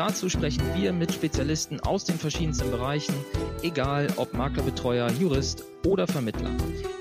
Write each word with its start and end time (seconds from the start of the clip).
Dazu 0.00 0.30
sprechen 0.30 0.74
wir 0.74 0.94
mit 0.94 1.12
Spezialisten 1.12 1.78
aus 1.80 2.06
den 2.06 2.18
verschiedensten 2.18 2.70
Bereichen, 2.70 3.14
egal 3.62 4.10
ob 4.16 4.32
Maklerbetreuer, 4.32 5.10
Jurist 5.10 5.62
oder 5.86 6.06
Vermittler. 6.06 6.48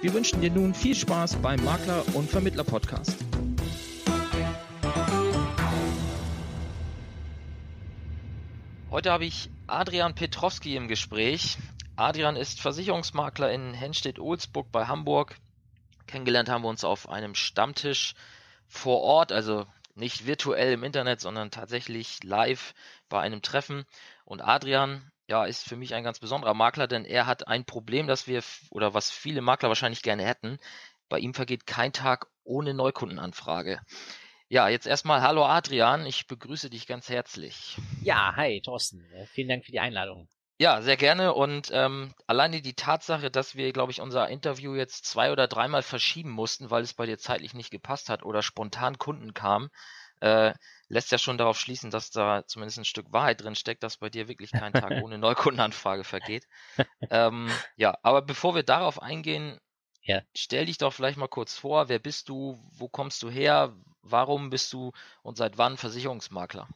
Wir 0.02 0.14
wünschen 0.14 0.42
dir 0.42 0.52
nun 0.52 0.73
viel 0.73 0.94
Spaß 0.94 1.38
beim 1.38 1.64
Makler- 1.64 2.04
und 2.14 2.30
Vermittler-Podcast. 2.30 3.16
Heute 8.92 9.14
habe 9.14 9.23
ich 9.23 9.50
Adrian 9.68 10.14
Petrowski 10.14 10.76
im 10.76 10.90
Gespräch. 10.90 11.58
Adrian 11.95 12.36
ist 12.36 12.59
Versicherungsmakler 12.59 13.50
in 13.50 13.73
Henstedt-Ohlsburg 13.73 14.73
bei 14.73 14.88
Hamburg. 14.88 15.38
Kennengelernt 16.06 16.50
haben 16.50 16.66
wir 16.66 16.70
uns 16.70 16.84
auf 16.84 17.08
einem 17.08 17.34
Stammtisch 17.34 18.14
vor 18.68 19.00
Ort, 19.00 19.31
also 19.31 19.66
nicht 20.00 20.26
virtuell 20.26 20.73
im 20.73 20.84
Internet, 20.84 21.20
sondern 21.22 21.52
tatsächlich 21.52 22.23
live 22.23 22.73
bei 23.09 23.20
einem 23.20 23.41
Treffen. 23.41 23.86
Und 24.26 24.41
Adrian, 24.41 25.12
ja, 25.27 25.45
ist 25.45 25.67
für 25.67 25.76
mich 25.76 25.94
ein 25.94 26.04
ganz 26.04 26.20
besonderer 26.20 26.54
Makler, 26.54 26.88
denn 26.88 27.05
er 27.05 27.26
hat 27.26 27.48
ein 27.48 27.66
Problem, 27.66 28.08
das 28.08 28.27
wir 28.27 28.44
oder 28.72 28.94
was 28.94 29.11
viele 29.11 29.42
Makler 29.42 29.70
wahrscheinlich 29.70 30.02
gerne 30.02 30.25
hätten. 30.25 30.58
Bei 31.09 31.19
ihm 31.19 31.34
vergeht 31.34 31.67
kein 31.67 31.94
Tag 31.94 32.28
ohne 32.44 32.73
Neukundenanfrage. 32.73 33.81
Ja, 34.47 34.67
jetzt 34.67 34.88
erstmal 34.88 35.22
hallo 35.22 35.45
Adrian, 35.45 36.06
ich 36.08 36.25
begrüße 36.25 36.72
dich 36.72 36.88
ganz 36.88 37.09
herzlich. 37.09 37.78
Ja, 38.02 38.36
hi 38.36 38.61
Thorsten, 38.61 39.06
äh, 39.14 39.28
vielen 39.28 39.50
Dank 39.50 39.66
für 39.66 39.72
die 39.72 39.80
Einladung. 39.80 40.28
Ja, 40.62 40.81
sehr 40.81 40.97
gerne. 40.97 41.34
Und 41.34 41.69
ähm, 41.72 42.14
alleine 42.28 42.62
die 42.62 42.73
Tatsache, 42.73 43.31
dass 43.31 43.56
wir, 43.56 43.72
glaube 43.72 43.94
ich, 43.94 44.02
unser 44.02 44.28
Interview 44.28 44.75
jetzt 44.75 45.06
zwei 45.06 45.31
oder 45.31 45.47
dreimal 45.47 45.84
verschieben 45.84 46.31
mussten, 46.31 46.69
weil 46.69 46.84
es 46.84 46.94
bei 46.94 47.06
dir 47.06 47.17
zeitlich 47.17 47.53
nicht 47.53 47.72
gepasst 47.72 48.09
hat 48.09 48.23
oder 48.23 48.41
spontan 48.41 48.97
Kunden 48.97 49.34
kamen, 49.34 49.69
äh, 50.19 50.53
lässt 50.90 51.12
ja 51.12 51.18
schon 51.18 51.38
darauf 51.38 51.59
schließen, 51.59 51.92
dass 51.92 52.09
da 52.09 52.44
zumindest 52.48 52.80
ein 52.80 52.86
Stück 52.86 53.14
Wahrheit 53.14 53.42
drin 53.42 53.56
steckt, 53.56 53.84
dass 53.84 53.98
bei 53.98 54.09
dir 54.09 54.28
wirklich 54.28 54.52
kein 54.52 54.73
Tag 54.73 54.92
ohne 55.04 55.18
Neukundenanfrage 55.18 56.04
vergeht. 56.04 56.46
ähm, 57.09 57.50
ja, 57.78 57.98
aber 58.02 58.22
bevor 58.22 58.56
wir 58.56 58.64
darauf 58.64 59.02
eingehen, 59.02 59.59
ja. 60.02 60.22
stell 60.36 60.66
dich 60.66 60.80
doch 60.80 60.92
vielleicht 60.92 61.18
mal 61.18 61.28
kurz 61.28 61.56
vor, 61.56 61.88
wer 61.88 62.00
bist 62.00 62.28
du, 62.28 62.59
wo 62.72 62.90
kommst 62.90 63.22
du 63.23 63.30
her, 63.30 63.76
warum 64.02 64.50
bist 64.50 64.73
du 64.73 64.92
und 65.22 65.38
seit 65.38 65.58
wann 65.58 65.78
Versicherungsmakler? 65.78 66.68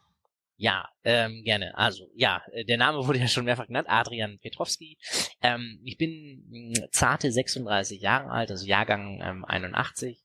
Ja, 0.56 0.88
ähm, 1.04 1.44
gerne. 1.44 1.76
Also, 1.76 2.08
ja, 2.16 2.44
äh, 2.52 2.64
der 2.64 2.78
Name 2.78 3.06
wurde 3.08 3.20
ja 3.20 3.28
schon 3.28 3.46
mehrfach 3.46 3.68
genannt, 3.68 3.88
Adrian 3.90 4.38
Petrowski. 4.40 4.98
Ähm, 5.42 5.82
ich 5.84 5.98
bin 5.98 6.46
mh, 6.50 6.88
zarte 6.92 7.32
36 7.32 8.00
Jahre 8.00 8.30
alt, 8.30 8.52
also 8.52 8.66
Jahrgang 8.66 9.20
ähm, 9.24 9.46
81. 9.46 10.24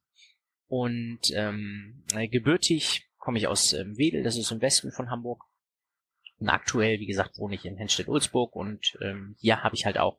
Und 0.67 1.31
ähm, 1.33 2.05
äh, 2.15 2.29
gebürtig 2.29 3.08
komme 3.29 3.37
ich 3.37 3.47
aus 3.47 3.75
ähm, 3.75 3.99
Wedel, 3.99 4.23
das 4.23 4.39
ist 4.39 4.51
im 4.53 4.63
Westen 4.63 4.91
von 4.91 5.11
Hamburg. 5.11 5.45
Und 6.39 6.49
aktuell, 6.49 6.99
wie 6.99 7.05
gesagt, 7.05 7.37
wohne 7.37 7.57
ich 7.57 7.67
in 7.67 7.77
Henstedt-Ulzburg 7.77 8.57
und 8.57 8.97
ähm, 9.03 9.37
hier 9.39 9.63
habe 9.63 9.75
ich 9.75 9.85
halt 9.85 9.99
auch 9.99 10.19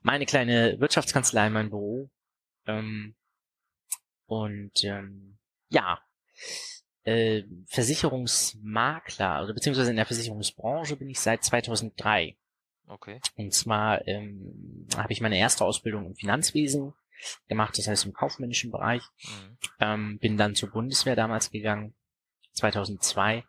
meine 0.00 0.24
kleine 0.24 0.80
Wirtschaftskanzlei, 0.80 1.50
mein 1.50 1.68
Büro. 1.68 2.08
Ähm, 2.66 3.16
und 4.24 4.82
ähm, 4.82 5.36
ja, 5.68 6.00
äh, 7.04 7.42
Versicherungsmakler, 7.66 9.34
also 9.34 9.52
beziehungsweise 9.52 9.90
in 9.90 9.96
der 9.96 10.06
Versicherungsbranche 10.06 10.96
bin 10.96 11.10
ich 11.10 11.20
seit 11.20 11.44
2003. 11.44 12.34
Okay. 12.86 13.20
Und 13.36 13.52
zwar 13.52 14.08
ähm, 14.08 14.86
habe 14.96 15.12
ich 15.12 15.20
meine 15.20 15.36
erste 15.36 15.66
Ausbildung 15.66 16.06
im 16.06 16.14
Finanzwesen 16.14 16.94
gemacht, 17.46 17.76
das 17.76 17.88
heißt 17.88 18.06
im 18.06 18.14
kaufmännischen 18.14 18.70
Bereich. 18.70 19.02
Mhm. 19.22 19.58
Ähm, 19.80 20.18
bin 20.18 20.38
dann 20.38 20.54
zur 20.54 20.70
Bundeswehr 20.70 21.14
damals 21.14 21.50
gegangen, 21.50 21.94
2002, 22.58 23.44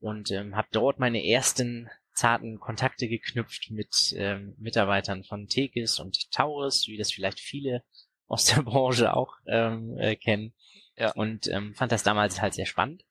und 0.00 0.30
ähm, 0.30 0.56
habe 0.56 0.68
dort 0.72 0.98
meine 0.98 1.24
ersten 1.24 1.90
zarten 2.14 2.58
Kontakte 2.58 3.08
geknüpft 3.08 3.70
mit 3.70 4.14
ähm, 4.16 4.54
Mitarbeitern 4.58 5.24
von 5.24 5.46
Tekis 5.46 6.00
und 6.00 6.30
Taurus, 6.32 6.88
wie 6.88 6.96
das 6.96 7.12
vielleicht 7.12 7.40
viele 7.40 7.84
aus 8.28 8.46
der 8.46 8.62
Branche 8.62 9.14
auch 9.14 9.34
ähm, 9.46 9.96
äh, 9.98 10.16
kennen. 10.16 10.54
Ja. 10.96 11.12
Und 11.12 11.46
ähm, 11.48 11.74
fand 11.74 11.92
das 11.92 12.02
damals 12.02 12.40
halt 12.40 12.54
sehr 12.54 12.66
spannend. 12.66 13.04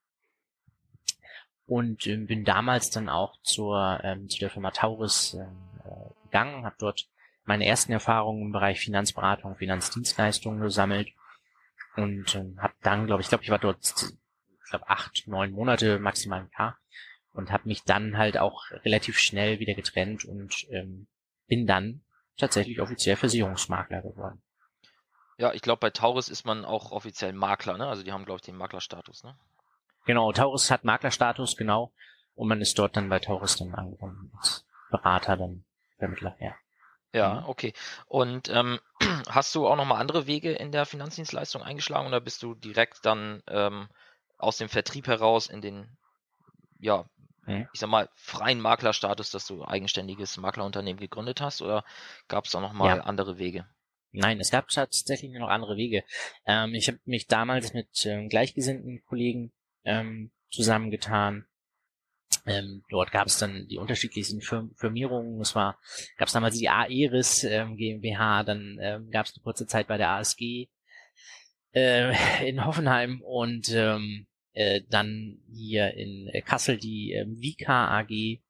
Und 1.66 2.08
ähm, 2.08 2.26
bin 2.26 2.46
damals 2.46 2.90
dann 2.90 3.10
auch 3.10 3.40
zur, 3.44 4.00
ähm, 4.04 4.30
zu 4.30 4.40
der 4.40 4.50
Firma 4.50 4.72
Taurus 4.72 5.36
ähm, 5.36 5.58
äh, 5.86 6.24
gegangen, 6.24 6.66
habe 6.66 6.76
dort 6.80 7.08
meine 7.46 7.66
ersten 7.66 7.92
Erfahrungen 7.92 8.44
im 8.44 8.52
Bereich 8.52 8.80
Finanzberatung, 8.80 9.56
Finanzdienstleistungen 9.56 10.62
gesammelt 10.62 11.10
und 11.96 12.36
ähm, 12.36 12.58
habe 12.62 12.74
dann, 12.82 13.08
glaube 13.08 13.22
ich, 13.22 13.30
glaube 13.30 13.44
ich 13.44 13.50
war 13.50 13.60
dort, 13.60 14.14
glaube 14.70 14.90
acht, 14.90 15.28
neun 15.28 15.52
Monate 15.52 16.00
maximal 16.00 16.42
ein 16.42 16.52
Jahr 16.58 16.78
und 17.34 17.52
habe 17.52 17.68
mich 17.68 17.84
dann 17.84 18.18
halt 18.18 18.38
auch 18.38 18.70
relativ 18.86 19.18
schnell 19.18 19.60
wieder 19.60 19.74
getrennt 19.74 20.26
und 20.26 20.68
ähm, 20.72 21.08
bin 21.48 21.68
dann 21.68 22.02
tatsächlich 22.38 22.80
offiziell 22.80 23.16
Versicherungsmakler 23.16 24.02
geworden. 24.02 24.42
Ja, 25.38 25.54
ich 25.54 25.62
glaube, 25.62 25.80
bei 25.80 25.90
Taurus 25.90 26.28
ist 26.30 26.46
man 26.46 26.66
auch 26.66 26.92
offiziell 26.92 27.34
Makler, 27.34 27.78
ne? 27.78 27.88
Also 27.88 28.04
die 28.04 28.12
haben, 28.12 28.26
glaube 28.26 28.38
ich, 28.38 28.46
den 28.46 28.58
Maklerstatus, 28.58 29.24
ne? 29.24 29.36
Genau, 30.06 30.32
Taurus 30.32 30.70
hat 30.72 30.84
Maklerstatus, 30.84 31.56
genau. 31.56 31.92
Und 32.36 32.48
man 32.48 32.62
ist 32.62 32.78
dort 32.78 32.98
dann 32.98 33.10
bei 33.10 33.20
Taurus 33.20 33.58
dann 33.58 33.74
angekommen 33.74 34.32
als 34.38 34.66
Berater, 34.90 35.38
dann 35.38 35.64
Vermittler, 35.98 36.36
ja. 36.40 36.56
Ja, 37.14 37.42
mhm. 37.42 37.50
okay. 37.50 37.74
Und 38.08 38.50
ähm, 38.50 38.80
hast 39.30 39.56
du 39.56 39.68
auch 39.68 39.76
nochmal 39.76 40.02
andere 40.02 40.28
Wege 40.28 40.52
in 40.52 40.72
der 40.72 40.86
Finanzdienstleistung 40.86 41.62
eingeschlagen 41.62 42.08
oder 42.08 42.22
bist 42.22 42.44
du 42.44 42.56
direkt 42.56 43.06
dann 43.06 43.42
ähm, 43.48 43.88
aus 44.40 44.58
dem 44.58 44.70
Vertrieb 44.70 45.08
heraus 45.08 45.48
in 45.48 45.62
den, 45.62 45.98
ja, 46.80 47.08
mhm. 47.46 47.68
ich 47.74 47.80
sag 47.80 47.90
mal, 47.90 48.10
freien 48.16 48.60
Maklerstatus, 48.60 49.30
dass 49.30 49.46
du 49.46 49.64
eigenständiges 49.64 50.38
Maklerunternehmen 50.38 51.00
gegründet 51.00 51.42
hast 51.42 51.62
oder 51.62 51.84
gab 52.28 52.46
es 52.46 52.52
da 52.52 52.60
nochmal 52.60 52.98
ja. 52.98 53.04
andere 53.04 53.38
Wege? 53.38 53.68
Nein, 54.12 54.40
es 54.40 54.50
gab 54.50 54.70
tatsächlich 54.70 55.32
noch 55.34 55.50
andere 55.50 55.78
Wege. 55.78 56.04
Ähm, 56.46 56.74
ich 56.74 56.88
habe 56.88 57.00
mich 57.06 57.28
damals 57.28 57.74
mit 57.74 57.90
ähm, 58.06 58.28
gleichgesinnten 58.30 59.04
Kollegen 59.06 59.52
ähm, 59.84 60.32
zusammengetan. 60.50 61.46
Ähm, 62.46 62.84
dort 62.90 63.12
gab 63.12 63.28
es 63.28 63.38
dann 63.38 63.68
die 63.68 63.78
unterschiedlichsten 63.78 64.42
Firm 64.42 64.74
Firmierungen. 64.78 65.40
Es 65.42 65.54
war, 65.54 65.78
gab 66.18 66.28
es 66.28 66.34
damals 66.34 66.58
die 66.58 66.70
Aeris 66.70 67.44
ähm, 67.44 67.76
GmbH, 67.76 68.44
dann 68.44 68.80
ähm, 68.82 69.12
gab 69.12 69.28
es 69.28 69.36
eine 69.36 69.44
kurze 69.44 69.68
Zeit 69.68 69.88
bei 69.88 69.98
der 69.98 70.10
ASG 70.12 70.70
äh, 71.74 72.14
in 72.48 72.66
Hoffenheim 72.66 73.22
und 73.22 73.70
ähm, 73.70 74.26
äh, 74.60 74.82
dann 74.90 75.40
hier 75.50 75.94
in 75.94 76.30
Kassel 76.44 76.78
die 76.78 77.14
äh, 77.14 77.26
Vika 77.26 77.98
AG. 77.98 78.42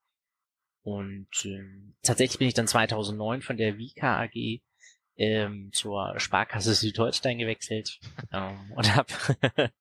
Und 0.81 1.27
ähm, 1.45 1.93
tatsächlich 2.01 2.39
bin 2.39 2.47
ich 2.47 2.55
dann 2.55 2.67
2009 2.67 3.43
von 3.43 3.57
der 3.57 3.77
Vika 3.77 4.19
AG 4.19 4.61
ähm, 5.17 5.69
zur 5.71 6.17
Sparkasse 6.17 6.73
Südholstein 6.73 7.37
gewechselt 7.37 7.99
ähm, 8.31 8.71
und 8.75 8.95
habe 8.95 9.13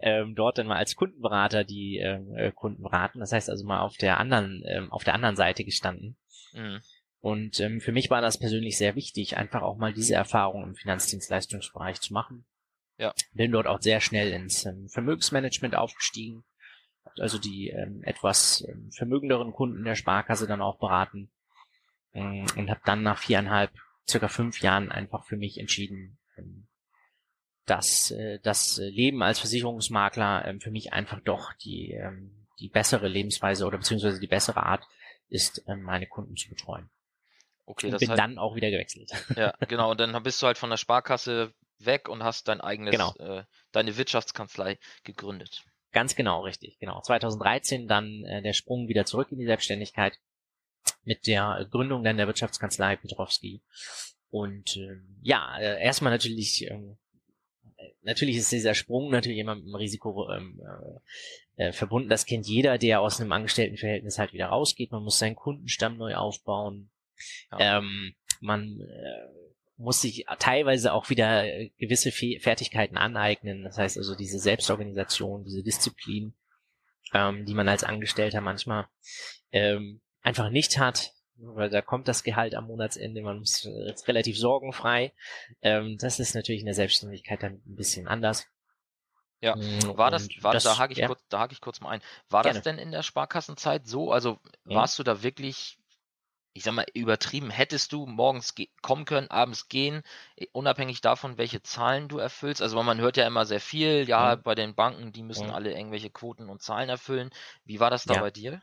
ähm, 0.00 0.34
dort 0.34 0.58
dann 0.58 0.66
mal 0.66 0.76
als 0.76 0.94
Kundenberater 0.94 1.64
die 1.64 1.96
ähm, 1.98 2.34
äh, 2.36 2.52
Kunden 2.52 2.82
beraten. 2.82 3.20
Das 3.20 3.32
heißt 3.32 3.48
also 3.48 3.64
mal 3.64 3.80
auf 3.80 3.96
der 3.96 4.18
anderen 4.18 4.62
ähm, 4.66 4.92
auf 4.92 5.04
der 5.04 5.14
anderen 5.14 5.36
Seite 5.36 5.64
gestanden. 5.64 6.18
Mhm. 6.52 6.80
Und 7.20 7.60
ähm, 7.60 7.80
für 7.80 7.92
mich 7.92 8.10
war 8.10 8.20
das 8.20 8.38
persönlich 8.38 8.76
sehr 8.76 8.94
wichtig, 8.94 9.38
einfach 9.38 9.62
auch 9.62 9.78
mal 9.78 9.94
diese 9.94 10.14
Erfahrung 10.14 10.64
im 10.64 10.74
Finanzdienstleistungsbereich 10.74 12.00
zu 12.02 12.12
machen. 12.12 12.44
Ja. 12.98 13.14
Bin 13.32 13.52
dort 13.52 13.66
auch 13.66 13.80
sehr 13.80 14.00
schnell 14.00 14.32
ins 14.32 14.66
ähm, 14.66 14.88
Vermögensmanagement 14.88 15.76
aufgestiegen, 15.76 16.44
also 17.18 17.38
die 17.38 17.70
ähm, 17.70 18.02
etwas 18.02 18.64
ähm, 18.68 18.90
vermögenderen 18.92 19.52
Kunden 19.52 19.84
der 19.84 19.94
Sparkasse 19.94 20.46
dann 20.48 20.60
auch 20.60 20.78
beraten 20.78 21.30
ähm, 22.12 22.46
und 22.56 22.70
habe 22.70 22.80
dann 22.84 23.02
nach 23.02 23.18
viereinhalb 23.18 23.70
circa 24.08 24.28
fünf 24.28 24.60
Jahren 24.60 24.90
einfach 24.90 25.24
für 25.24 25.36
mich 25.36 25.58
entschieden, 25.58 26.18
ähm, 26.36 26.66
dass 27.66 28.10
äh, 28.10 28.40
das 28.42 28.78
Leben 28.78 29.22
als 29.22 29.38
Versicherungsmakler 29.38 30.46
ähm, 30.46 30.60
für 30.60 30.72
mich 30.72 30.92
einfach 30.92 31.20
doch 31.20 31.52
die, 31.54 31.92
ähm, 31.92 32.46
die 32.58 32.68
bessere 32.68 33.06
Lebensweise 33.06 33.64
oder 33.64 33.78
beziehungsweise 33.78 34.18
die 34.18 34.26
bessere 34.26 34.64
Art 34.64 34.84
ist, 35.28 35.62
meine 35.66 36.06
Kunden 36.06 36.36
zu 36.36 36.48
betreuen. 36.48 36.88
Okay, 37.66 37.86
und 37.86 37.92
das 37.92 38.00
bin 38.00 38.08
halt, 38.08 38.18
dann 38.18 38.38
auch 38.38 38.56
wieder 38.56 38.70
gewechselt. 38.70 39.12
Ja, 39.36 39.52
genau. 39.68 39.90
Und 39.90 40.00
dann 40.00 40.22
bist 40.22 40.40
du 40.40 40.46
halt 40.46 40.56
von 40.56 40.70
der 40.70 40.78
Sparkasse 40.78 41.52
weg 41.78 42.08
und 42.08 42.22
hast 42.22 42.48
dein 42.48 42.60
eigenes, 42.60 42.92
genau. 42.92 43.14
äh, 43.18 43.44
deine 43.72 43.96
Wirtschaftskanzlei 43.96 44.78
gegründet. 45.04 45.64
Ganz 45.92 46.14
genau, 46.14 46.42
richtig. 46.42 46.78
Genau. 46.78 47.00
2013 47.00 47.88
dann 47.88 48.24
äh, 48.24 48.42
der 48.42 48.52
Sprung 48.52 48.88
wieder 48.88 49.04
zurück 49.04 49.32
in 49.32 49.38
die 49.38 49.46
Selbstständigkeit 49.46 50.18
mit 51.04 51.26
der 51.26 51.66
Gründung 51.70 52.04
dann 52.04 52.16
der 52.16 52.26
Wirtschaftskanzlei 52.26 52.96
Petrowski. 52.96 53.62
Und 54.30 54.76
äh, 54.76 55.00
ja, 55.22 55.58
äh, 55.58 55.82
erstmal 55.82 56.12
natürlich 56.12 56.68
äh, 56.70 56.96
natürlich 58.02 58.36
ist 58.36 58.52
dieser 58.52 58.74
Sprung 58.74 59.10
natürlich 59.10 59.38
immer 59.38 59.54
mit 59.54 59.64
einem 59.64 59.74
Risiko 59.74 60.30
ähm, 60.30 60.60
äh, 61.56 61.68
äh, 61.68 61.72
verbunden. 61.72 62.08
Das 62.08 62.26
kennt 62.26 62.46
jeder, 62.46 62.78
der 62.78 63.00
aus 63.00 63.20
einem 63.20 63.32
Angestelltenverhältnis 63.32 64.18
halt 64.18 64.32
wieder 64.32 64.46
rausgeht. 64.46 64.92
Man 64.92 65.02
muss 65.02 65.18
seinen 65.18 65.36
Kundenstamm 65.36 65.96
neu 65.96 66.14
aufbauen. 66.14 66.90
Ja. 67.52 67.78
Ähm, 67.78 68.14
man 68.40 68.80
äh, 68.80 69.47
muss 69.78 70.02
sich 70.02 70.26
teilweise 70.38 70.92
auch 70.92 71.08
wieder 71.08 71.44
äh, 71.44 71.70
gewisse 71.78 72.10
Fe 72.10 72.38
Fertigkeiten 72.40 72.98
aneignen. 72.98 73.62
Das 73.62 73.78
heißt 73.78 73.96
also 73.96 74.14
diese 74.14 74.38
Selbstorganisation, 74.38 75.44
diese 75.44 75.62
Disziplin, 75.62 76.34
ähm, 77.14 77.46
die 77.46 77.54
man 77.54 77.68
als 77.68 77.84
Angestellter 77.84 78.40
manchmal 78.40 78.88
ähm, 79.52 80.00
einfach 80.20 80.50
nicht 80.50 80.78
hat, 80.78 81.12
weil 81.36 81.70
da 81.70 81.80
kommt 81.80 82.08
das 82.08 82.24
Gehalt 82.24 82.54
am 82.56 82.66
Monatsende, 82.66 83.22
man 83.22 83.42
ist 83.42 83.66
relativ 84.08 84.36
sorgenfrei. 84.36 85.12
Ähm, 85.62 85.96
das 85.98 86.18
ist 86.18 86.34
natürlich 86.34 86.60
in 86.60 86.66
der 86.66 86.74
Selbstständigkeit 86.74 87.42
dann 87.42 87.62
ein 87.64 87.76
bisschen 87.76 88.08
anders. 88.08 88.46
Ja, 89.40 89.54
mm, 89.54 89.96
war 89.96 90.10
das, 90.10 90.28
war 90.40 90.52
das, 90.52 90.64
da 90.64 90.78
hake 90.78 90.92
ich 90.92 90.98
ja. 90.98 91.06
kurz, 91.06 91.22
da 91.28 91.38
hake 91.38 91.52
ich 91.52 91.60
kurz 91.60 91.80
mal 91.80 91.90
ein. 91.90 92.02
War 92.28 92.42
Gerne. 92.42 92.58
das 92.58 92.64
denn 92.64 92.78
in 92.78 92.90
der 92.90 93.04
Sparkassenzeit 93.04 93.86
so? 93.86 94.10
Also 94.10 94.40
warst 94.64 94.98
ja. 94.98 95.04
du 95.04 95.10
da 95.12 95.22
wirklich, 95.22 95.78
ich 96.58 96.64
sag 96.64 96.74
mal, 96.74 96.86
übertrieben? 96.92 97.50
Hättest 97.50 97.92
du 97.92 98.04
morgens 98.04 98.54
kommen 98.82 99.04
können, 99.04 99.30
abends 99.30 99.68
gehen, 99.68 100.02
unabhängig 100.52 101.00
davon, 101.00 101.38
welche 101.38 101.62
Zahlen 101.62 102.08
du 102.08 102.18
erfüllst? 102.18 102.60
Also 102.60 102.82
man 102.82 103.00
hört 103.00 103.16
ja 103.16 103.26
immer 103.26 103.46
sehr 103.46 103.60
viel, 103.60 104.08
ja, 104.08 104.30
ja. 104.30 104.34
bei 104.34 104.54
den 104.54 104.74
Banken, 104.74 105.12
die 105.12 105.22
müssen 105.22 105.50
alle 105.50 105.72
irgendwelche 105.72 106.10
Quoten 106.10 106.48
und 106.50 106.60
Zahlen 106.60 106.88
erfüllen. 106.88 107.30
Wie 107.64 107.80
war 107.80 107.90
das 107.90 108.04
da 108.04 108.18
bei 108.20 108.32
dir? 108.32 108.60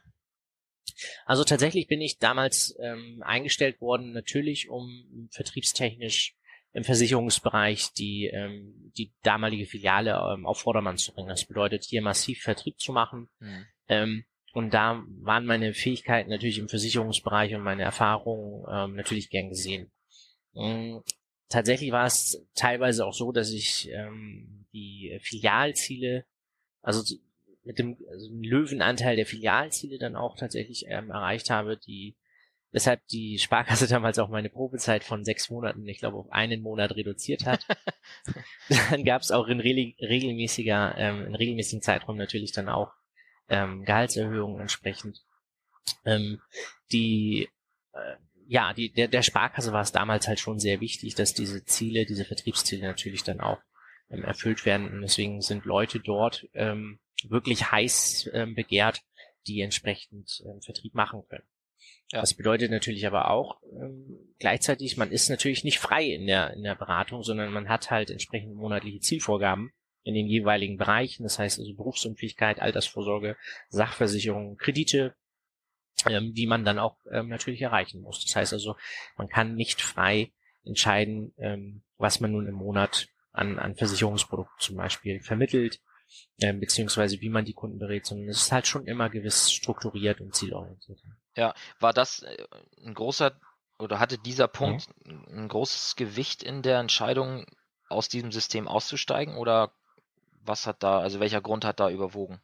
Also 1.26 1.44
tatsächlich 1.44 1.88
bin 1.88 2.02
ich 2.02 2.20
damals 2.20 2.76
ähm, 2.80 3.24
eingestellt 3.26 3.80
worden, 3.82 4.12
natürlich 4.12 4.70
um 4.70 5.30
vertriebstechnisch 5.32 6.36
im 6.74 6.84
Versicherungsbereich 6.84 7.94
die, 7.94 8.26
ähm, 8.28 8.92
die 8.98 9.14
damalige 9.24 9.66
Filiale 9.66 10.20
ähm, 10.34 10.46
auf 10.46 10.60
Vordermann 10.60 10.98
zu 10.98 11.14
bringen. 11.14 11.30
Das 11.30 11.46
bedeutet, 11.46 11.86
hier 11.86 12.02
massiv 12.02 12.42
Vertrieb 12.42 12.80
zu 12.80 12.92
machen. 12.92 13.30
Mhm. 13.40 13.66
Ähm, 13.88 14.26
und 14.56 14.74
da 14.74 15.04
waren 15.20 15.46
meine 15.46 15.74
Fähigkeiten 15.74 16.30
natürlich 16.30 16.60
im 16.60 16.70
Versicherungsbereich 16.70 17.54
und 17.54 17.62
meine 17.62 17.84
Erfahrungen 17.84 18.66
ähm, 18.72 18.96
natürlich 18.96 19.30
gern 19.30 19.50
gesehen. 19.50 19.92
Und 20.54 21.04
tatsächlich 21.50 21.92
war 21.92 22.06
es 22.06 22.42
teilweise 22.56 23.06
auch 23.06 23.14
so, 23.14 23.34
dass 23.34 23.52
ich 23.52 23.90
ähm, 23.92 24.66
die 24.72 25.20
Filialziele, 25.22 26.24
also 26.82 27.04
mit 27.66 27.80
dem 27.80 27.98
also 28.10 28.30
Löwenanteil 28.32 29.18
der 29.18 29.26
Filialziele 29.26 29.98
dann 29.98 30.16
auch 30.16 30.38
tatsächlich 30.38 30.86
ähm, 30.88 31.10
erreicht 31.10 31.50
habe, 31.50 31.76
die 31.76 32.16
weshalb 32.72 33.06
die 33.08 33.40
Sparkasse 33.40 33.88
damals 33.90 34.20
auch 34.20 34.30
meine 34.30 34.50
Probezeit 34.50 35.04
von 35.04 35.26
sechs 35.26 35.50
Monaten, 35.50 35.86
ich 35.86 36.00
glaube, 36.00 36.16
auf 36.16 36.32
einen 36.32 36.62
Monat 36.62 36.96
reduziert 36.96 37.46
hat. 37.46 37.66
dann 38.90 39.04
gab 39.04 39.22
es 39.22 39.32
auch 39.32 39.50
in 39.50 39.60
regelmäßiger, 39.60 40.96
ähm, 40.98 41.26
in 41.26 41.36
regelmäßigen 41.36 41.82
Zeitraum 41.82 42.16
natürlich 42.16 42.54
dann 42.54 42.70
auch 42.70 42.94
ähm, 43.50 43.84
Gehaltserhöhungen 43.84 44.62
entsprechend. 44.62 45.24
Ähm, 46.04 46.42
die 46.92 47.50
äh, 47.94 48.16
ja, 48.48 48.74
die, 48.74 48.92
der, 48.92 49.08
der 49.08 49.24
Sparkasse 49.24 49.74
war 49.74 49.82
es 49.82 49.92
damals 49.92 50.28
halt 50.28 50.40
schon 50.40 50.60
sehr 50.60 50.80
wichtig, 50.80 51.16
dass 51.16 51.34
diese 51.34 51.66
Ziele, 51.66 52.06
diese 52.06 52.26
Vertriebsziele 52.26 52.86
natürlich 52.86 53.24
dann 53.24 53.40
auch 53.40 53.58
ähm, 54.10 54.24
erfüllt 54.24 54.66
werden. 54.66 54.90
Und 54.92 55.02
deswegen 55.02 55.42
sind 55.42 55.66
Leute 55.66 56.00
dort 56.00 56.48
ähm, 56.54 57.00
wirklich 57.24 57.72
heiß 57.72 58.30
ähm, 58.34 58.56
begehrt, 58.56 59.02
die 59.48 59.62
entsprechend 59.62 60.44
ähm, 60.46 60.62
Vertrieb 60.62 60.94
machen 60.94 61.24
können. 61.28 61.46
Ja. 62.12 62.22
Das 62.22 62.36
bedeutet 62.36 62.72
natürlich 62.72 63.08
aber 63.08 63.32
auch 63.32 63.62
ähm, 63.64 64.36
gleichzeitig, 64.38 64.96
man 64.98 65.12
ist 65.12 65.30
natürlich 65.30 65.64
nicht 65.64 65.80
frei 65.80 66.06
in 66.06 66.28
der, 66.28 66.54
in 66.54 66.64
der 66.64 66.76
Beratung, 66.76 67.24
sondern 67.24 67.52
man 67.52 67.68
hat 67.68 67.90
halt 67.90 68.12
entsprechend 68.12 68.56
monatliche 68.56 69.00
Zielvorgaben 69.00 69.74
in 70.06 70.14
den 70.14 70.28
jeweiligen 70.28 70.78
Bereichen, 70.78 71.24
das 71.24 71.40
heißt 71.40 71.60
also 71.60 71.74
Berufsunfähigkeit, 71.74 72.62
Altersvorsorge, 72.62 73.36
Sachversicherung, 73.70 74.56
Kredite, 74.56 75.16
ähm, 76.08 76.34
die 76.34 76.46
man 76.46 76.64
dann 76.64 76.78
auch 76.78 76.98
ähm, 77.12 77.28
natürlich 77.28 77.62
erreichen 77.62 78.02
muss. 78.02 78.24
Das 78.24 78.36
heißt 78.36 78.54
also, 78.54 78.78
man 79.18 79.28
kann 79.28 79.56
nicht 79.56 79.82
frei 79.82 80.32
entscheiden, 80.64 81.34
ähm, 81.38 81.82
was 81.98 82.20
man 82.20 82.32
nun 82.32 82.48
im 82.48 82.54
Monat 82.54 83.08
an, 83.32 83.58
an 83.58 83.76
Versicherungsprodukten 83.76 84.60
zum 84.60 84.76
Beispiel 84.76 85.22
vermittelt, 85.22 85.82
äh, 86.38 86.54
beziehungsweise 86.54 87.20
wie 87.22 87.30
man 87.30 87.46
die 87.46 87.54
Kunden 87.54 87.80
berät, 87.80 88.06
sondern 88.06 88.30
es 88.30 88.44
ist 88.44 88.52
halt 88.52 88.68
schon 88.68 88.86
immer 88.86 89.10
gewiss 89.10 89.52
strukturiert 89.52 90.22
und 90.22 90.36
zielorientiert. 90.36 91.00
Ja, 91.36 91.56
war 91.80 91.94
das 91.94 92.22
äh, 92.22 92.46
ein 92.86 92.94
großer 92.94 93.40
oder 93.80 94.00
hatte 94.00 94.20
dieser 94.20 94.48
Punkt 94.48 94.88
mhm. 95.04 95.26
ein 95.30 95.48
großes 95.48 95.96
Gewicht 95.96 96.44
in 96.44 96.62
der 96.62 96.80
Entscheidung, 96.80 97.48
aus 97.90 98.08
diesem 98.08 98.32
System 98.32 98.68
auszusteigen 98.68 99.38
oder 99.38 99.72
was 100.46 100.68
hat 100.68 100.84
da, 100.84 101.00
also 101.00 101.20
welcher 101.20 101.42
Grund 101.42 101.66
hat 101.66 101.80
da 101.80 101.90
überwogen? 101.90 102.40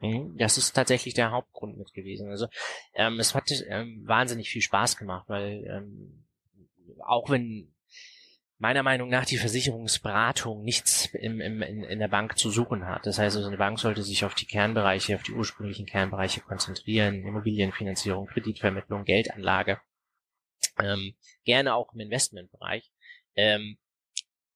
Mhm, 0.00 0.36
das 0.38 0.58
ist 0.58 0.72
tatsächlich 0.72 1.14
der 1.14 1.32
Hauptgrund 1.32 1.76
mit 1.76 1.92
gewesen. 1.92 2.30
Also 2.30 2.46
ähm, 2.94 3.18
es 3.18 3.34
hat 3.34 3.50
ähm, 3.68 4.02
wahnsinnig 4.06 4.48
viel 4.50 4.62
Spaß 4.62 4.96
gemacht, 4.96 5.24
weil 5.28 5.64
ähm, 5.66 6.24
auch 7.00 7.30
wenn 7.30 7.72
meiner 8.58 8.82
Meinung 8.82 9.08
nach 9.08 9.24
die 9.24 9.38
Versicherungsberatung 9.38 10.62
nichts 10.64 11.06
im, 11.14 11.40
im, 11.40 11.62
in, 11.62 11.84
in 11.84 11.98
der 12.00 12.08
Bank 12.08 12.38
zu 12.38 12.50
suchen 12.50 12.86
hat. 12.86 13.06
Das 13.06 13.18
heißt, 13.18 13.36
also 13.36 13.48
eine 13.48 13.56
Bank 13.56 13.78
sollte 13.78 14.02
sich 14.02 14.24
auf 14.24 14.34
die 14.34 14.46
Kernbereiche, 14.46 15.14
auf 15.14 15.22
die 15.22 15.32
ursprünglichen 15.32 15.86
Kernbereiche 15.86 16.40
konzentrieren. 16.40 17.24
Immobilienfinanzierung, 17.24 18.26
Kreditvermittlung, 18.26 19.04
Geldanlage. 19.04 19.80
Ähm, 20.80 21.14
gerne 21.44 21.74
auch 21.74 21.92
im 21.94 22.00
Investmentbereich. 22.00 22.90
Ähm, 23.36 23.78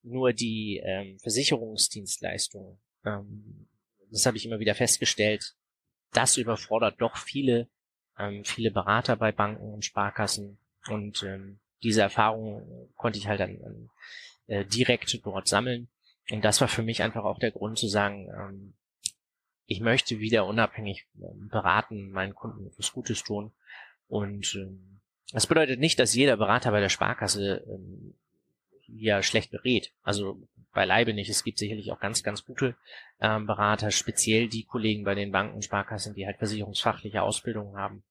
nur 0.02 0.32
die 0.32 0.80
ähm, 0.84 1.18
Versicherungsdienstleistungen, 1.20 2.78
ähm, 3.04 3.68
das 4.10 4.26
habe 4.26 4.36
ich 4.36 4.46
immer 4.46 4.58
wieder 4.58 4.74
festgestellt, 4.74 5.54
das 6.12 6.36
überfordert 6.36 7.00
doch 7.00 7.16
viele, 7.16 7.68
ähm, 8.18 8.44
viele 8.44 8.70
Berater 8.70 9.16
bei 9.16 9.32
Banken 9.32 9.72
und 9.72 9.84
Sparkassen 9.84 10.58
und 10.88 11.22
ähm, 11.22 11.60
diese 11.82 12.02
Erfahrung 12.02 12.90
konnte 12.96 13.18
ich 13.18 13.26
halt 13.26 13.40
dann, 13.40 13.58
dann 13.60 13.90
äh, 14.46 14.64
direkt 14.64 15.18
dort 15.24 15.48
sammeln. 15.48 15.88
Und 16.30 16.44
das 16.44 16.60
war 16.60 16.68
für 16.68 16.82
mich 16.82 17.02
einfach 17.02 17.24
auch 17.24 17.38
der 17.38 17.50
Grund 17.50 17.78
zu 17.78 17.88
sagen, 17.88 18.28
ähm, 18.28 18.74
ich 19.66 19.80
möchte 19.80 20.18
wieder 20.18 20.46
unabhängig 20.46 21.06
ähm, 21.16 21.48
beraten, 21.48 22.10
meinen 22.10 22.34
Kunden 22.34 22.66
etwas 22.66 22.92
Gutes 22.92 23.24
tun. 23.24 23.52
Und 24.08 24.54
ähm, 24.54 25.00
das 25.32 25.46
bedeutet 25.46 25.80
nicht, 25.80 25.98
dass 25.98 26.14
jeder 26.14 26.36
Berater 26.36 26.70
bei 26.70 26.80
der 26.80 26.88
Sparkasse 26.88 27.64
ähm, 27.68 28.14
ja 28.94 29.22
schlecht 29.22 29.50
berät. 29.50 29.92
Also 30.02 30.40
beileibe 30.72 31.14
nicht. 31.14 31.30
Es 31.30 31.44
gibt 31.44 31.58
sicherlich 31.58 31.92
auch 31.92 32.00
ganz, 32.00 32.22
ganz 32.22 32.44
gute 32.44 32.76
ähm, 33.20 33.46
Berater, 33.46 33.90
speziell 33.90 34.48
die 34.48 34.64
Kollegen 34.64 35.04
bei 35.04 35.14
den 35.14 35.32
Banken 35.32 35.62
Sparkassen, 35.62 36.14
die 36.14 36.26
halt 36.26 36.38
versicherungsfachliche 36.38 37.22
Ausbildung 37.22 37.76
haben. 37.76 38.04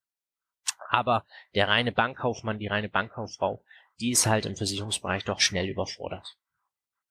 Aber 0.90 1.26
der 1.56 1.68
reine 1.68 1.92
Bankkaufmann, 1.92 2.60
die 2.60 2.68
reine 2.68 2.90
Bankkauffrau, 2.90 3.64
die 4.00 4.12
ist 4.12 4.26
halt 4.26 4.46
im 4.46 4.56
Versicherungsbereich 4.56 5.24
doch 5.24 5.40
schnell 5.40 5.68
überfordert. 5.68 6.38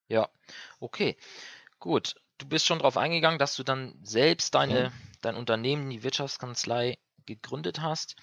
Ja, 0.09 0.29
okay. 0.81 1.17
Gut. 1.79 2.17
Du 2.39 2.49
bist 2.49 2.67
schon 2.67 2.79
darauf 2.79 2.97
eingegangen, 2.97 3.39
dass 3.39 3.55
du 3.55 3.63
dann 3.63 3.99
selbst 4.03 4.55
deine, 4.55 4.85
ja. 4.85 4.93
dein 5.21 5.37
Unternehmen, 5.37 5.91
die 5.91 6.03
Wirtschaftskanzlei, 6.03 6.99
gegründet 7.27 7.81
hast. 7.81 8.17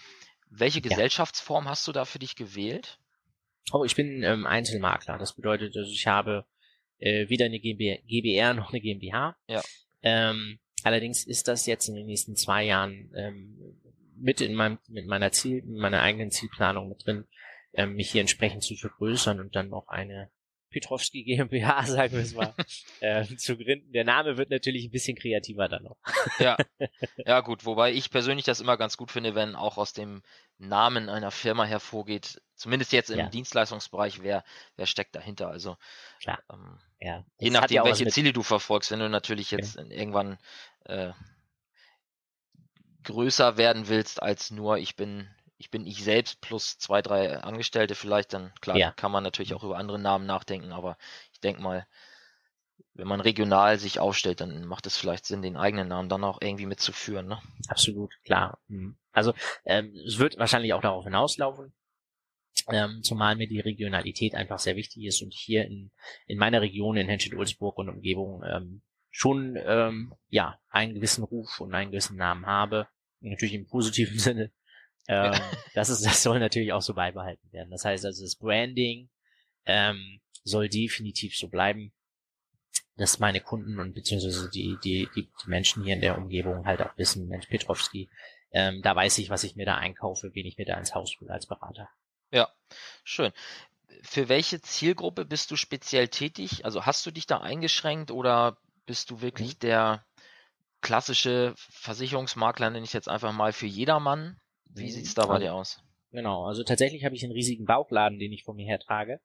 Welche 0.50 0.82
Gesellschaftsform 0.82 1.66
ja. 1.66 1.72
hast 1.72 1.88
du 1.88 1.92
da 1.92 2.04
für 2.04 2.20
dich 2.20 2.36
gewählt? 2.36 3.00
Oh, 3.72 3.84
ich 3.84 3.96
bin 3.96 4.24
ähm, 4.24 4.46
Einzelmakler. 4.46 5.18
Das 5.18 5.36
bedeutet, 5.36 5.76
also 5.76 5.92
ich 5.92 6.08
habe 6.08 6.46
äh, 7.00 7.28
weder 7.30 7.46
eine 7.46 7.60
GBR 7.60 8.54
noch 8.54 8.72
eine 8.72 8.82
GmbH. 8.82 9.38
Ja. 9.48 9.62
Ähm, 10.02 10.60
allerdings 10.84 11.26
ist 11.26 11.48
das 11.48 11.66
jetzt 11.66 11.88
in 11.88 11.96
den 11.96 12.06
nächsten 12.06 12.36
zwei 12.36 12.64
Jahren 12.64 13.12
ähm, 13.16 13.80
mit 14.16 14.42
in 14.42 14.56
meinem, 14.56 14.80
mit 14.88 15.06
meiner 15.08 15.32
Ziel, 15.32 15.64
meiner 15.66 16.02
eigenen 16.02 16.32
Zielplanung 16.32 16.90
mit 16.90 17.06
drin, 17.06 17.26
ähm, 17.74 17.96
mich 17.96 18.12
hier 18.12 18.22
entsprechend 18.22 18.64
zu 18.64 18.76
vergrößern 18.76 19.40
und 19.40 19.56
dann 19.56 19.70
noch 19.70 19.88
eine 19.88 20.32
Petrowski 20.70 21.24
GmbH, 21.26 21.86
sagen 21.86 22.14
wir 22.14 22.22
es 22.22 22.34
mal, 22.34 22.54
äh, 23.00 23.26
zu 23.38 23.58
gründen. 23.58 23.92
Der 23.92 24.04
Name 24.04 24.38
wird 24.38 24.50
natürlich 24.50 24.86
ein 24.86 24.92
bisschen 24.92 25.18
kreativer 25.18 25.68
dann 25.68 25.84
noch. 25.84 25.98
ja, 26.40 26.58
ja 27.18 27.42
gut, 27.42 27.66
wobei 27.66 27.94
ich 27.94 28.10
persönlich 28.10 28.46
das 28.46 28.60
immer 28.60 28.78
ganz 28.78 28.98
gut 28.98 29.12
finde, 29.12 29.36
wenn 29.36 29.56
auch 29.56 29.78
aus 29.78 29.94
dem 29.94 30.24
Namen 30.58 31.10
einer 31.10 31.32
Firma 31.32 31.66
hervorgeht, 31.66 32.42
zumindest 32.56 32.92
jetzt 32.92 33.10
im 33.10 33.20
ja. 33.20 33.30
Dienstleistungsbereich, 33.30 34.24
wer, 34.24 34.44
wer 34.76 34.86
steckt 34.86 35.16
dahinter. 35.16 35.50
Also 35.50 35.78
Klar. 36.22 36.40
Ähm, 36.52 36.80
ja. 37.00 37.24
je 37.40 37.52
nachdem, 37.52 37.76
ja 37.76 37.86
welche 37.86 38.08
Ziele 38.08 38.34
du 38.34 38.44
verfolgst, 38.44 38.92
wenn 38.92 39.00
du 39.00 39.10
natürlich 39.10 39.52
jetzt 39.52 39.76
ja. 39.76 39.84
irgendwann 39.84 40.38
äh, 40.86 41.12
größer 43.04 43.58
werden 43.58 43.88
willst 43.88 44.22
als 44.22 44.52
nur 44.52 44.78
ich 44.78 44.96
bin 44.96 45.30
ich 45.58 45.70
bin 45.70 45.86
ich 45.86 46.04
selbst 46.04 46.42
plus 46.42 46.78
zwei, 46.78 47.02
drei 47.02 47.40
Angestellte 47.40 47.96
vielleicht, 47.96 48.34
dann 48.34 48.54
klar 48.62 48.78
ja. 48.78 48.92
kann 48.92 49.12
man 49.12 49.24
natürlich 49.24 49.54
auch 49.54 49.64
über 49.64 49.78
andere 49.78 50.00
Namen 50.00 50.26
nachdenken, 50.26 50.72
aber 50.72 50.98
ich 51.34 51.40
denke 51.40 51.62
mal, 51.62 51.88
wenn 52.94 53.08
man 53.08 53.22
regional 53.22 53.78
sich 53.78 54.00
aufstellt, 54.00 54.42
dann 54.42 54.66
macht 54.66 54.88
es 54.88 54.98
vielleicht 54.98 55.26
Sinn, 55.26 55.42
den 55.42 55.56
eigenen 55.56 55.88
Namen 55.88 56.10
dann 56.10 56.24
auch 56.24 56.42
irgendwie 56.42 56.66
mitzuführen. 56.66 57.28
Ne? 57.28 57.40
Absolut, 57.68 58.14
klar. 58.24 58.60
Mhm. 58.68 58.98
Also 59.12 59.34
ähm, 59.66 59.96
es 60.06 60.18
wird 60.18 60.38
wahrscheinlich 60.38 60.74
auch 60.74 60.82
darauf 60.82 61.04
hinauslaufen, 61.04 61.74
ähm, 62.72 63.02
zumal 63.04 63.36
mir 63.36 63.48
die 63.48 63.60
Regionalität 63.60 64.36
einfach 64.36 64.60
sehr 64.60 64.76
wichtig 64.76 65.06
ist 65.06 65.22
und 65.22 65.34
hier 65.34 65.66
in, 65.66 65.92
in 66.26 66.38
meiner 66.38 66.62
Region, 66.62 66.98
in 66.98 67.08
Henschel-Ulzburg 67.08 67.78
und 67.78 67.90
Umgebung, 67.90 68.44
ähm, 68.44 68.82
schon 69.10 69.58
ähm, 69.64 70.14
ja 70.30 70.60
einen 70.70 70.94
gewissen 70.94 71.24
Ruf 71.24 71.60
und 71.60 71.74
einen 71.74 71.92
gewissen 71.92 72.18
Namen 72.18 72.46
habe. 72.46 72.88
Natürlich 73.20 73.56
im 73.56 73.68
positiven 73.68 74.20
Sinne. 74.20 74.52
Ähm, 75.08 75.34
ja. 75.34 75.52
das, 75.74 75.90
ist, 75.90 76.02
das 76.06 76.24
soll 76.24 76.40
natürlich 76.40 76.74
auch 76.74 76.82
so 76.82 76.94
beibehalten 76.94 77.52
werden. 77.52 77.72
Das 77.72 77.86
heißt 77.86 78.06
also, 78.06 78.24
das 78.24 78.36
Branding 78.36 79.10
ähm, 79.66 80.22
soll 80.44 80.70
definitiv 80.70 81.38
so 81.38 81.48
bleiben, 81.48 81.94
dass 82.98 83.20
meine 83.20 83.42
Kunden 83.42 83.80
und 83.80 83.94
beziehungsweise 83.94 84.50
die, 84.50 84.78
die, 84.84 85.08
die, 85.16 85.24
die 85.24 85.50
Menschen 85.50 85.84
hier 85.84 85.94
in 85.94 86.02
der 86.02 86.18
Umgebung 86.18 86.66
halt 86.66 86.82
auch 86.82 86.98
wissen, 86.98 87.28
Mensch, 87.28 87.48
Petrovski, 87.48 88.10
ähm, 88.52 88.82
da 88.82 88.96
weiß 88.96 89.18
ich, 89.20 89.30
was 89.30 89.44
ich 89.44 89.56
mir 89.56 89.66
da 89.66 89.76
einkaufe, 89.76 90.34
wen 90.34 90.46
ich 90.46 90.58
mir 90.58 90.66
da 90.66 90.78
ins 90.78 90.96
Haus 90.96 91.16
hole 91.20 91.32
als 91.32 91.46
Berater. 91.46 91.90
Ja, 92.32 92.50
schön. 93.04 93.32
Für 94.02 94.30
welche 94.30 94.62
Zielgruppe 94.62 95.26
bist 95.26 95.52
du 95.52 95.56
speziell 95.56 96.08
tätig? 96.08 96.66
Also 96.66 96.86
hast 96.86 97.06
du 97.06 97.12
dich 97.12 97.28
da 97.28 97.40
eingeschränkt 97.40 98.12
oder 98.12 98.58
bist 98.86 99.12
du 99.12 99.22
wirklich 99.22 99.56
mhm. 99.56 99.60
der 99.60 100.06
klassische 100.82 101.54
Versicherungsmakler, 101.58 102.70
nenne 102.70 102.86
ich 102.86 102.94
jetzt 102.94 103.10
einfach 103.10 103.32
mal, 103.32 103.54
für 103.54 103.66
jedermann? 103.66 104.40
Wie 104.78 104.86
mhm. 104.86 104.90
sieht's 104.90 105.14
da 105.14 105.26
bei 105.26 105.40
dir 105.40 105.54
aus? 105.54 105.84
Genau, 106.12 106.46
also 106.46 106.64
tatsächlich 106.64 107.04
habe 107.06 107.16
ich 107.16 107.24
einen 107.24 107.34
riesigen 107.34 107.66
Bauchladen, 107.66 108.20
den 108.20 108.32
ich 108.32 108.44
vor 108.44 108.56
mir 108.56 108.66
her 108.66 108.80
trage. 108.80 109.20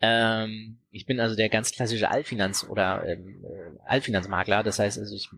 Ähm, 0.00 0.80
ich 0.90 1.06
bin 1.06 1.20
also 1.20 1.36
der 1.36 1.48
ganz 1.48 1.72
klassische 1.72 2.10
Altfinanz- 2.10 2.68
oder 2.68 3.06
ähm, 3.06 3.44
äh, 3.44 3.78
Altfinanzmakler. 3.86 4.62
Das 4.62 4.78
heißt 4.78 4.98
also, 4.98 5.14
ich 5.14 5.30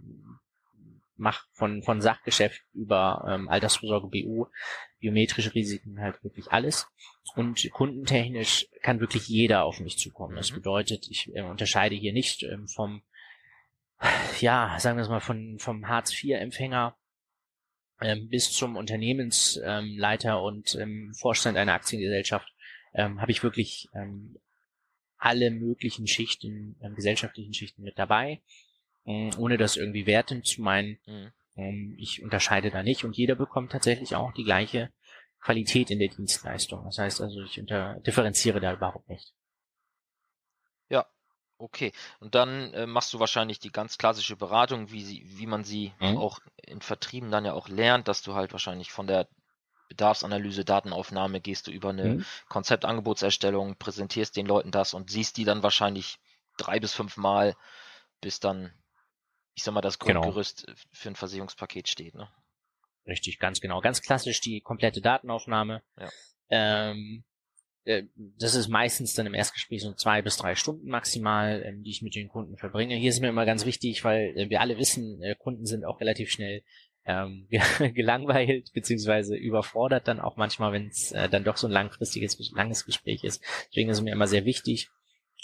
mache 1.16 1.46
von, 1.52 1.82
von 1.82 2.00
Sachgeschäft 2.00 2.62
über 2.72 3.24
ähm, 3.28 3.48
Altersvorsorge 3.48 4.08
BU, 4.08 4.46
biometrische 4.98 5.54
Risiken 5.54 6.00
halt 6.00 6.22
wirklich 6.24 6.50
alles. 6.50 6.88
Und 7.34 7.70
kundentechnisch 7.72 8.66
kann 8.82 9.00
wirklich 9.00 9.28
jeder 9.28 9.64
auf 9.64 9.80
mich 9.80 9.98
zukommen. 9.98 10.36
Das 10.36 10.50
mhm. 10.50 10.56
bedeutet, 10.56 11.06
ich 11.08 11.30
äh, 11.34 11.42
unterscheide 11.42 11.94
hier 11.94 12.12
nicht 12.12 12.42
ähm, 12.42 12.66
vom, 12.66 13.02
ja, 14.40 14.76
sagen 14.78 14.96
wir 14.96 15.02
es 15.02 15.08
mal, 15.08 15.20
von, 15.20 15.58
vom 15.58 15.86
Hartz-IV-Empfänger 15.86 16.96
bis 17.98 18.52
zum 18.52 18.76
Unternehmensleiter 18.76 20.36
ähm, 20.36 20.42
und 20.42 20.74
ähm, 20.76 21.14
Vorstand 21.14 21.56
einer 21.56 21.74
Aktiengesellschaft 21.74 22.52
ähm, 22.94 23.20
habe 23.20 23.32
ich 23.32 23.42
wirklich 23.42 23.88
ähm, 23.94 24.38
alle 25.16 25.50
möglichen 25.50 26.06
Schichten, 26.06 26.76
ähm, 26.80 26.94
gesellschaftlichen 26.94 27.54
Schichten 27.54 27.82
mit 27.82 27.98
dabei, 27.98 28.40
ähm, 29.04 29.30
ohne 29.38 29.56
das 29.56 29.76
irgendwie 29.76 30.06
wertend 30.06 30.46
zu 30.46 30.62
meinen. 30.62 30.98
Mhm. 31.06 31.32
Ähm, 31.56 31.96
ich 31.98 32.22
unterscheide 32.22 32.70
da 32.70 32.82
nicht 32.82 33.04
und 33.04 33.16
jeder 33.16 33.34
bekommt 33.34 33.72
tatsächlich 33.72 34.14
auch 34.14 34.32
die 34.32 34.44
gleiche 34.44 34.90
Qualität 35.40 35.90
in 35.90 35.98
der 35.98 36.08
Dienstleistung. 36.08 36.84
Das 36.84 36.98
heißt 36.98 37.20
also, 37.20 37.42
ich 37.42 37.58
unter 37.58 38.00
differenziere 38.00 38.60
da 38.60 38.72
überhaupt 38.72 39.08
nicht. 39.08 39.34
Ja, 40.88 41.06
okay. 41.58 41.92
Und 42.20 42.34
dann 42.34 42.72
äh, 42.72 42.86
machst 42.86 43.12
du 43.12 43.20
wahrscheinlich 43.20 43.58
die 43.58 43.70
ganz 43.70 43.98
klassische 43.98 44.36
Beratung, 44.36 44.90
wie 44.90 45.02
sie, 45.02 45.22
wie 45.26 45.46
man 45.46 45.64
sie 45.64 45.92
mhm. 46.00 46.16
auch 46.16 46.40
in 46.56 46.80
Vertrieben 46.80 47.30
dann 47.30 47.44
ja 47.44 47.52
auch 47.52 47.68
lernt, 47.68 48.08
dass 48.08 48.22
du 48.22 48.34
halt 48.34 48.52
wahrscheinlich 48.52 48.92
von 48.92 49.06
der 49.06 49.28
Bedarfsanalyse, 49.88 50.64
Datenaufnahme 50.64 51.40
gehst 51.40 51.66
du 51.66 51.70
über 51.70 51.90
eine 51.90 52.04
mhm. 52.04 52.26
Konzeptangebotserstellung, 52.48 53.76
präsentierst 53.76 54.36
den 54.36 54.46
Leuten 54.46 54.70
das 54.70 54.94
und 54.94 55.10
siehst 55.10 55.36
die 55.36 55.44
dann 55.44 55.62
wahrscheinlich 55.62 56.18
drei 56.56 56.78
bis 56.78 56.94
fünf 56.94 57.16
Mal, 57.16 57.56
bis 58.20 58.40
dann, 58.40 58.72
ich 59.54 59.62
sag 59.64 59.72
mal, 59.72 59.80
das 59.80 59.98
genau. 59.98 60.20
Grundgerüst 60.20 60.66
genau. 60.66 60.78
für 60.92 61.08
ein 61.08 61.16
Versicherungspaket 61.16 61.88
steht. 61.88 62.14
Ne? 62.14 62.28
Richtig, 63.06 63.38
ganz 63.38 63.60
genau. 63.60 63.80
Ganz 63.80 64.02
klassisch 64.02 64.40
die 64.40 64.60
komplette 64.60 65.00
Datenaufnahme. 65.00 65.82
Ja. 65.98 66.10
Ähm, 66.50 67.24
äh, 67.24 67.27
das 68.38 68.54
ist 68.54 68.68
meistens 68.68 69.14
dann 69.14 69.26
im 69.26 69.35
Erstgespräch 69.35 69.83
so 69.83 69.92
zwei 69.95 70.21
bis 70.21 70.37
drei 70.37 70.54
Stunden 70.54 70.88
maximal, 70.88 71.62
ähm, 71.64 71.83
die 71.83 71.90
ich 71.90 72.02
mit 72.02 72.14
den 72.14 72.28
Kunden 72.28 72.57
verbringe. 72.57 72.95
Hier 72.97 73.11
ist 73.11 73.21
mir 73.21 73.28
immer 73.28 73.47
ganz 73.47 73.64
wichtig, 73.64 74.04
weil 74.04 74.37
äh, 74.37 74.50
wir 74.50 74.61
alle 74.61 74.78
wissen, 74.78 75.23
äh, 75.23 75.35
Kunden 75.35 75.64
sind 75.64 75.85
auch 75.85 76.00
relativ 76.00 76.30
schnell 76.30 76.62
ähm, 77.07 77.49
gelangweilt 77.95 78.73
beziehungsweise 78.75 79.37
überfordert 79.37 80.07
dann 80.07 80.21
auch 80.21 80.37
manchmal, 80.37 80.73
wenn 80.73 80.88
es 80.88 81.12
äh, 81.12 81.28
dann 81.28 81.45
doch 81.45 81.57
so 81.57 81.66
ein 81.66 81.73
langfristiges, 81.73 82.38
langes 82.54 82.85
Gespräch 82.85 83.25
ist. 83.25 83.42
Deswegen 83.71 83.90
ist 83.90 83.99
es 83.99 84.02
mir 84.02 84.12
immer 84.12 84.26
sehr 84.26 84.45
wichtig, 84.45 84.90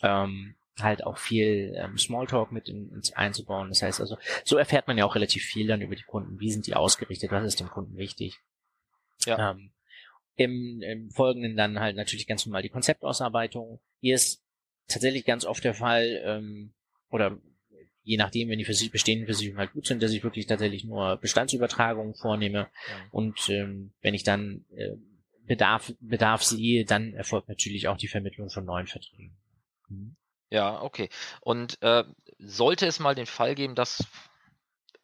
ähm, 0.03 0.55
halt 0.79 1.05
auch 1.05 1.19
viel 1.19 1.75
ähm, 1.77 1.97
Smalltalk 1.97 2.53
mit 2.53 2.69
in, 2.69 2.93
ins 2.93 3.13
einzubauen. 3.13 3.69
Das 3.71 3.83
heißt 3.83 4.01
also, 4.01 4.19
so 4.45 4.57
erfährt 4.57 4.87
man 4.87 4.99
ja 4.99 5.07
auch 5.07 5.15
relativ 5.15 5.45
viel 5.45 5.67
dann 5.67 5.81
über 5.81 5.95
die 5.95 6.03
Kunden. 6.03 6.41
Wie 6.41 6.51
sind 6.51 6.67
die 6.67 6.75
ausgerichtet? 6.75 7.31
Was 7.31 7.45
ist 7.45 7.61
dem 7.61 7.69
Kunden 7.69 7.97
wichtig? 7.97 8.41
Ja. 9.25 9.53
Ähm, 9.53 9.71
im, 10.37 10.83
Im 10.83 11.11
Folgenden 11.11 11.57
dann 11.57 11.79
halt 11.81 11.97
natürlich 11.97 12.26
ganz 12.26 12.45
normal 12.47 12.62
die 12.62 12.69
Konzeptausarbeitung. 12.69 13.81
Hier 14.00 14.14
ist 14.14 14.43
tatsächlich 14.88 15.25
ganz 15.25 15.45
oft 15.45 15.62
der 15.64 15.75
Fall, 15.75 16.21
ähm, 16.25 16.75
oder 17.11 17.38
je 18.03 18.17
nachdem, 18.17 18.49
wenn 18.49 18.59
die 18.59 18.64
für 18.64 18.75
sich 18.75 18.91
bestehenden 18.91 19.26
Versicherungen 19.26 19.61
halt 19.61 19.73
gut 19.73 19.87
sind, 19.87 20.03
dass 20.03 20.12
ich 20.12 20.23
wirklich 20.23 20.47
tatsächlich 20.47 20.85
nur 20.85 21.17
Bestandsübertragungen 21.17 22.14
vornehme. 22.14 22.59
Ja. 22.59 22.69
Und 23.11 23.49
ähm, 23.49 23.95
wenn 24.03 24.14
ich 24.14 24.25
dann 24.25 24.64
äh, 24.76 24.97
Bedarf, 25.47 25.93
Bedarf 26.00 26.43
sehe, 26.43 26.85
dann 26.85 27.14
erfolgt 27.14 27.49
natürlich 27.49 27.88
auch 27.88 27.97
die 27.97 28.09
Vermittlung 28.09 28.50
von 28.50 28.64
neuen 28.64 28.87
Verträgen. 28.87 29.37
Mhm. 29.88 30.17
Ja, 30.50 30.83
okay. 30.83 31.09
Und 31.41 31.81
äh, 31.83 32.05
sollte 32.38 32.87
es 32.87 33.00
mal 33.00 33.14
den 33.14 33.26
Fall 33.26 33.55
geben, 33.55 33.75
dass 33.75 34.07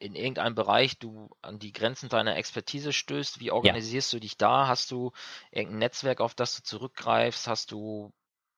in 0.01 0.15
irgendeinem 0.15 0.55
Bereich 0.55 0.97
du 0.97 1.29
an 1.41 1.59
die 1.59 1.71
Grenzen 1.71 2.09
deiner 2.09 2.35
Expertise 2.35 2.91
stößt, 2.91 3.39
wie 3.39 3.51
organisierst 3.51 4.11
ja. 4.11 4.17
du 4.17 4.21
dich 4.21 4.35
da? 4.35 4.67
Hast 4.67 4.89
du 4.89 5.11
irgendein 5.51 5.79
Netzwerk, 5.79 6.21
auf 6.21 6.33
das 6.33 6.55
du 6.55 6.63
zurückgreifst? 6.63 7.47
Hast 7.47 7.71
du 7.71 8.11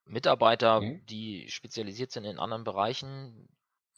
Mitarbeiter, 0.05 0.81
mhm. 0.81 1.05
die 1.05 1.49
spezialisiert 1.49 2.11
sind 2.11 2.23
in 2.23 2.39
anderen 2.39 2.63
Bereichen? 2.63 3.49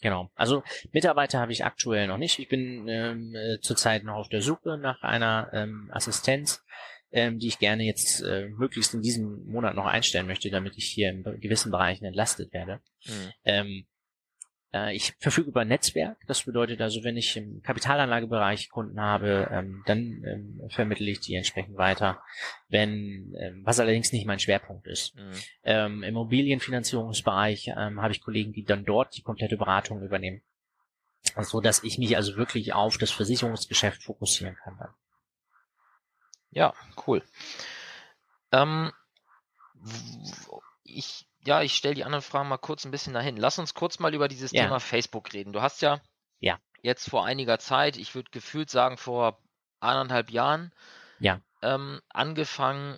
Genau. 0.02 0.30
Also 0.36 0.64
Mitarbeiter 0.92 1.40
habe 1.40 1.52
ich 1.52 1.64
aktuell 1.64 2.08
noch 2.08 2.18
nicht. 2.18 2.40
Ich 2.40 2.50
bin 2.50 2.88
ähm, 2.88 3.36
äh, 3.36 3.60
zurzeit 3.62 4.04
noch 4.04 4.16
auf 4.16 4.30
der 4.30 4.42
Suche 4.42 4.78
nach 4.78 5.04
einer 5.04 5.50
ähm, 5.54 5.90
Assistenz, 5.94 6.64
ähm, 7.12 7.38
die 7.38 7.48
ich 7.48 7.60
gerne 7.60 7.84
jetzt 7.84 8.22
äh, 8.22 8.48
möglichst 8.50 8.94
in 8.96 9.02
diesem 9.02 9.46
Monat 9.46 9.76
noch 9.76 9.86
einstellen 9.86 10.28
möchte, 10.28 10.50
damit 10.50 10.78
ich 10.78 10.86
hier 10.86 11.10
in 11.10 11.24
gewissen 11.40 11.72
Bereichen 11.72 12.06
entlastet 12.06 12.52
werde. 12.54 12.82
Mhm. 13.06 13.32
Ähm, 13.46 13.68
äh, 13.68 13.95
ich 14.94 15.14
verfüge 15.20 15.50
über 15.50 15.62
ein 15.62 15.68
Netzwerk. 15.68 16.18
Das 16.28 16.44
bedeutet 16.44 16.82
also, 16.82 17.04
wenn 17.04 17.18
ich 17.18 17.38
im 17.38 17.62
Kapitalanlagebereich 17.62 18.70
Kunden 18.70 19.00
habe, 19.00 19.48
ähm, 19.52 19.84
dann 19.86 20.24
ähm, 20.26 20.62
vermittle 20.70 21.10
ich 21.10 21.22
die 21.22 21.36
entsprechend 21.36 21.78
weiter. 21.78 22.22
Wenn, 22.68 23.34
ähm, 23.40 23.62
was 23.64 23.80
allerdings 23.80 24.12
nicht 24.12 24.26
mein 24.26 24.40
Schwerpunkt 24.40 24.88
ist. 24.88 25.16
Mhm. 25.16 25.32
Ähm, 25.64 25.94
Im 26.04 26.04
Immobilienfinanzierungsbereich 26.04 27.72
ähm, 27.78 28.02
habe 28.02 28.12
ich 28.12 28.22
Kollegen, 28.22 28.54
die 28.54 28.64
dann 28.64 28.86
dort 28.86 29.16
die 29.16 29.22
komplette 29.22 29.58
Beratung 29.58 30.02
übernehmen. 30.02 30.42
So 31.42 31.62
dass 31.62 31.84
ich 31.84 31.98
mich 31.98 32.16
also 32.18 32.36
wirklich 32.36 32.74
auf 32.74 32.98
das 32.98 33.12
Versicherungsgeschäft 33.12 34.04
fokussieren 34.04 34.56
kann. 34.56 34.78
Dann. 34.78 34.94
Ja, 36.52 36.74
cool. 37.06 37.24
Ähm, 38.52 38.92
ich 40.84 41.28
ja, 41.46 41.62
ich 41.62 41.76
stelle 41.76 41.96
die 41.96 42.04
anderen 42.04 42.24
Fragen 42.24 42.50
mal 42.50 42.58
kurz 42.58 42.86
ein 42.86 42.92
bisschen 42.92 43.14
dahin. 43.14 43.38
Lass 43.38 43.60
uns 43.60 43.74
kurz 43.74 44.00
mal 44.00 44.14
über 44.14 44.28
dieses 44.28 44.52
ja. 44.52 44.64
Thema 44.64 44.80
Facebook 44.80 45.34
reden. 45.34 45.54
Du 45.54 45.62
hast 45.62 45.82
ja, 45.82 46.02
ja. 46.40 46.60
jetzt 46.82 47.10
vor 47.10 47.26
einiger 47.26 47.60
Zeit, 47.60 47.98
ich 47.98 48.16
würde 48.16 48.32
gefühlt 48.32 48.70
sagen 48.70 48.98
vor 48.98 49.40
anderthalb 49.80 50.32
Jahren, 50.32 50.72
ja. 51.20 51.40
ähm, 51.62 52.02
angefangen. 52.10 52.98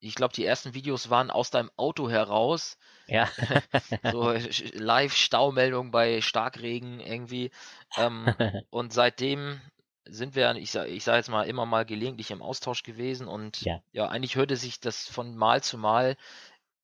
Ich 0.00 0.16
glaube, 0.16 0.34
die 0.34 0.44
ersten 0.44 0.74
Videos 0.74 1.10
waren 1.10 1.30
aus 1.30 1.50
deinem 1.50 1.70
Auto 1.76 2.10
heraus. 2.10 2.76
Ja. 3.06 3.28
so 4.12 4.32
Live-Staumeldung 4.72 5.92
bei 5.92 6.20
Starkregen 6.20 6.98
irgendwie. 7.00 7.52
Ähm, 7.96 8.26
und 8.70 8.92
seitdem 8.92 9.60
sind 10.04 10.34
wir, 10.34 10.54
ich 10.56 10.72
sage 10.72 10.90
ich 10.90 11.04
sag 11.04 11.16
jetzt 11.16 11.28
mal, 11.28 11.44
immer 11.44 11.66
mal 11.66 11.84
gelegentlich 11.84 12.30
im 12.30 12.42
Austausch 12.42 12.82
gewesen 12.82 13.28
und 13.28 13.62
ja. 13.62 13.80
ja, 13.92 14.08
eigentlich 14.08 14.36
hörte 14.36 14.56
sich 14.56 14.80
das 14.80 15.06
von 15.06 15.36
Mal 15.36 15.62
zu 15.62 15.78
Mal 15.78 16.16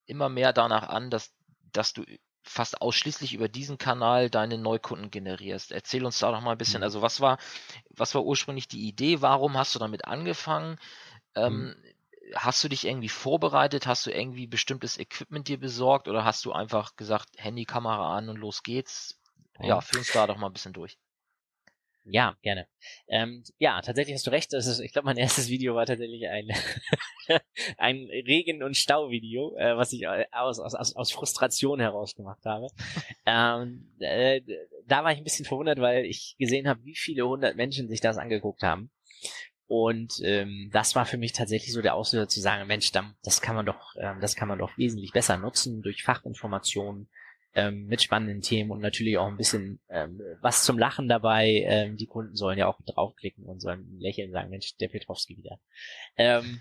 immer 0.09 0.29
mehr 0.29 0.53
danach 0.53 0.88
an, 0.88 1.11
dass, 1.11 1.33
dass 1.73 1.93
du 1.93 2.05
fast 2.43 2.81
ausschließlich 2.81 3.35
über 3.35 3.49
diesen 3.49 3.79
Kanal 3.79 4.31
deine 4.31 4.59
Neukunden 4.59 5.11
generierst. 5.11 5.71
Erzähl 5.71 6.05
uns 6.05 6.19
da 6.19 6.33
doch 6.33 6.41
mal 6.41 6.53
ein 6.53 6.59
bisschen, 6.59 6.81
mhm. 6.81 6.85
also 6.85 7.03
was 7.03 7.21
war, 7.21 7.38
was 7.91 8.15
war 8.15 8.25
ursprünglich 8.25 8.69
die 8.69 8.88
Idee? 8.88 9.21
Warum 9.21 9.57
hast 9.57 9.75
du 9.75 9.79
damit 9.79 10.07
angefangen? 10.07 10.79
Ähm, 11.35 11.69
mhm. 11.69 11.77
Hast 12.35 12.62
du 12.65 12.69
dich 12.69 12.87
irgendwie 12.87 13.09
vorbereitet? 13.09 13.87
Hast 13.87 14.07
du 14.07 14.11
irgendwie 14.11 14.47
bestimmtes 14.47 14.99
Equipment 14.99 15.49
dir 15.49 15.59
besorgt 15.59 16.09
oder 16.09 16.25
hast 16.25 16.45
du 16.45 16.53
einfach 16.53 16.97
gesagt, 16.97 17.29
Handykamera 17.37 18.17
an 18.17 18.29
und 18.29 18.37
los 18.37 18.62
geht's? 18.62 19.19
Ja, 19.61 19.81
führ 19.81 20.00
uns 20.00 20.12
da 20.12 20.27
doch 20.27 20.37
mal 20.37 20.47
ein 20.47 20.53
bisschen 20.53 20.73
durch. 20.73 20.99
Ja, 22.11 22.37
gerne. 22.43 22.67
Ähm, 23.09 23.45
ja, 23.59 23.81
tatsächlich 23.83 24.15
hast 24.15 24.27
du 24.27 24.31
recht. 24.31 24.53
Das 24.53 24.67
ist, 24.67 24.81
ich 24.81 24.93
glaube, 24.93 25.07
mein 25.07 25.19
erstes 25.19 25.49
Video 25.49 25.75
war 25.75 25.85
tatsächlich 25.85 26.27
ein, 26.29 26.49
ein 27.79 28.09
Regen- 28.27 28.62
und 28.62 28.77
Stauvideo, 28.77 29.57
äh, 29.57 29.77
was 29.77 29.93
ich 29.93 30.07
aus, 30.09 30.59
aus, 30.59 30.75
aus 30.75 31.12
Frustration 31.12 31.81
heraus 31.81 32.15
gemacht 32.15 32.45
habe. 32.47 32.69
ähm, 33.27 33.93
äh, 33.99 34.41
da 34.87 35.05
war 35.05 35.12
ich 35.12 35.19
ein 35.19 35.25
bisschen 35.25 35.45
verwundert, 35.45 35.81
weil 35.81 36.07
ich 36.07 36.35
gesehen 36.38 36.67
habe, 36.67 36.83
wie 36.85 36.97
viele 36.97 37.27
hundert 37.27 37.57
Menschen 37.57 37.88
sich 37.88 38.00
das 38.00 38.17
angeguckt 38.17 38.62
haben. 38.62 38.91
Und 39.67 40.23
ähm, 40.25 40.71
das 40.73 40.95
war 40.95 41.05
für 41.05 41.19
mich 41.19 41.35
tatsächlich 41.35 41.75
so 41.75 41.83
der 41.83 41.95
Auslöser 41.95 42.27
zu 42.27 42.41
sagen, 42.41 42.67
Mensch, 42.67 42.91
das 43.23 43.43
kann 43.43 43.55
man 43.55 43.67
doch, 43.67 43.95
ähm, 44.00 44.19
das 44.23 44.35
kann 44.35 44.49
man 44.49 44.59
doch 44.59 44.79
wesentlich 44.79 45.12
besser 45.12 45.37
nutzen 45.37 45.83
durch 45.83 46.03
Fachinformationen 46.03 47.11
ähm, 47.59 47.87
mit 47.87 48.03
spannenden 48.03 48.41
Themen 48.41 48.71
und 48.71 48.81
natürlich 48.81 49.19
auch 49.19 49.27
ein 49.27 49.37
bisschen 49.37 49.81
ähm, 49.88 50.21
was 50.41 50.65
zum 50.65 50.79
Lachen 50.79 51.09
dabei. 51.09 51.65
Ähm, 51.67 51.97
die 51.97 52.07
Kunden 52.07 52.37
sollen 52.37 52.59
ja 52.59 52.69
auch 52.69 52.81
draufklicken 52.87 53.45
und 53.45 53.61
sollen 53.61 53.99
lächeln 53.99 54.29
und 54.29 54.35
sagen, 54.35 54.50
Mensch, 54.50 54.77
der 54.77 54.88
Petrowski 54.88 55.37
wieder. 55.37 55.59
Ähm, 56.17 56.61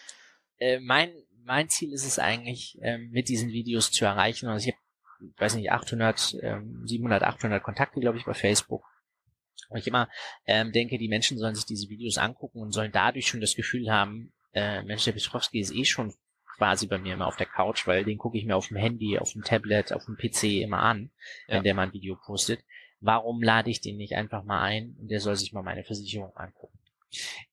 äh, 0.58 0.80
mein 0.80 1.12
mein 1.44 1.68
Ziel 1.68 1.92
ist 1.94 2.06
es 2.06 2.18
eigentlich, 2.18 2.78
ähm, 2.82 3.10
mit 3.10 3.28
diesen 3.28 3.50
Videos 3.50 3.90
zu 3.90 4.04
erreichen. 4.04 4.48
Also 4.48 4.68
ich 4.68 4.74
habe, 4.74 5.32
weiß 5.38 5.54
nicht, 5.54 5.72
800, 5.72 6.36
ähm, 6.42 6.82
700, 6.86 7.22
800 7.22 7.62
Kontakte, 7.62 8.00
glaube 8.00 8.18
ich, 8.18 8.24
bei 8.24 8.34
Facebook 8.34 8.84
und 9.68 9.78
ich 9.78 9.86
immer 9.86 10.08
ähm, 10.46 10.72
denke, 10.72 10.98
die 10.98 11.08
Menschen 11.08 11.38
sollen 11.38 11.54
sich 11.54 11.66
diese 11.66 11.88
Videos 11.88 12.18
angucken 12.18 12.60
und 12.60 12.72
sollen 12.72 12.92
dadurch 12.92 13.26
schon 13.26 13.40
das 13.40 13.54
Gefühl 13.54 13.90
haben, 13.90 14.32
äh, 14.52 14.82
Mensch, 14.82 15.04
der 15.04 15.12
Bischofski 15.12 15.60
ist 15.60 15.74
eh 15.74 15.84
schon 15.84 16.14
quasi 16.58 16.86
bei 16.86 16.98
mir 16.98 17.14
immer 17.14 17.28
auf 17.28 17.36
der 17.36 17.46
Couch, 17.46 17.86
weil 17.86 18.04
den 18.04 18.18
gucke 18.18 18.36
ich 18.36 18.44
mir 18.44 18.56
auf 18.56 18.68
dem 18.68 18.76
Handy, 18.76 19.18
auf 19.18 19.32
dem 19.32 19.42
Tablet, 19.42 19.92
auf 19.92 20.04
dem 20.04 20.16
PC 20.16 20.62
immer 20.62 20.80
an, 20.80 21.10
ja. 21.46 21.56
wenn 21.56 21.62
der 21.62 21.74
mal 21.74 21.84
ein 21.84 21.92
Video 21.92 22.16
postet. 22.16 22.60
Warum 23.00 23.42
lade 23.42 23.70
ich 23.70 23.80
den 23.80 23.96
nicht 23.96 24.16
einfach 24.16 24.42
mal 24.44 24.60
ein 24.60 24.96
und 25.00 25.08
der 25.08 25.20
soll 25.20 25.36
sich 25.36 25.52
mal 25.52 25.62
meine 25.62 25.84
Versicherung 25.84 26.36
angucken? 26.36 26.78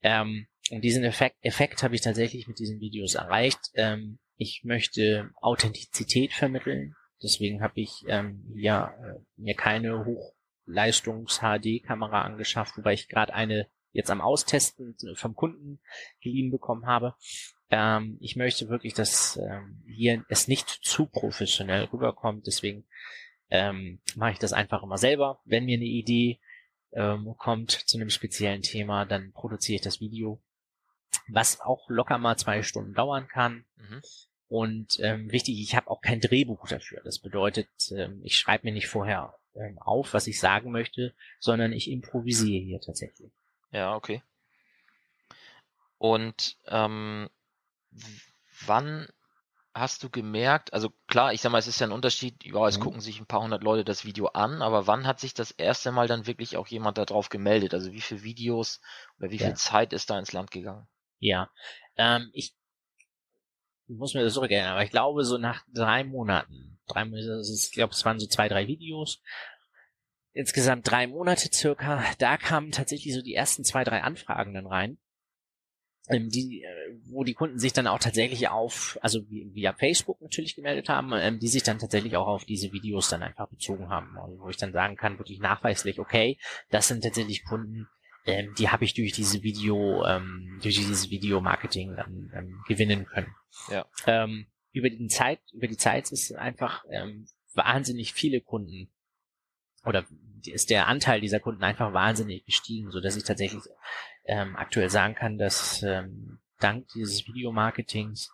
Ähm, 0.01 0.47
und 0.71 0.81
diesen 0.81 1.03
Effekt, 1.03 1.37
Effekt 1.41 1.83
habe 1.83 1.93
ich 1.93 2.01
tatsächlich 2.01 2.47
mit 2.47 2.57
diesen 2.57 2.79
Videos 2.79 3.13
erreicht. 3.13 3.59
Ähm, 3.75 4.17
ich 4.37 4.63
möchte 4.63 5.29
Authentizität 5.39 6.33
vermitteln. 6.33 6.95
Deswegen 7.21 7.61
habe 7.61 7.79
ich 7.79 8.03
ähm, 8.07 8.43
ja 8.55 8.87
äh, 8.87 9.19
mir 9.37 9.55
keine 9.55 10.03
hoch 10.03 10.33
Leistungs-HD-Kamera 10.65 12.23
angeschafft, 12.23 12.75
wobei 12.77 12.93
ich 12.93 13.07
gerade 13.07 13.33
eine 13.33 13.67
jetzt 13.91 14.11
am 14.11 14.19
Austesten 14.19 14.95
vom 15.15 15.35
Kunden 15.35 15.79
geliehen 16.21 16.51
bekommen 16.51 16.85
habe. 16.85 17.15
Ähm, 17.69 18.17
ich 18.21 18.35
möchte 18.35 18.69
wirklich, 18.69 18.93
dass 18.93 19.37
ähm, 19.37 19.83
hier 19.87 20.23
es 20.29 20.47
nicht 20.47 20.69
zu 20.69 21.05
professionell 21.07 21.85
rüberkommt, 21.85 22.47
deswegen 22.47 22.85
ähm, 23.49 23.99
mache 24.15 24.31
ich 24.31 24.39
das 24.39 24.53
einfach 24.53 24.83
immer 24.83 24.97
selber. 24.97 25.39
Wenn 25.45 25.65
mir 25.65 25.77
eine 25.77 25.85
Idee 25.85 26.39
ähm, 26.93 27.35
kommt 27.37 27.71
zu 27.71 27.97
einem 27.97 28.09
speziellen 28.09 28.61
Thema, 28.61 29.05
dann 29.05 29.31
produziere 29.33 29.75
ich 29.75 29.81
das 29.81 29.99
Video, 29.99 30.41
was 31.27 31.59
auch 31.61 31.89
locker 31.89 32.17
mal 32.17 32.37
zwei 32.37 32.63
Stunden 32.63 32.93
dauern 32.93 33.27
kann. 33.27 33.65
Mhm. 33.77 34.01
Und 34.47 34.99
ähm, 35.01 35.31
wichtig, 35.31 35.59
ich 35.59 35.75
habe 35.75 35.89
auch 35.89 36.01
kein 36.01 36.21
Drehbuch 36.21 36.67
dafür. 36.67 37.01
Das 37.03 37.19
bedeutet, 37.19 37.67
ähm, 37.91 38.21
ich 38.23 38.37
schreibe 38.37 38.67
mir 38.67 38.73
nicht 38.73 38.87
vorher 38.87 39.35
ähm, 39.55 39.79
auf, 39.79 40.13
was 40.13 40.27
ich 40.27 40.39
sagen 40.39 40.71
möchte, 40.71 41.13
sondern 41.39 41.73
ich 41.73 41.89
improvisiere 41.89 42.63
hier 42.63 42.79
tatsächlich. 42.79 43.31
Ja, 43.71 43.95
okay. 43.95 44.21
Und 45.97 46.57
ähm, 46.67 47.29
wann 48.65 49.07
hast 49.75 50.03
du 50.03 50.09
gemerkt, 50.09 50.73
also 50.73 50.89
klar, 51.07 51.33
ich 51.33 51.41
sag 51.41 51.51
mal, 51.51 51.57
es 51.57 51.67
ist 51.67 51.81
ja 51.81 51.87
ein 51.87 51.91
Unterschied, 51.91 52.45
ja, 52.45 52.65
es 52.65 52.77
mhm. 52.77 52.83
gucken 52.83 53.01
sich 53.01 53.19
ein 53.19 53.25
paar 53.25 53.41
hundert 53.41 53.61
Leute 53.61 53.83
das 53.83 54.05
Video 54.05 54.27
an, 54.27 54.61
aber 54.61 54.87
wann 54.87 55.05
hat 55.05 55.19
sich 55.19 55.33
das 55.33 55.51
erste 55.51 55.91
Mal 55.91 56.07
dann 56.07 56.27
wirklich 56.27 56.55
auch 56.55 56.67
jemand 56.67 56.97
darauf 56.97 57.27
gemeldet? 57.27 57.73
Also 57.73 57.91
wie 57.91 57.99
viele 57.99 58.23
Videos 58.23 58.79
oder 59.19 59.31
wie 59.31 59.37
viel 59.37 59.49
ja. 59.49 59.55
Zeit 59.55 59.91
ist 59.91 60.09
da 60.09 60.17
ins 60.17 60.31
Land 60.31 60.51
gegangen? 60.51 60.87
Ja, 61.19 61.49
ähm, 61.97 62.29
ich 62.31 62.55
muss 63.87 64.13
mir 64.13 64.23
das 64.23 64.33
zurückerinnern, 64.33 64.71
aber 64.71 64.83
ich 64.83 64.91
glaube, 64.91 65.25
so 65.25 65.37
nach 65.37 65.63
drei 65.73 66.05
Monaten, 66.05 66.79
drei 66.87 67.03
Monate, 67.03 67.41
ich 67.41 67.71
glaube, 67.71 67.93
es 67.93 68.05
waren 68.05 68.19
so 68.19 68.27
zwei, 68.27 68.47
drei 68.47 68.67
Videos, 68.67 69.21
insgesamt 70.31 70.89
drei 70.89 71.05
Monate 71.07 71.49
circa, 71.51 72.01
da 72.17 72.37
kamen 72.37 72.71
tatsächlich 72.71 73.13
so 73.13 73.21
die 73.21 73.35
ersten 73.35 73.65
zwei, 73.65 73.83
drei 73.83 74.03
Anfragen 74.03 74.53
dann 74.53 74.67
rein, 74.67 74.97
ähm, 76.09 76.29
die, 76.29 76.63
äh, 76.63 76.95
wo 77.05 77.23
die 77.23 77.33
Kunden 77.33 77.59
sich 77.59 77.73
dann 77.73 77.87
auch 77.87 77.99
tatsächlich 77.99 78.47
auf, 78.49 78.97
also 79.01 79.21
via 79.29 79.73
Facebook 79.73 80.21
natürlich 80.21 80.55
gemeldet 80.55 80.89
haben, 80.89 81.11
ähm, 81.13 81.39
die 81.39 81.47
sich 81.47 81.63
dann 81.63 81.79
tatsächlich 81.79 82.15
auch 82.15 82.27
auf 82.27 82.45
diese 82.45 82.71
Videos 82.71 83.09
dann 83.09 83.23
einfach 83.23 83.47
bezogen 83.47 83.89
haben, 83.89 84.17
also 84.17 84.39
wo 84.39 84.49
ich 84.49 84.57
dann 84.57 84.73
sagen 84.73 84.95
kann, 84.95 85.17
wirklich 85.17 85.39
nachweislich, 85.39 85.99
okay, 85.99 86.37
das 86.69 86.87
sind 86.87 87.03
tatsächlich 87.03 87.43
Kunden, 87.43 87.87
ähm, 88.25 88.53
die 88.57 88.69
habe 88.69 88.85
ich 88.85 88.93
durch 88.93 89.13
diese 89.13 89.43
Video, 89.43 90.05
ähm, 90.05 90.59
durch 90.61 90.75
dieses 90.75 91.09
Video-Marketing 91.09 91.95
dann 91.95 92.31
ähm, 92.35 92.63
gewinnen 92.67 93.05
können. 93.05 93.33
Ja. 93.69 93.85
Ähm, 94.05 94.47
über 94.71 94.89
die 94.89 95.07
Zeit, 95.07 95.39
über 95.53 95.67
die 95.67 95.77
Zeit 95.77 96.11
ist 96.11 96.35
einfach 96.35 96.83
ähm, 96.89 97.27
wahnsinnig 97.53 98.13
viele 98.13 98.41
Kunden 98.41 98.91
oder 99.85 100.05
ist 100.45 100.69
der 100.69 100.87
Anteil 100.87 101.21
dieser 101.21 101.39
Kunden 101.39 101.63
einfach 101.63 101.93
wahnsinnig 101.93 102.45
gestiegen, 102.45 102.91
so 102.91 102.99
dass 102.99 103.15
ich 103.15 103.23
tatsächlich 103.23 103.61
ähm, 104.25 104.55
aktuell 104.55 104.89
sagen 104.89 105.15
kann, 105.15 105.37
dass 105.37 105.83
ähm, 105.83 106.39
dank 106.59 106.87
dieses 106.89 107.27
Videomarketings 107.27 108.31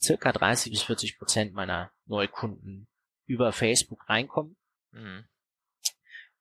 circa 0.00 0.32
30 0.32 0.72
bis 0.72 0.82
40 0.82 1.18
Prozent 1.18 1.54
meiner 1.54 1.90
Neukunden 2.06 2.88
über 3.26 3.52
Facebook 3.52 4.08
reinkommen. 4.08 4.56
Mhm. 4.92 5.24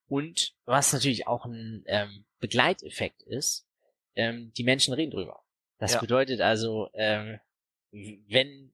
Und 0.08 0.54
was 0.66 0.94
natürlich 0.94 1.28
auch 1.28 1.46
ein 1.46 1.84
ähm, 1.88 2.26
Begleiteffekt 2.40 3.22
ist, 3.24 3.68
ähm, 4.16 4.52
die 4.58 4.64
Menschen 4.64 4.94
reden 4.94 5.12
drüber. 5.12 5.44
Das 5.80 5.94
ja. 5.94 6.00
bedeutet 6.00 6.42
also, 6.42 6.90
ähm, 6.94 7.40
wenn 7.92 8.74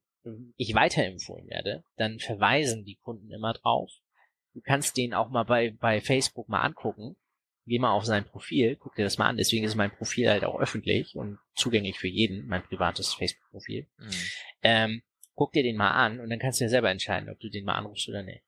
ich 0.56 0.74
weiterempfohlen 0.74 1.48
werde, 1.48 1.84
dann 1.96 2.18
verweisen 2.18 2.84
die 2.84 2.96
Kunden 2.96 3.30
immer 3.30 3.54
drauf. 3.54 3.90
Du 4.52 4.60
kannst 4.60 4.96
den 4.96 5.14
auch 5.14 5.30
mal 5.30 5.44
bei, 5.44 5.70
bei 5.70 6.00
Facebook 6.00 6.48
mal 6.48 6.60
angucken. 6.60 7.16
Geh 7.70 7.78
mal 7.78 7.92
auf 7.92 8.04
sein 8.04 8.24
Profil, 8.24 8.74
guck 8.74 8.96
dir 8.96 9.04
das 9.04 9.16
mal 9.16 9.28
an. 9.28 9.36
Deswegen 9.36 9.64
ist 9.64 9.76
mein 9.76 9.92
Profil 9.92 10.28
halt 10.28 10.44
auch 10.44 10.58
öffentlich 10.58 11.14
und 11.14 11.38
zugänglich 11.54 12.00
für 12.00 12.08
jeden, 12.08 12.48
mein 12.48 12.64
privates 12.64 13.14
Facebook-Profil. 13.14 13.86
Mhm. 13.96 14.10
Ähm, 14.64 15.02
guck 15.36 15.52
dir 15.52 15.62
den 15.62 15.76
mal 15.76 15.92
an 15.92 16.18
und 16.18 16.30
dann 16.30 16.40
kannst 16.40 16.58
du 16.58 16.64
ja 16.64 16.68
selber 16.68 16.90
entscheiden, 16.90 17.30
ob 17.30 17.38
du 17.38 17.48
den 17.48 17.64
mal 17.64 17.76
anrufst 17.76 18.08
oder 18.08 18.24
nicht. 18.24 18.42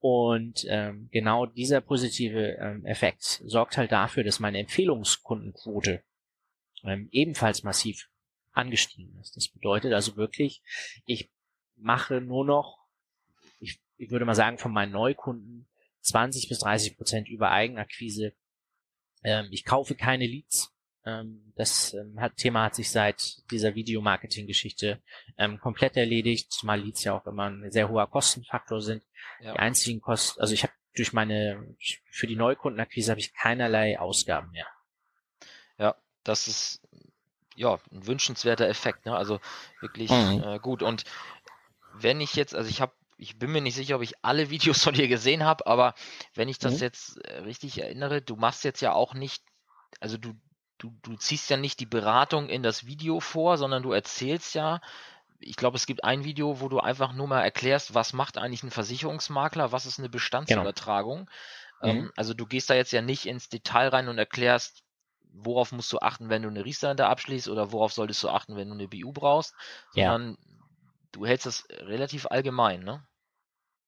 Und 0.00 0.66
ähm, 0.68 1.08
genau 1.12 1.46
dieser 1.46 1.80
positive 1.80 2.56
ähm, 2.60 2.84
Effekt 2.84 3.22
sorgt 3.44 3.76
halt 3.76 3.92
dafür, 3.92 4.24
dass 4.24 4.40
meine 4.40 4.58
Empfehlungskundenquote 4.58 6.02
ähm, 6.82 7.08
ebenfalls 7.12 7.62
massiv 7.62 8.10
angestiegen 8.50 9.20
ist. 9.20 9.36
Das 9.36 9.46
bedeutet 9.46 9.92
also 9.92 10.16
wirklich, 10.16 10.62
ich 11.06 11.30
mache 11.76 12.20
nur 12.20 12.44
noch, 12.44 12.80
ich, 13.60 13.78
ich 13.98 14.10
würde 14.10 14.24
mal 14.24 14.34
sagen, 14.34 14.58
von 14.58 14.72
meinen 14.72 14.90
Neukunden 14.90 15.68
20 16.02 16.48
bis 16.48 16.58
30 16.60 16.96
Prozent 16.96 17.28
über 17.28 17.50
Eigenakquise. 17.50 18.32
Ähm, 19.24 19.48
ich 19.50 19.64
kaufe 19.64 19.94
keine 19.94 20.26
Leads, 20.26 20.72
ähm, 21.04 21.52
das 21.56 21.94
ähm, 21.94 22.20
hat, 22.20 22.36
Thema 22.36 22.64
hat 22.64 22.76
sich 22.76 22.90
seit 22.90 23.50
dieser 23.50 23.74
Videomarketing-Geschichte 23.74 25.00
ähm, 25.36 25.58
komplett 25.58 25.96
erledigt, 25.96 26.52
zumal 26.52 26.80
Leads 26.80 27.04
ja 27.04 27.14
auch 27.14 27.26
immer 27.26 27.50
ein 27.50 27.72
sehr 27.72 27.88
hoher 27.88 28.08
Kostenfaktor 28.08 28.80
sind. 28.80 29.02
Ja. 29.40 29.52
Die 29.52 29.58
einzigen 29.58 30.00
Kosten, 30.00 30.40
also 30.40 30.54
ich 30.54 30.62
habe 30.62 30.72
durch 30.94 31.12
meine, 31.12 31.74
für 32.10 32.26
die 32.26 32.36
Neukundenakquise 32.36 33.10
habe 33.10 33.20
ich 33.20 33.34
keinerlei 33.34 33.98
Ausgaben 33.98 34.50
mehr. 34.50 34.66
Ja, 35.78 35.96
das 36.22 36.46
ist 36.48 36.82
ja 37.56 37.80
ein 37.90 38.06
wünschenswerter 38.06 38.68
Effekt, 38.68 39.06
ne? 39.06 39.16
Also 39.16 39.40
wirklich 39.80 40.10
mhm. 40.10 40.42
äh, 40.44 40.58
gut. 40.58 40.82
Und 40.82 41.04
wenn 41.94 42.20
ich 42.20 42.34
jetzt, 42.34 42.54
also 42.54 42.68
ich 42.68 42.80
habe 42.80 42.92
ich 43.22 43.38
bin 43.38 43.52
mir 43.52 43.60
nicht 43.60 43.76
sicher, 43.76 43.96
ob 43.96 44.02
ich 44.02 44.14
alle 44.22 44.50
Videos 44.50 44.82
von 44.82 44.94
dir 44.94 45.06
gesehen 45.06 45.44
habe, 45.44 45.66
aber 45.66 45.94
wenn 46.34 46.48
ich 46.48 46.58
das 46.58 46.74
mhm. 46.74 46.80
jetzt 46.80 47.24
äh, 47.24 47.38
richtig 47.38 47.80
erinnere, 47.80 48.20
du 48.20 48.34
machst 48.34 48.64
jetzt 48.64 48.80
ja 48.80 48.92
auch 48.92 49.14
nicht, 49.14 49.44
also 50.00 50.18
du, 50.18 50.34
du, 50.78 50.92
du 51.02 51.16
ziehst 51.16 51.48
ja 51.48 51.56
nicht 51.56 51.78
die 51.78 51.86
Beratung 51.86 52.48
in 52.48 52.64
das 52.64 52.84
Video 52.86 53.20
vor, 53.20 53.58
sondern 53.58 53.84
du 53.84 53.92
erzählst 53.92 54.54
ja, 54.54 54.80
ich 55.38 55.56
glaube, 55.56 55.76
es 55.76 55.86
gibt 55.86 56.04
ein 56.04 56.24
Video, 56.24 56.60
wo 56.60 56.68
du 56.68 56.80
einfach 56.80 57.12
nur 57.12 57.28
mal 57.28 57.42
erklärst, 57.42 57.94
was 57.94 58.12
macht 58.12 58.38
eigentlich 58.38 58.64
ein 58.64 58.70
Versicherungsmakler, 58.70 59.72
was 59.72 59.86
ist 59.86 59.98
eine 59.98 60.08
Bestandsübertragung. 60.08 61.30
Genau. 61.80 61.94
Mhm. 61.94 62.12
Also 62.16 62.34
du 62.34 62.46
gehst 62.46 62.70
da 62.70 62.74
jetzt 62.74 62.92
ja 62.92 63.02
nicht 63.02 63.26
ins 63.26 63.48
Detail 63.48 63.88
rein 63.88 64.08
und 64.08 64.18
erklärst, 64.18 64.82
worauf 65.32 65.72
musst 65.72 65.92
du 65.92 65.98
achten, 65.98 66.28
wenn 66.28 66.42
du 66.42 66.48
eine 66.48 66.64
Riester 66.64 66.96
abschließt 66.98 67.48
oder 67.48 67.72
worauf 67.72 67.92
solltest 67.92 68.22
du 68.22 68.28
achten, 68.28 68.56
wenn 68.56 68.68
du 68.68 68.74
eine 68.74 68.88
BU 68.88 69.12
brauchst, 69.12 69.54
sondern 69.92 70.30
ja. 70.30 70.36
du 71.12 71.26
hältst 71.26 71.46
das 71.46 71.66
relativ 71.70 72.26
allgemein, 72.26 72.82
ne? 72.82 73.04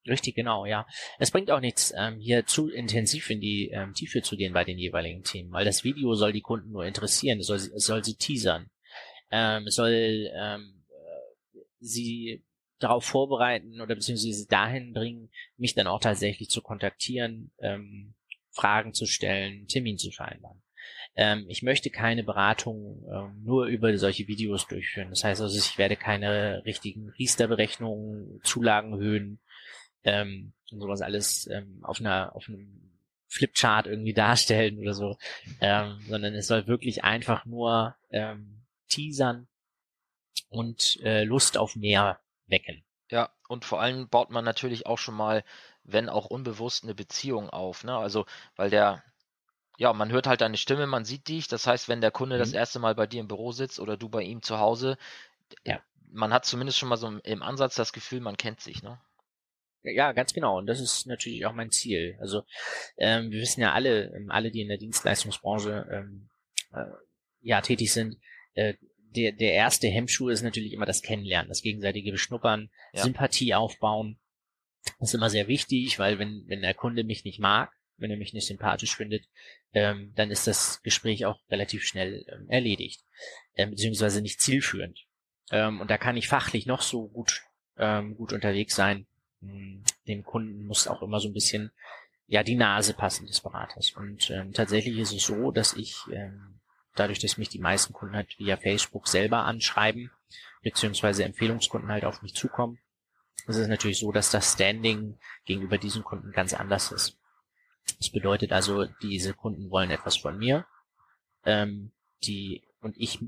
Richtig, 0.07 0.35
genau, 0.35 0.67
ja. 0.67 0.87
Es 1.19 1.31
bringt 1.31 1.51
auch 1.51 1.61
nichts, 1.61 1.93
ähm, 1.97 2.19
hier 2.19 2.45
zu 2.45 2.69
intensiv 2.69 3.31
in 3.31 3.41
die 3.41 3.71
ähm, 3.71 3.95
Tiefe 3.95 4.21
zu 4.23 4.37
gehen 4.37 4.53
bei 4.53 4.65
den 4.65 4.79
jeweiligen 4.79 5.23
Themen, 5.23 5.51
weil 5.53 5.65
das 5.65 5.83
Video 5.83 6.15
soll 6.15 6.33
die 6.33 6.43
Kunden 6.43 6.73
nur 6.73 6.85
interessieren, 6.85 7.41
es 7.41 7.47
soll, 7.47 7.57
es 7.57 7.87
soll 7.87 8.05
sie 8.05 8.17
teasern, 8.17 8.69
ähm, 9.31 9.67
es 9.67 9.77
soll 9.77 10.31
ähm, 10.37 10.85
äh, 10.91 11.59
sie 11.81 12.45
darauf 12.79 13.05
vorbereiten 13.05 13.81
oder 13.81 13.95
beziehungsweise 13.95 14.47
dahin 14.47 14.93
bringen, 14.93 15.31
mich 15.57 15.75
dann 15.75 15.87
auch 15.87 16.01
tatsächlich 16.01 16.51
zu 16.51 16.61
kontaktieren, 16.61 17.51
ähm, 17.61 18.15
Fragen 18.51 18.93
zu 18.93 19.07
stellen, 19.07 19.67
Termin 19.69 19.97
zu 19.97 20.11
vereinbaren. 20.11 20.63
Ähm, 21.17 21.47
ich 21.49 21.63
möchte 21.63 21.91
keine 21.91 22.25
Beratung 22.25 23.05
ähm, 23.11 23.43
nur 23.45 23.67
über 23.67 23.97
solche 23.97 24.27
Videos 24.27 24.67
durchführen. 24.67 25.11
Das 25.11 25.25
heißt 25.25 25.41
also, 25.41 25.57
ich 25.57 25.79
werde 25.79 25.97
keine 25.97 26.63
richtigen 26.65 27.11
Riester-Berechnungen, 27.11 28.41
Zulagenhöhen 28.43 29.41
ähm, 30.05 30.53
und 30.71 30.81
sowas 30.81 31.03
alles 31.03 31.47
ähm, 31.49 31.81
auf 31.83 32.01
einer 32.01 32.35
auf 32.35 32.49
einem 32.49 32.85
Flipchart 33.29 33.87
irgendwie 33.87 34.15
darstellen 34.15 34.79
oder 34.79 34.95
so, 34.95 35.19
ähm, 35.61 36.01
sondern 36.09 36.35
es 36.35 36.47
soll 36.47 36.67
wirklich 36.67 37.03
einfach 37.03 37.45
nur 37.45 37.97
ähm, 38.11 38.65
teasern 38.89 39.49
und 40.49 41.01
äh, 41.03 41.25
Lust 41.25 41.59
auf 41.59 41.75
mehr 41.75 42.21
wecken. 42.47 42.85
Ja, 43.11 43.31
und 43.49 43.65
vor 43.65 43.81
allem 43.81 44.09
baut 44.09 44.31
man 44.31 44.45
natürlich 44.45 44.87
auch 44.87 44.99
schon 44.99 45.15
mal, 45.15 45.45
wenn 45.83 46.09
auch 46.09 46.27
unbewusst, 46.27 46.85
eine 46.85 46.95
Beziehung 46.95 47.51
auf. 47.51 47.85
Ne? 47.85 47.97
Also, 47.97 48.25
weil 48.57 48.71
der, 48.71 49.03
ja, 49.77 49.93
man 49.93 50.11
hört 50.11 50.27
halt 50.27 50.41
deine 50.41 50.57
Stimme, 50.57 50.87
man 50.87 51.05
sieht 51.05 51.29
dich. 51.29 51.49
Das 51.49 51.67
heißt, 51.67 51.89
wenn 51.89 52.01
der 52.01 52.11
Kunde 52.11 52.37
mhm. 52.37 52.41
das 52.41 52.53
erste 52.53 52.79
Mal 52.79 52.95
bei 52.95 53.07
dir 53.07 53.21
im 53.21 53.29
Büro 53.29 53.53
sitzt 53.53 53.81
oder 53.81 53.97
du 53.97 54.09
bei 54.09 54.23
ihm 54.23 54.43
zu 54.43 54.59
Hause, 54.59 54.97
ja. 55.65 55.81
man 56.11 56.33
hat 56.33 56.47
zumindest 56.47 56.79
schon 56.79 56.89
mal 56.89 56.97
so 56.97 57.09
im 57.09 57.43
Ansatz 57.43 57.75
das 57.75 57.93
Gefühl, 57.93 58.21
man 58.21 58.37
kennt 58.37 58.61
sich. 58.61 58.83
Ne? 58.83 58.99
Ja, 59.85 60.13
ganz 60.13 60.33
genau. 60.33 60.59
Und 60.59 60.67
das 60.67 60.81
ist 60.81 61.07
natürlich 61.07 61.45
auch 61.47 61.53
mein 61.53 61.71
Ziel. 61.71 62.17
Also 62.21 62.43
ähm, 62.97 63.31
wir 63.31 63.41
wissen 63.41 63.61
ja 63.61 63.73
alle, 63.73 64.13
ähm, 64.17 64.31
alle, 64.31 64.51
die 64.51 64.63
in 64.63 64.69
der 64.69 64.79
Dienstleistungsbranche 64.79 65.87
ähm, 65.93 66.31
äh, 66.73 66.85
ja 67.43 67.61
tätig 67.61 67.93
sind, 67.93 68.17
äh, 68.55 68.75
der, 69.15 69.33
der 69.33 69.53
erste 69.53 69.89
Hemmschuh 69.89 70.29
ist 70.29 70.43
natürlich 70.43 70.73
immer 70.73 70.87
das 70.87 71.03
Kennenlernen, 71.03 71.49
das 71.49 71.63
gegenseitige 71.63 72.11
Beschnuppern, 72.11 72.71
ja. 72.93 73.03
Sympathie 73.03 73.55
aufbauen. 73.55 74.19
Das 74.99 75.11
ist 75.11 75.15
immer 75.15 75.31
sehr 75.31 75.49
wichtig, 75.49 75.99
weil 75.99 76.19
wenn, 76.19 76.45
wenn 76.47 76.63
der 76.63 76.75
Kunde 76.75 77.05
mich 77.05 77.25
nicht 77.25 77.39
mag, 77.39 77.71
wenn 77.97 78.11
er 78.11 78.17
mich 78.17 78.33
nicht 78.33 78.47
sympathisch 78.47 78.97
findet, 78.97 79.27
ähm, 79.73 80.13
dann 80.17 80.31
ist 80.31 80.47
das 80.47 80.83
Gespräch 80.83 81.27
auch 81.27 81.39
relativ 81.49 81.85
schnell 81.85 82.25
ähm, 82.29 82.49
erledigt, 82.49 83.05
ähm, 83.55 83.71
beziehungsweise 83.71 84.21
nicht 84.21 84.41
zielführend. 84.41 85.07
Ähm, 85.51 85.81
und 85.81 85.91
da 85.91 85.99
kann 85.99 86.17
ich 86.17 86.29
fachlich 86.29 86.67
noch 86.67 86.83
so 86.83 87.09
gut, 87.09 87.43
ähm, 87.77 88.17
gut 88.17 88.33
unterwegs 88.33 88.75
sein. 88.75 89.07
Hm, 89.49 89.85
dem 90.07 90.25
Kunden 90.25 90.67
muss 90.67 90.89
auch 90.89 91.03
immer 91.03 91.21
so 91.21 91.29
ein 91.29 91.35
bisschen 91.35 91.73
ja 92.27 92.43
die 92.43 92.57
Nase 92.57 92.95
passen 92.95 93.27
des 93.27 93.41
Beraters. 93.41 93.93
Und 93.93 94.31
ähm, 94.31 94.53
tatsächlich 94.53 94.99
ist 94.99 95.13
es 95.13 95.25
so, 95.25 95.51
dass 95.51 95.75
ich 95.75 95.97
ähm, 96.11 96.61
dadurch, 96.95 97.19
dass 97.19 97.39
mich 97.39 97.49
die 97.49 97.59
meisten 97.59 97.93
Kunden 97.93 98.17
halt 98.17 98.39
via 98.39 98.57
Facebook 98.57 99.09
selber 99.09 99.45
anschreiben, 99.45 100.11
beziehungsweise 100.63 101.25
Empfehlungskunden 101.25 101.91
halt 101.91 102.05
auf 102.05 102.23
mich 102.23 102.35
zukommen, 102.35 102.79
ist 103.47 103.57
es 103.57 103.69
natürlich 103.69 103.99
so, 103.99 104.13
dass 104.13 104.31
das 104.31 104.55
Standing 104.55 105.19
gegenüber 105.45 105.77
diesen 105.77 106.03
Kunden 106.03 106.33
ganz 106.33 106.55
anders 106.55 106.93
ist. 106.93 107.19
Das 107.99 108.11
bedeutet 108.11 108.53
also, 108.53 108.87
diese 109.03 109.35
Kunden 109.35 109.71
wollen 109.71 109.91
etwas 109.91 110.17
von 110.17 110.39
mir, 110.39 110.67
ähm, 111.45 111.93
die 112.23 112.67
und 112.81 112.97
ich 112.97 113.19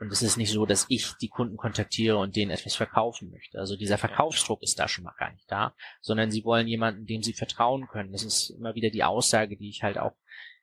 und 0.00 0.10
es 0.10 0.22
ist 0.22 0.36
nicht 0.36 0.50
so, 0.50 0.66
dass 0.66 0.86
ich 0.88 1.12
die 1.20 1.28
Kunden 1.28 1.56
kontaktiere 1.56 2.18
und 2.18 2.34
denen 2.34 2.50
etwas 2.50 2.74
verkaufen 2.74 3.30
möchte. 3.30 3.58
Also 3.58 3.76
dieser 3.76 3.98
Verkaufsdruck 3.98 4.62
ist 4.62 4.78
da 4.78 4.88
schon 4.88 5.04
mal 5.04 5.14
gar 5.18 5.32
nicht 5.32 5.50
da, 5.50 5.74
sondern 6.00 6.30
sie 6.30 6.44
wollen 6.44 6.66
jemanden, 6.66 7.06
dem 7.06 7.22
sie 7.22 7.32
vertrauen 7.32 7.86
können. 7.86 8.12
Das 8.12 8.24
ist 8.24 8.50
immer 8.50 8.74
wieder 8.74 8.90
die 8.90 9.04
Aussage, 9.04 9.56
die 9.56 9.68
ich 9.68 9.82
halt 9.82 9.98
auch 9.98 10.16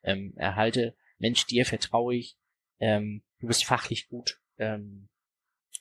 ähm, 0.04 0.34
erhalte. 0.36 0.96
Mensch, 1.18 1.46
dir 1.46 1.66
vertraue 1.66 2.16
ich, 2.16 2.38
ähm, 2.80 3.24
du 3.40 3.48
bist 3.48 3.64
fachlich 3.64 4.10
gut. 4.10 4.40
Ähm, 4.58 5.08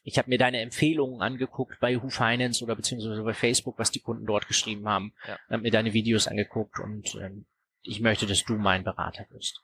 ich 0.03 0.17
habe 0.17 0.31
mir 0.31 0.39
deine 0.39 0.61
Empfehlungen 0.61 1.21
angeguckt 1.21 1.79
bei 1.81 2.01
Who 2.01 2.09
Finance 2.09 2.65
oder 2.65 2.77
beziehungsweise 2.77 3.23
bei 3.23 3.35
Facebook, 3.35 3.79
was 3.79 3.91
die 3.91 4.01
Kunden 4.01 4.27
dort 4.27 4.49
geschrieben 4.49 4.89
haben. 4.89 5.13
Ja. 5.27 5.39
habe 5.51 5.63
mir 5.63 5.71
deine 5.71 5.93
Videos 5.93 6.29
angeguckt 6.29 6.79
und 6.79 7.15
ähm, 7.17 7.47
ich 7.83 8.01
möchte, 8.01 8.27
dass 8.27 8.45
du 8.45 8.55
mein 8.55 8.85
Berater 8.85 9.27
wirst. 9.31 9.63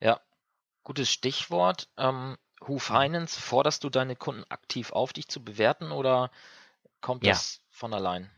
Ja, 0.00 0.20
gutes 0.82 1.10
Stichwort. 1.10 1.88
Ähm, 1.98 2.36
Who 2.60 2.78
Finance, 2.78 3.40
forderst 3.40 3.84
du 3.84 3.90
deine 3.90 4.16
Kunden 4.16 4.44
aktiv 4.48 4.92
auf, 4.92 5.12
dich 5.12 5.28
zu 5.28 5.42
bewerten 5.42 5.92
oder 5.92 6.30
kommt 7.00 7.24
ja. 7.24 7.32
das 7.32 7.62
von 7.70 7.94
allein? 7.94 8.30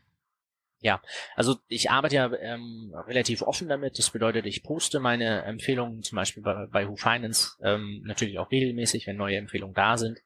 Ja, 0.79 1.01
also 1.35 1.55
ich 1.69 1.91
arbeite 1.91 2.15
ja 2.15 2.33
ähm, 2.33 2.93
relativ 3.07 3.41
offen 3.41 3.69
damit. 3.69 3.97
Das 3.97 4.09
bedeutet, 4.09 4.45
ich 4.45 4.63
poste 4.63 4.99
meine 4.99 5.43
Empfehlungen 5.43 6.03
zum 6.03 6.17
Beispiel 6.17 6.43
bei, 6.43 6.65
bei 6.67 6.89
Who 6.89 6.97
Finance 6.97 7.57
ähm, 7.63 8.01
natürlich 8.05 8.37
auch 8.37 8.51
regelmäßig, 8.51 9.07
wenn 9.07 9.15
neue 9.15 9.37
Empfehlungen 9.37 9.73
da 9.73 9.97
sind. 9.97 10.19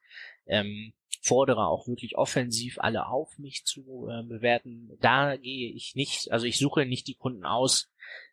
Ähm, 0.46 0.92
fordere 1.22 1.66
auch 1.66 1.86
wirklich 1.86 2.16
offensiv 2.16 2.78
alle 2.80 3.06
auf, 3.06 3.38
mich 3.38 3.64
zu 3.66 4.08
äh, 4.10 4.24
bewerten. 4.24 4.90
Da 5.00 5.36
gehe 5.36 5.72
ich 5.72 5.94
nicht, 5.94 6.32
also 6.32 6.46
ich 6.46 6.58
suche 6.58 6.86
nicht 6.86 7.06
die 7.06 7.14
Kunden 7.14 7.44
aus. 7.44 7.88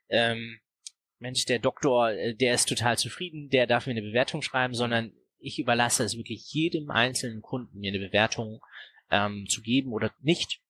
Ähm, 0.10 0.60
Mensch, 1.20 1.46
der 1.46 1.60
Doktor, 1.60 2.12
äh, 2.12 2.34
der 2.36 2.56
ist 2.56 2.68
total 2.68 2.98
zufrieden, 2.98 3.50
der 3.50 3.68
darf 3.68 3.86
mir 3.86 3.92
eine 3.92 4.02
Bewertung 4.02 4.42
schreiben, 4.42 4.74
sondern 4.74 5.14
ich 5.46 5.60
überlasse 5.60 6.04
es 6.04 6.18
wirklich 6.18 6.52
jedem 6.54 6.90
einzelnen 6.90 7.42
Kunden, 7.42 7.80
mir 7.80 7.92
eine 7.92 8.06
Bewertung 8.06 8.62
ähm, 9.12 9.46
zu 9.48 9.62
geben 9.62 9.94
oder 9.94 10.12
nicht 10.22 10.62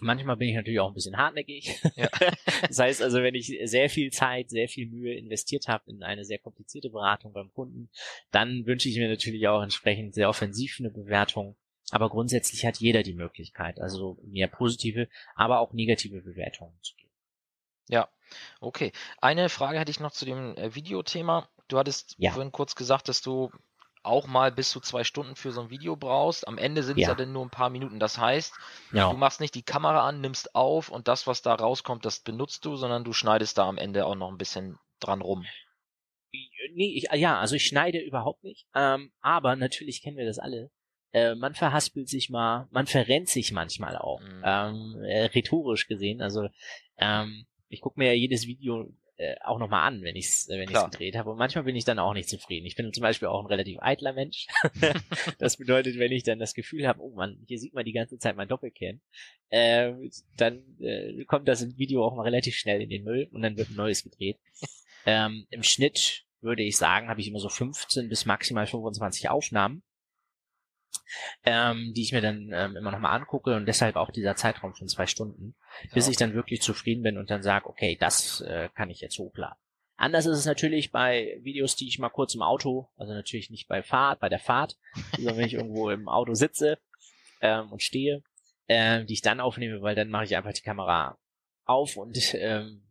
Manchmal 0.00 0.36
bin 0.36 0.48
ich 0.48 0.54
natürlich 0.54 0.80
auch 0.80 0.88
ein 0.88 0.94
bisschen 0.94 1.18
hartnäckig. 1.18 1.78
Ja. 1.96 2.08
das 2.68 2.78
heißt 2.78 3.02
also, 3.02 3.22
wenn 3.22 3.34
ich 3.34 3.54
sehr 3.64 3.90
viel 3.90 4.10
Zeit, 4.10 4.50
sehr 4.50 4.68
viel 4.68 4.88
Mühe 4.88 5.14
investiert 5.14 5.68
habe 5.68 5.90
in 5.90 6.02
eine 6.02 6.24
sehr 6.24 6.38
komplizierte 6.38 6.90
Beratung 6.90 7.32
beim 7.32 7.52
Kunden, 7.52 7.90
dann 8.30 8.64
wünsche 8.66 8.88
ich 8.88 8.96
mir 8.96 9.08
natürlich 9.08 9.46
auch 9.48 9.62
entsprechend 9.62 10.14
sehr 10.14 10.28
offensiv 10.28 10.76
eine 10.80 10.90
Bewertung. 10.90 11.56
Aber 11.90 12.08
grundsätzlich 12.08 12.64
hat 12.64 12.78
jeder 12.78 13.02
die 13.02 13.12
Möglichkeit, 13.12 13.80
also 13.80 14.18
mir 14.24 14.48
positive, 14.48 15.08
aber 15.34 15.60
auch 15.60 15.74
negative 15.74 16.22
Bewertungen 16.22 16.78
zu 16.80 16.96
geben. 16.96 17.12
Ja, 17.88 18.08
okay. 18.60 18.92
Eine 19.20 19.50
Frage 19.50 19.78
hätte 19.78 19.90
ich 19.90 20.00
noch 20.00 20.12
zu 20.12 20.24
dem 20.24 20.56
äh, 20.56 20.74
Videothema. 20.74 21.50
Du 21.68 21.78
hattest 21.78 22.14
ja. 22.18 22.30
vorhin 22.30 22.50
kurz 22.50 22.74
gesagt, 22.74 23.08
dass 23.08 23.20
du 23.20 23.50
auch 24.02 24.26
mal 24.26 24.52
bis 24.52 24.70
zu 24.70 24.80
zwei 24.80 25.04
Stunden 25.04 25.36
für 25.36 25.52
so 25.52 25.62
ein 25.62 25.70
Video 25.70 25.96
brauchst. 25.96 26.46
Am 26.48 26.58
Ende 26.58 26.82
sind 26.82 26.98
es 26.98 27.02
ja. 27.02 27.08
ja 27.10 27.14
dann 27.14 27.32
nur 27.32 27.44
ein 27.44 27.50
paar 27.50 27.70
Minuten. 27.70 28.00
Das 28.00 28.18
heißt, 28.18 28.54
ja. 28.92 29.10
du 29.10 29.16
machst 29.16 29.40
nicht 29.40 29.54
die 29.54 29.62
Kamera 29.62 30.06
an, 30.08 30.20
nimmst 30.20 30.54
auf 30.54 30.88
und 30.88 31.08
das, 31.08 31.26
was 31.26 31.42
da 31.42 31.54
rauskommt, 31.54 32.04
das 32.04 32.20
benutzt 32.20 32.64
du, 32.64 32.76
sondern 32.76 33.04
du 33.04 33.12
schneidest 33.12 33.58
da 33.58 33.68
am 33.68 33.78
Ende 33.78 34.06
auch 34.06 34.14
noch 34.14 34.30
ein 34.30 34.38
bisschen 34.38 34.78
dran 35.00 35.20
rum. 35.20 35.44
Nee, 36.74 36.94
ich, 36.96 37.08
ja, 37.12 37.38
also 37.38 37.56
ich 37.56 37.66
schneide 37.66 37.98
überhaupt 37.98 38.42
nicht. 38.42 38.66
Ähm, 38.74 39.12
aber 39.20 39.56
natürlich 39.56 40.02
kennen 40.02 40.16
wir 40.16 40.24
das 40.26 40.38
alle. 40.38 40.70
Äh, 41.12 41.34
man 41.34 41.54
verhaspelt 41.54 42.08
sich 42.08 42.30
mal, 42.30 42.68
man 42.70 42.86
verrennt 42.86 43.28
sich 43.28 43.52
manchmal 43.52 43.98
auch, 43.98 44.20
mhm. 44.20 44.42
ähm, 44.44 45.02
äh, 45.04 45.24
rhetorisch 45.26 45.86
gesehen. 45.86 46.22
Also 46.22 46.48
ähm, 46.96 47.46
ich 47.68 47.82
gucke 47.82 48.00
mir 48.00 48.08
ja 48.08 48.14
jedes 48.14 48.46
Video 48.46 48.90
äh, 49.16 49.36
auch 49.44 49.58
nochmal 49.58 49.86
an, 49.86 50.02
wenn 50.02 50.16
ich 50.16 50.26
es 50.26 50.48
wenn 50.48 50.68
ich's 50.68 50.84
gedreht 50.84 51.16
habe. 51.16 51.30
Und 51.30 51.38
manchmal 51.38 51.64
bin 51.64 51.76
ich 51.76 51.84
dann 51.84 51.98
auch 51.98 52.14
nicht 52.14 52.28
zufrieden. 52.28 52.66
Ich 52.66 52.76
bin 52.76 52.92
zum 52.92 53.02
Beispiel 53.02 53.28
auch 53.28 53.40
ein 53.40 53.46
relativ 53.46 53.78
eitler 53.80 54.12
Mensch. 54.12 54.46
das 55.38 55.56
bedeutet, 55.56 55.98
wenn 55.98 56.12
ich 56.12 56.22
dann 56.24 56.38
das 56.38 56.54
Gefühl 56.54 56.86
habe, 56.86 57.00
oh 57.00 57.14
man, 57.14 57.42
hier 57.46 57.58
sieht 57.58 57.74
man 57.74 57.84
die 57.84 57.92
ganze 57.92 58.18
Zeit 58.18 58.36
mein 58.36 58.48
Doppelkern, 58.48 59.00
äh, 59.50 59.92
dann 60.36 60.62
äh, 60.80 61.24
kommt 61.24 61.48
das 61.48 61.76
Video 61.76 62.04
auch 62.04 62.16
mal 62.16 62.22
relativ 62.22 62.56
schnell 62.56 62.80
in 62.80 62.90
den 62.90 63.04
Müll 63.04 63.28
und 63.32 63.42
dann 63.42 63.56
wird 63.56 63.70
ein 63.70 63.76
neues 63.76 64.02
gedreht. 64.02 64.38
ähm, 65.06 65.46
Im 65.50 65.62
Schnitt 65.62 66.24
würde 66.40 66.62
ich 66.62 66.76
sagen, 66.76 67.08
habe 67.08 67.20
ich 67.20 67.28
immer 67.28 67.38
so 67.38 67.48
15 67.48 68.08
bis 68.08 68.26
maximal 68.26 68.66
25 68.66 69.28
Aufnahmen 69.28 69.82
ähm, 71.44 71.92
die 71.94 72.02
ich 72.02 72.12
mir 72.12 72.20
dann 72.20 72.50
ähm, 72.52 72.76
immer 72.76 72.90
nochmal 72.90 73.18
angucke 73.18 73.54
und 73.56 73.66
deshalb 73.66 73.96
auch 73.96 74.10
dieser 74.10 74.36
Zeitraum 74.36 74.74
von 74.74 74.88
zwei 74.88 75.06
Stunden, 75.06 75.54
bis 75.92 76.08
ich 76.08 76.16
dann 76.16 76.34
wirklich 76.34 76.62
zufrieden 76.62 77.02
bin 77.02 77.18
und 77.18 77.30
dann 77.30 77.42
sage, 77.42 77.68
okay, 77.68 77.96
das 77.98 78.40
äh, 78.42 78.68
kann 78.74 78.90
ich 78.90 79.00
jetzt 79.00 79.18
hochladen. 79.18 79.58
Anders 79.96 80.26
ist 80.26 80.38
es 80.38 80.46
natürlich 80.46 80.90
bei 80.90 81.38
Videos, 81.42 81.76
die 81.76 81.86
ich 81.86 81.98
mal 81.98 82.08
kurz 82.08 82.34
im 82.34 82.42
Auto, 82.42 82.88
also 82.96 83.12
natürlich 83.12 83.50
nicht 83.50 83.68
bei 83.68 83.82
Fahrt, 83.82 84.20
bei 84.20 84.28
der 84.28 84.40
Fahrt, 84.40 84.76
sondern 85.16 85.36
wenn 85.36 85.46
ich 85.46 85.54
irgendwo 85.54 85.90
im 85.90 86.08
Auto 86.08 86.34
sitze 86.34 86.78
ähm, 87.40 87.70
und 87.70 87.82
stehe, 87.82 88.22
äh, 88.66 89.04
die 89.04 89.14
ich 89.14 89.22
dann 89.22 89.40
aufnehme, 89.40 89.82
weil 89.82 89.94
dann 89.94 90.08
mache 90.08 90.24
ich 90.24 90.36
einfach 90.36 90.52
die 90.52 90.62
Kamera 90.62 91.18
auf 91.64 91.96
und 91.96 92.34
ähm, 92.34 92.82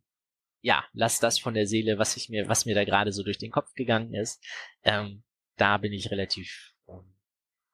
ja, 0.62 0.86
lass 0.94 1.20
das 1.20 1.40
von 1.40 1.54
der 1.54 1.66
Seele, 1.66 1.98
was 1.98 2.16
ich 2.18 2.30
mir, 2.30 2.48
was 2.48 2.66
mir 2.66 2.76
da 2.76 2.86
gerade 2.86 3.12
so 3.12 3.24
durch 3.24 3.40
den 3.40 3.52
Kopf 3.52 3.74
gegangen 3.74 4.14
ist. 4.14 4.44
Ähm, 4.84 5.24
da 5.58 5.78
bin 5.78 5.92
ich 5.92 6.12
relativ 6.12 6.71
ähm, 6.71 6.71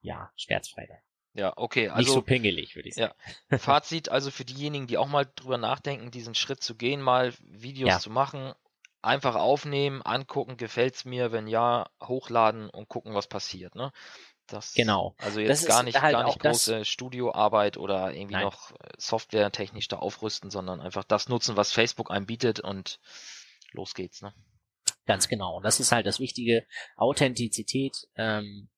ja, 0.08 0.32
schmerzfrei. 0.36 0.88
Ja, 1.34 1.54
okay. 1.56 1.90
Also, 1.90 2.00
Nicht 2.00 2.14
so 2.14 2.22
pingelig, 2.22 2.76
würde 2.76 2.90
ich 2.90 2.96
sagen. 2.96 3.14
Ja. 3.52 3.58
Fazit 3.60 4.10
also 4.10 4.32
für 4.32 4.46
diejenigen, 4.46 4.88
die 4.88 4.98
auch 4.98 5.08
mal 5.08 5.28
drüber 5.36 5.58
nachdenken, 5.58 6.10
diesen 6.10 6.34
Schritt 6.34 6.64
zu 6.64 6.76
gehen, 6.76 7.02
mal 7.02 7.34
Videos 7.42 7.90
ja. 7.90 8.00
zu 8.00 8.10
machen, 8.10 8.54
einfach 9.02 9.36
aufnehmen, 9.36 10.02
angucken, 10.02 10.58
gefällt's 10.58 11.06
mir, 11.06 11.32
wenn 11.32 11.48
ja, 11.48 11.90
hochladen 12.02 12.70
und 12.70 12.90
gucken, 12.90 13.14
was 13.14 13.28
passiert, 13.28 13.76
ne? 13.76 13.92
Das, 14.48 14.74
genau. 14.74 15.14
Also 15.18 15.42
jetzt 15.42 15.68
gar 15.68 15.84
nicht, 15.84 16.02
halt 16.02 16.14
gar 16.14 16.24
nicht 16.24 16.40
große 16.40 16.86
Studioarbeit 16.86 17.76
oder 17.76 18.14
irgendwie 18.14 18.36
Nein. 18.36 18.46
noch 18.46 18.72
äh, 18.72 18.76
softwaretechnisch 18.98 19.90
da 19.90 19.98
aufrüsten, 19.98 20.50
sondern 20.50 20.80
einfach 20.80 21.04
das 21.04 21.28
nutzen, 21.28 21.58
was 21.58 21.74
Facebook 21.74 22.12
einem 22.12 22.26
bietet 22.26 22.62
und 22.62 23.02
los 23.74 23.94
geht's, 23.94 24.22
ne? 24.22 24.34
Ganz 25.06 25.28
genau. 25.28 25.58
Und 25.58 25.64
das 25.64 25.82
ist 25.82 25.92
halt 25.92 26.06
das 26.06 26.20
Wichtige. 26.20 26.66
Authentizität, 26.96 28.08
ähm, 28.16 28.70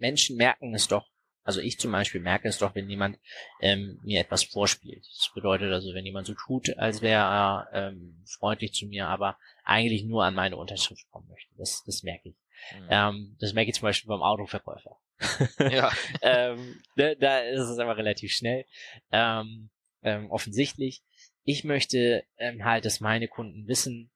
Menschen 0.00 0.36
merken 0.36 0.74
es 0.74 0.88
doch, 0.88 1.06
also 1.42 1.60
ich 1.60 1.78
zum 1.78 1.92
Beispiel 1.92 2.20
merke 2.20 2.48
es 2.48 2.58
doch, 2.58 2.74
wenn 2.74 2.88
jemand 2.88 3.18
ähm, 3.60 3.98
mir 4.04 4.20
etwas 4.20 4.44
vorspielt. 4.44 5.04
Das 5.04 5.30
bedeutet 5.34 5.72
also, 5.72 5.94
wenn 5.94 6.04
jemand 6.04 6.26
so 6.26 6.34
tut, 6.34 6.76
als 6.76 7.00
wäre 7.02 7.22
er 7.22 7.68
ähm, 7.72 8.22
freundlich 8.38 8.72
zu 8.72 8.86
mir, 8.86 9.08
aber 9.08 9.38
eigentlich 9.64 10.04
nur 10.04 10.24
an 10.24 10.34
meine 10.34 10.56
Unterschrift 10.56 11.08
kommen 11.10 11.28
möchte. 11.28 11.52
Das, 11.56 11.82
das 11.84 12.02
merke 12.02 12.30
ich. 12.30 12.36
Mhm. 12.78 12.86
Ähm, 12.90 13.36
das 13.40 13.54
merke 13.54 13.70
ich 13.70 13.76
zum 13.76 13.86
Beispiel 13.86 14.08
beim 14.08 14.22
Autoverkäufer. 14.22 14.98
ja. 15.70 15.90
ähm, 16.22 16.80
da, 16.96 17.14
da 17.14 17.40
ist 17.40 17.68
es 17.68 17.78
aber 17.78 17.96
relativ 17.96 18.32
schnell. 18.32 18.66
Ähm, 19.10 19.70
ähm, 20.02 20.30
offensichtlich. 20.30 21.02
ich 21.44 21.64
möchte 21.64 22.24
ähm, 22.38 22.64
halt, 22.64 22.84
dass 22.84 23.00
meine 23.00 23.28
Kunden 23.28 23.66
wissen, 23.66 24.10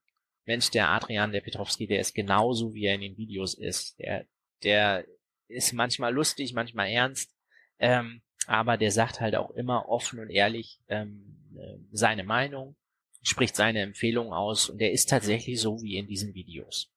Mensch, 0.45 0.69
der 0.71 0.89
Adrian, 0.89 1.31
der 1.31 1.41
Petrovski, 1.41 1.87
der 1.87 1.99
ist 1.99 2.13
genauso, 2.13 2.73
wie 2.73 2.85
er 2.85 2.95
in 2.95 3.01
den 3.01 3.17
Videos 3.17 3.55
ist. 3.55 3.97
Der, 3.99 4.25
der 4.63 5.05
ist 5.47 5.73
manchmal 5.73 6.13
lustig, 6.13 6.53
manchmal 6.53 6.89
ernst, 6.89 7.33
ähm, 7.79 8.21
aber 8.47 8.77
der 8.77 8.91
sagt 8.91 9.21
halt 9.21 9.35
auch 9.35 9.51
immer 9.51 9.89
offen 9.89 10.19
und 10.19 10.29
ehrlich 10.29 10.79
ähm, 10.87 11.37
äh, 11.57 11.77
seine 11.91 12.23
Meinung, 12.23 12.75
spricht 13.21 13.55
seine 13.55 13.81
Empfehlungen 13.81 14.33
aus 14.33 14.69
und 14.69 14.79
der 14.79 14.91
ist 14.91 15.09
tatsächlich 15.09 15.59
so 15.59 15.81
wie 15.81 15.97
in 15.97 16.07
diesen 16.07 16.33
Videos. 16.33 16.91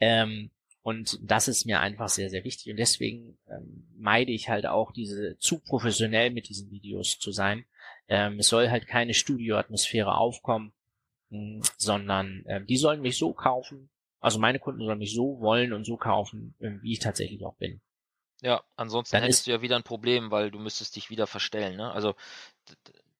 Ähm, 0.00 0.50
und 0.82 1.18
das 1.22 1.46
ist 1.46 1.64
mir 1.64 1.80
einfach 1.80 2.08
sehr, 2.08 2.28
sehr 2.28 2.44
wichtig. 2.44 2.70
Und 2.70 2.76
deswegen 2.76 3.38
ähm, 3.48 3.86
meide 3.96 4.32
ich 4.32 4.48
halt 4.48 4.66
auch 4.66 4.92
diese 4.92 5.38
zu 5.38 5.60
professionell 5.60 6.30
mit 6.30 6.48
diesen 6.48 6.70
Videos 6.70 7.18
zu 7.18 7.30
sein. 7.30 7.64
Ähm, 8.08 8.40
es 8.40 8.48
soll 8.48 8.68
halt 8.68 8.88
keine 8.88 9.14
Studioatmosphäre 9.14 10.16
aufkommen, 10.16 10.72
mh, 11.30 11.38
hm, 11.38 11.62
sondern 11.78 12.44
ähm, 12.48 12.66
die 12.66 12.76
sollen 12.76 13.00
mich 13.00 13.16
so 13.16 13.32
kaufen. 13.32 13.90
Also 14.22 14.38
meine 14.38 14.58
Kunden 14.58 14.84
sollen 14.84 14.98
mich 14.98 15.14
so 15.14 15.40
wollen 15.40 15.72
und 15.72 15.84
so 15.84 15.96
kaufen, 15.96 16.54
ähm, 16.60 16.80
wie 16.82 16.92
ich 16.92 17.00
tatsächlich 17.00 17.44
auch 17.44 17.56
bin. 17.56 17.80
Ja, 18.40 18.62
ansonsten 18.76 19.16
Dann 19.16 19.24
hättest 19.24 19.46
du 19.46 19.50
ja 19.50 19.62
wieder 19.62 19.76
ein 19.76 19.82
Problem, 19.82 20.30
weil 20.30 20.50
du 20.50 20.58
müsstest 20.58 20.96
dich 20.96 21.10
wieder 21.10 21.26
verstellen. 21.26 21.76
Ne? 21.76 21.92
Also 21.92 22.14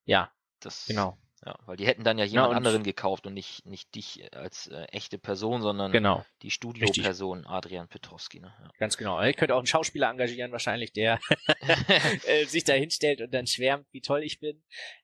ja, 0.05 0.33
das 0.61 0.87
genau. 0.87 1.19
Ja, 1.44 1.59
weil 1.66 1.76
die 1.76 1.87
hätten 1.87 2.05
dann 2.05 2.18
ja 2.18 2.24
jemand 2.24 2.52
ja, 2.52 2.57
anderen 2.57 2.85
gekauft 2.85 3.26
und 3.26 3.35
nicht, 3.35 3.66
nicht 3.66 3.92
dich 3.96 4.33
als 4.33 4.68
äh, 4.68 4.85
echte 4.92 5.18
Person, 5.18 5.61
sondern 5.61 5.90
genau. 5.90 6.24
die 6.42 6.52
Studioperson 6.52 7.46
Adrian 7.46 7.88
Petrowski. 7.88 8.38
Ne? 8.38 8.52
Ja. 8.62 8.70
Ganz 8.78 8.96
genau. 8.96 9.20
Ich 9.22 9.37
könnte 9.37 9.55
auch 9.55 9.59
einen 9.59 9.66
Schauspieler 9.66 10.09
engagieren, 10.09 10.52
wahrscheinlich, 10.52 10.92
der 10.92 11.18
äh, 12.26 12.44
sich 12.44 12.62
da 12.62 12.74
hinstellt 12.74 13.20
und 13.22 13.35
dann 13.35 13.48
schwärmt, 13.48 13.87
wie 13.90 14.00
toll 14.00 14.22
ich 14.22 14.38
bin. 14.38 14.62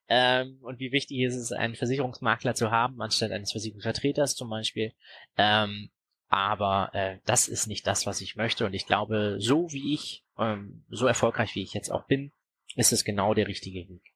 Ähm, 0.08 0.58
und 0.62 0.78
wie 0.78 0.92
wichtig 0.92 1.18
ist 1.18 1.34
es, 1.34 1.50
einen 1.50 1.74
Versicherungsmakler 1.74 2.54
zu 2.54 2.70
haben, 2.70 3.02
anstatt 3.02 3.32
eines 3.32 3.50
Versicherungsvertreters 3.50 4.36
zum 4.36 4.48
Beispiel. 4.48 4.92
Ähm, 5.36 5.90
aber 6.28 6.90
äh, 6.92 7.18
das 7.24 7.48
ist 7.48 7.66
nicht 7.66 7.86
das, 7.86 8.06
was 8.06 8.20
ich 8.20 8.36
möchte. 8.36 8.64
Und 8.64 8.74
ich 8.74 8.86
glaube, 8.86 9.36
so 9.40 9.72
wie 9.72 9.92
ich, 9.92 10.24
ähm, 10.38 10.84
so 10.88 11.06
erfolgreich 11.06 11.56
wie 11.56 11.62
ich 11.62 11.74
jetzt 11.74 11.90
auch 11.90 12.06
bin, 12.06 12.30
ist 12.76 12.92
es 12.92 13.04
genau 13.04 13.34
der 13.34 13.48
richtige 13.48 13.88
Weg. 13.88 14.14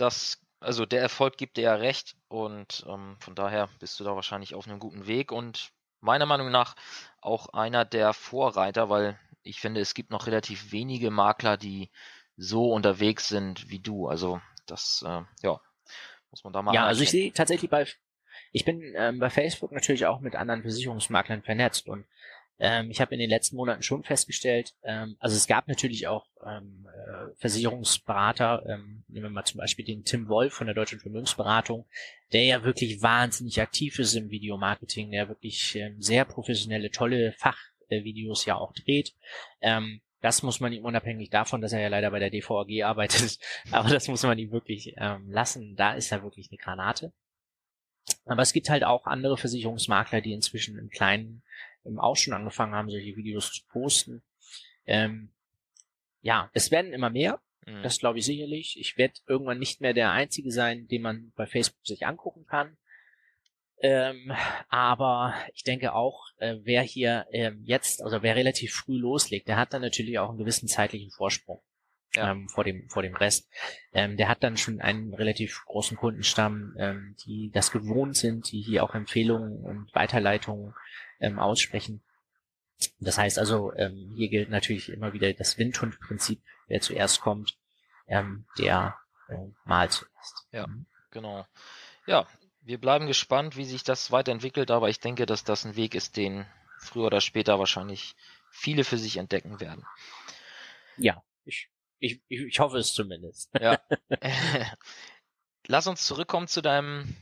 Das, 0.00 0.40
also 0.60 0.86
der 0.86 1.00
Erfolg 1.00 1.36
gibt 1.36 1.56
dir 1.56 1.62
ja 1.62 1.74
recht 1.74 2.16
und 2.28 2.84
ähm, 2.88 3.16
von 3.20 3.34
daher 3.34 3.68
bist 3.78 3.98
du 4.00 4.04
da 4.04 4.14
wahrscheinlich 4.14 4.54
auf 4.54 4.66
einem 4.66 4.78
guten 4.78 5.06
Weg 5.06 5.32
und 5.32 5.72
meiner 6.00 6.26
Meinung 6.26 6.50
nach 6.50 6.76
auch 7.20 7.48
einer 7.48 7.84
der 7.84 8.12
Vorreiter, 8.12 8.88
weil 8.88 9.18
ich 9.42 9.60
finde, 9.60 9.80
es 9.80 9.94
gibt 9.94 10.10
noch 10.10 10.26
relativ 10.26 10.72
wenige 10.72 11.10
Makler, 11.10 11.56
die 11.56 11.90
so 12.36 12.72
unterwegs 12.72 13.28
sind 13.28 13.68
wie 13.68 13.78
du. 13.78 14.08
Also 14.08 14.40
das, 14.66 15.04
äh, 15.06 15.22
ja, 15.42 15.60
muss 16.30 16.44
man 16.44 16.52
da 16.52 16.62
mal. 16.62 16.74
Ja, 16.74 16.86
also 16.86 17.02
ich 17.02 17.10
sehe 17.10 17.32
tatsächlich 17.32 17.70
bei, 17.70 17.86
ich 18.52 18.64
bin 18.64 18.80
ähm, 18.96 19.18
bei 19.18 19.30
Facebook 19.30 19.72
natürlich 19.72 20.06
auch 20.06 20.20
mit 20.20 20.36
anderen 20.36 20.62
Versicherungsmaklern 20.62 21.42
vernetzt 21.42 21.88
und 21.88 22.06
ähm, 22.60 22.90
ich 22.90 23.00
habe 23.00 23.14
in 23.14 23.20
den 23.20 23.30
letzten 23.30 23.56
Monaten 23.56 23.82
schon 23.82 24.04
festgestellt, 24.04 24.74
ähm, 24.84 25.16
also 25.18 25.34
es 25.34 25.46
gab 25.46 25.66
natürlich 25.66 26.06
auch 26.06 26.26
ähm, 26.46 26.86
äh, 26.86 27.34
Versicherungsberater, 27.38 28.64
ähm, 28.68 29.02
nehmen 29.08 29.24
wir 29.24 29.30
mal 29.30 29.44
zum 29.44 29.58
Beispiel 29.58 29.84
den 29.84 30.04
Tim 30.04 30.28
Wolf 30.28 30.52
von 30.52 30.66
der 30.66 30.74
Deutschen 30.74 31.00
Vermögensberatung, 31.00 31.86
der 32.32 32.44
ja 32.44 32.62
wirklich 32.62 33.00
wahnsinnig 33.00 33.60
aktiv 33.60 33.98
ist 33.98 34.14
im 34.14 34.30
Videomarketing, 34.30 35.10
der 35.10 35.28
wirklich 35.28 35.74
ähm, 35.76 36.00
sehr 36.02 36.26
professionelle, 36.26 36.90
tolle 36.90 37.32
Fachvideos 37.38 38.44
ja 38.44 38.56
auch 38.56 38.74
dreht. 38.74 39.14
Ähm, 39.62 40.02
das 40.20 40.42
muss 40.42 40.60
man 40.60 40.72
ihm 40.74 40.84
unabhängig 40.84 41.30
davon, 41.30 41.62
dass 41.62 41.72
er 41.72 41.80
ja 41.80 41.88
leider 41.88 42.10
bei 42.10 42.18
der 42.18 42.30
DVAG 42.30 42.82
arbeitet, 42.84 43.38
aber 43.70 43.88
das 43.88 44.06
muss 44.08 44.22
man 44.22 44.38
ihm 44.38 44.52
wirklich 44.52 44.94
ähm, 44.98 45.30
lassen. 45.30 45.76
Da 45.76 45.94
ist 45.94 46.12
er 46.12 46.22
wirklich 46.22 46.50
eine 46.50 46.58
Granate. 46.58 47.12
Aber 48.26 48.42
es 48.42 48.52
gibt 48.52 48.68
halt 48.68 48.84
auch 48.84 49.06
andere 49.06 49.36
Versicherungsmakler, 49.36 50.20
die 50.20 50.32
inzwischen 50.32 50.78
im 50.78 50.90
kleinen 50.90 51.42
auch 51.98 52.16
schon 52.16 52.34
angefangen 52.34 52.74
haben, 52.74 52.90
solche 52.90 53.16
Videos 53.16 53.52
zu 53.52 53.62
posten. 53.68 54.22
Ähm, 54.86 55.32
ja, 56.20 56.50
es 56.52 56.70
werden 56.70 56.92
immer 56.92 57.10
mehr. 57.10 57.40
Mhm. 57.66 57.82
Das 57.82 57.98
glaube 57.98 58.18
ich 58.18 58.24
sicherlich. 58.24 58.78
Ich 58.78 58.96
werde 58.96 59.14
irgendwann 59.26 59.58
nicht 59.58 59.80
mehr 59.80 59.94
der 59.94 60.12
Einzige 60.12 60.50
sein, 60.50 60.86
den 60.88 61.02
man 61.02 61.32
bei 61.36 61.46
Facebook 61.46 61.86
sich 61.86 62.06
angucken 62.06 62.46
kann. 62.46 62.76
Ähm, 63.82 64.32
aber 64.68 65.34
ich 65.54 65.62
denke 65.62 65.94
auch, 65.94 66.26
äh, 66.36 66.56
wer 66.62 66.82
hier 66.82 67.26
ähm, 67.32 67.62
jetzt, 67.64 68.02
also 68.02 68.22
wer 68.22 68.36
relativ 68.36 68.74
früh 68.74 68.98
loslegt, 68.98 69.48
der 69.48 69.56
hat 69.56 69.72
dann 69.72 69.80
natürlich 69.80 70.18
auch 70.18 70.28
einen 70.28 70.38
gewissen 70.38 70.68
zeitlichen 70.68 71.10
Vorsprung 71.10 71.62
ja. 72.14 72.32
ähm, 72.32 72.48
vor 72.48 72.64
dem 72.64 72.88
vor 72.88 73.02
dem 73.02 73.14
Rest. 73.14 73.48
Ähm, 73.92 74.16
der 74.16 74.28
hat 74.28 74.42
dann 74.42 74.56
schon 74.56 74.80
einen 74.80 75.14
relativ 75.14 75.64
großen 75.66 75.96
Kundenstamm, 75.96 76.74
ähm, 76.78 77.16
die 77.24 77.50
das 77.52 77.70
gewohnt 77.70 78.16
sind, 78.16 78.50
die 78.52 78.60
hier 78.60 78.84
auch 78.84 78.94
Empfehlungen 78.94 79.64
und 79.64 79.94
Weiterleitungen 79.94 80.74
ähm, 81.20 81.38
aussprechen. 81.38 82.02
Das 82.98 83.18
heißt 83.18 83.38
also, 83.38 83.72
ähm, 83.74 84.12
hier 84.16 84.28
gilt 84.28 84.50
natürlich 84.50 84.88
immer 84.88 85.12
wieder 85.12 85.32
das 85.32 85.58
Windhund-Prinzip. 85.58 86.42
Wer 86.66 86.80
zuerst 86.80 87.20
kommt, 87.20 87.56
ähm, 88.06 88.46
der 88.58 88.96
äh, 89.28 89.36
malt 89.64 89.92
zuerst. 89.92 90.46
Ja, 90.50 90.66
mhm. 90.66 90.86
genau. 91.10 91.46
Ja, 92.06 92.26
wir 92.62 92.78
bleiben 92.78 93.06
gespannt, 93.06 93.56
wie 93.56 93.64
sich 93.64 93.84
das 93.84 94.10
weiterentwickelt, 94.10 94.70
aber 94.70 94.88
ich 94.88 95.00
denke, 95.00 95.26
dass 95.26 95.44
das 95.44 95.64
ein 95.64 95.76
Weg 95.76 95.94
ist, 95.94 96.16
den 96.16 96.46
früher 96.78 97.06
oder 97.06 97.20
später 97.20 97.58
wahrscheinlich 97.58 98.16
viele 98.50 98.84
für 98.84 98.98
sich 98.98 99.18
entdecken 99.18 99.60
werden. 99.60 99.84
Ja, 100.96 101.22
ich, 101.44 101.70
ich, 101.98 102.20
ich 102.28 102.58
hoffe 102.60 102.78
es 102.78 102.92
zumindest. 102.92 103.50
Ja. 103.60 103.80
Lass 105.66 105.86
uns 105.86 106.06
zurückkommen 106.06 106.48
zu 106.48 106.62
deinem 106.62 107.16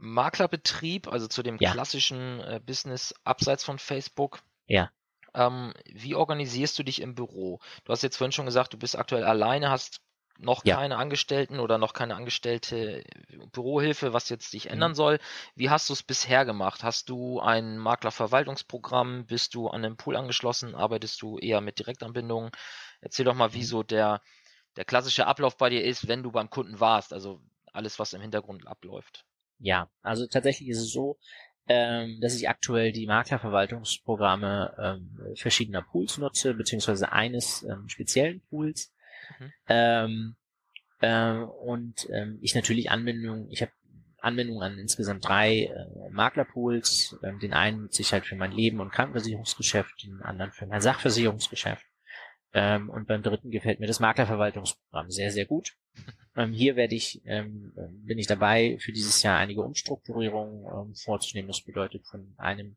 Maklerbetrieb, 0.00 1.08
also 1.08 1.28
zu 1.28 1.42
dem 1.42 1.58
ja. 1.58 1.72
klassischen 1.72 2.40
äh, 2.40 2.60
Business 2.64 3.14
abseits 3.24 3.64
von 3.64 3.78
Facebook. 3.78 4.40
Ja. 4.66 4.90
Ähm, 5.34 5.74
wie 5.86 6.14
organisierst 6.14 6.78
du 6.78 6.82
dich 6.82 7.00
im 7.00 7.14
Büro? 7.14 7.60
Du 7.84 7.92
hast 7.92 8.02
jetzt 8.02 8.16
vorhin 8.16 8.32
schon 8.32 8.46
gesagt, 8.46 8.72
du 8.72 8.78
bist 8.78 8.98
aktuell 8.98 9.24
alleine, 9.24 9.70
hast 9.70 10.00
noch 10.38 10.64
ja. 10.64 10.76
keine 10.76 10.96
Angestellten 10.96 11.60
oder 11.60 11.78
noch 11.78 11.92
keine 11.92 12.16
angestellte 12.16 13.04
Bürohilfe, 13.52 14.12
was 14.12 14.28
jetzt 14.28 14.52
dich 14.52 14.64
mhm. 14.64 14.72
ändern 14.72 14.94
soll. 14.94 15.18
Wie 15.54 15.70
hast 15.70 15.88
du 15.88 15.92
es 15.92 16.02
bisher 16.02 16.44
gemacht? 16.44 16.82
Hast 16.82 17.08
du 17.08 17.40
ein 17.40 17.78
Maklerverwaltungsprogramm? 17.78 19.26
Bist 19.26 19.54
du 19.54 19.68
an 19.68 19.84
einem 19.84 19.96
Pool 19.96 20.16
angeschlossen? 20.16 20.74
Arbeitest 20.74 21.20
du 21.22 21.38
eher 21.38 21.60
mit 21.60 21.78
Direktanbindungen? 21.78 22.50
Erzähl 23.00 23.24
doch 23.24 23.34
mal, 23.34 23.52
wie 23.52 23.58
mhm. 23.58 23.64
so 23.64 23.82
der, 23.82 24.22
der 24.76 24.84
klassische 24.84 25.26
Ablauf 25.26 25.56
bei 25.56 25.68
dir 25.68 25.84
ist, 25.84 26.08
wenn 26.08 26.22
du 26.22 26.32
beim 26.32 26.50
Kunden 26.50 26.80
warst, 26.80 27.12
also 27.12 27.40
alles, 27.72 27.98
was 27.98 28.14
im 28.14 28.20
Hintergrund 28.20 28.66
abläuft. 28.66 29.24
Ja, 29.60 29.90
also 30.02 30.26
tatsächlich 30.26 30.68
ist 30.68 30.80
es 30.80 30.90
so, 30.90 31.18
ähm, 31.68 32.18
dass 32.20 32.34
ich 32.34 32.48
aktuell 32.48 32.92
die 32.92 33.06
Maklerverwaltungsprogramme 33.06 34.74
ähm, 34.78 35.36
verschiedener 35.36 35.82
Pools 35.82 36.18
nutze, 36.18 36.54
beziehungsweise 36.54 37.12
eines 37.12 37.62
ähm, 37.62 37.88
speziellen 37.88 38.40
Pools. 38.48 38.92
Mhm. 39.38 39.52
Ähm, 39.68 40.36
äh, 41.00 41.34
und 41.34 42.08
ähm, 42.10 42.38
ich 42.40 42.54
natürlich 42.54 42.90
Anwendungen, 42.90 43.48
ich 43.50 43.62
habe 43.62 43.72
Anwendungen 44.18 44.62
an 44.62 44.78
insgesamt 44.78 45.26
drei 45.26 45.64
äh, 45.64 46.10
Maklerpools. 46.10 47.16
Ähm, 47.22 47.38
den 47.38 47.52
einen 47.52 47.82
nutze 47.82 48.02
ich 48.02 48.12
halt 48.12 48.26
für 48.26 48.36
mein 48.36 48.52
Leben- 48.52 48.80
und 48.80 48.90
Krankenversicherungsgeschäft, 48.90 50.02
den 50.02 50.22
anderen 50.22 50.52
für 50.52 50.66
mein 50.66 50.80
Sachversicherungsgeschäft. 50.80 51.84
Ähm, 52.52 52.90
und 52.90 53.06
beim 53.06 53.22
dritten 53.22 53.50
gefällt 53.50 53.80
mir 53.80 53.86
das 53.86 54.00
Maklerverwaltungsprogramm 54.00 55.10
sehr, 55.10 55.30
sehr 55.30 55.46
gut. 55.46 55.76
Ähm, 56.36 56.52
hier 56.52 56.76
werde 56.76 56.94
ich, 56.94 57.20
ähm, 57.24 57.72
bin 58.06 58.16
ich 58.16 58.28
dabei, 58.28 58.78
für 58.78 58.92
dieses 58.92 59.20
Jahr 59.24 59.38
einige 59.38 59.62
Umstrukturierungen 59.62 60.64
ähm, 60.64 60.94
vorzunehmen. 60.94 61.48
Das 61.48 61.60
bedeutet, 61.60 62.06
von 62.06 62.34
einem 62.36 62.76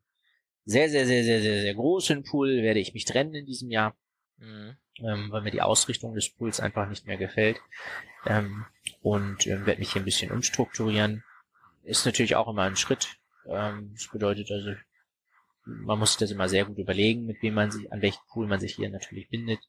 sehr, 0.65 0.89
sehr, 0.89 1.05
sehr, 1.05 1.23
sehr, 1.23 1.39
sehr, 1.39 1.61
sehr 1.61 1.75
großen 1.75 2.23
Pool 2.23 2.63
werde 2.63 2.79
ich 2.79 2.95
mich 2.95 3.05
trennen 3.05 3.35
in 3.35 3.45
diesem 3.45 3.69
Jahr, 3.69 3.95
mhm. 4.37 4.75
ähm, 4.99 5.31
weil 5.31 5.43
mir 5.43 5.51
die 5.51 5.61
Ausrichtung 5.61 6.15
des 6.15 6.33
Pools 6.33 6.59
einfach 6.59 6.89
nicht 6.89 7.05
mehr 7.05 7.17
gefällt. 7.17 7.59
Ähm, 8.25 8.65
und 9.01 9.45
ähm, 9.45 9.67
werde 9.67 9.79
mich 9.79 9.93
hier 9.93 10.01
ein 10.01 10.05
bisschen 10.05 10.31
umstrukturieren. 10.31 11.23
Ist 11.83 12.05
natürlich 12.05 12.35
auch 12.35 12.47
immer 12.47 12.63
ein 12.63 12.75
Schritt. 12.75 13.17
Ähm, 13.45 13.91
das 13.93 14.07
bedeutet 14.07 14.49
also, 14.49 14.73
man 15.65 15.99
muss 15.99 16.11
sich 16.11 16.19
das 16.19 16.31
immer 16.31 16.49
sehr 16.49 16.65
gut 16.65 16.77
überlegen, 16.77 17.25
mit 17.25 17.41
wem 17.41 17.53
man 17.53 17.71
sich, 17.71 17.91
an 17.91 18.01
welchen 18.01 18.21
Pool 18.29 18.47
man 18.47 18.59
sich 18.59 18.75
hier 18.75 18.89
natürlich 18.89 19.29
bindet. 19.29 19.59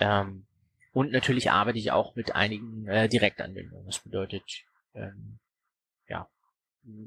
Ähm, 0.00 0.46
und 0.92 1.12
natürlich 1.12 1.50
arbeite 1.50 1.78
ich 1.78 1.90
auch 1.90 2.14
mit 2.14 2.34
einigen 2.34 2.86
äh, 2.86 3.08
Direktanwendungen. 3.08 3.86
Das 3.86 4.00
bedeutet, 4.00 4.42
ähm, 4.94 5.38
ja, 6.08 6.28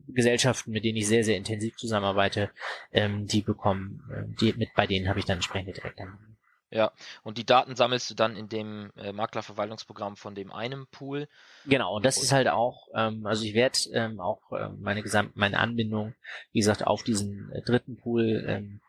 Gesellschaften, 0.07 0.71
mit 0.71 0.83
denen 0.85 0.97
ich 0.97 1.07
sehr, 1.07 1.23
sehr 1.23 1.37
intensiv 1.37 1.75
zusammenarbeite, 1.77 2.51
ähm, 2.91 3.27
die 3.27 3.41
bekommen, 3.41 4.01
äh, 4.11 4.23
die 4.39 4.53
mit 4.53 4.73
bei 4.73 4.87
denen 4.87 5.07
habe 5.07 5.19
ich 5.19 5.25
dann 5.25 5.37
entsprechende 5.37 5.73
Direktanwendungen. 5.73 6.34
Ja, 6.71 6.91
und 7.23 7.37
die 7.37 7.45
Daten 7.45 7.75
sammelst 7.75 8.09
du 8.09 8.15
dann 8.15 8.35
in 8.35 8.49
dem 8.49 8.91
äh, 8.97 9.11
Maklerverwaltungsprogramm 9.11 10.17
von 10.17 10.35
dem 10.35 10.51
einen 10.51 10.87
Pool. 10.87 11.27
Genau, 11.65 11.95
und 11.95 12.05
das 12.05 12.17
ist 12.21 12.31
halt 12.31 12.47
auch, 12.47 12.87
ähm, 12.95 13.25
also 13.25 13.45
ich 13.45 13.53
werde 13.53 13.77
ähm, 13.93 14.19
auch 14.19 14.51
äh, 14.51 14.69
meine 14.69 15.03
gesamte, 15.03 15.33
meine 15.35 15.59
Anbindung, 15.59 16.15
wie 16.51 16.59
gesagt, 16.59 16.85
auf 16.85 17.03
diesen 17.03 17.51
äh, 17.51 17.61
dritten 17.61 17.97
Pool 17.97 18.43
ähm, 18.47 18.81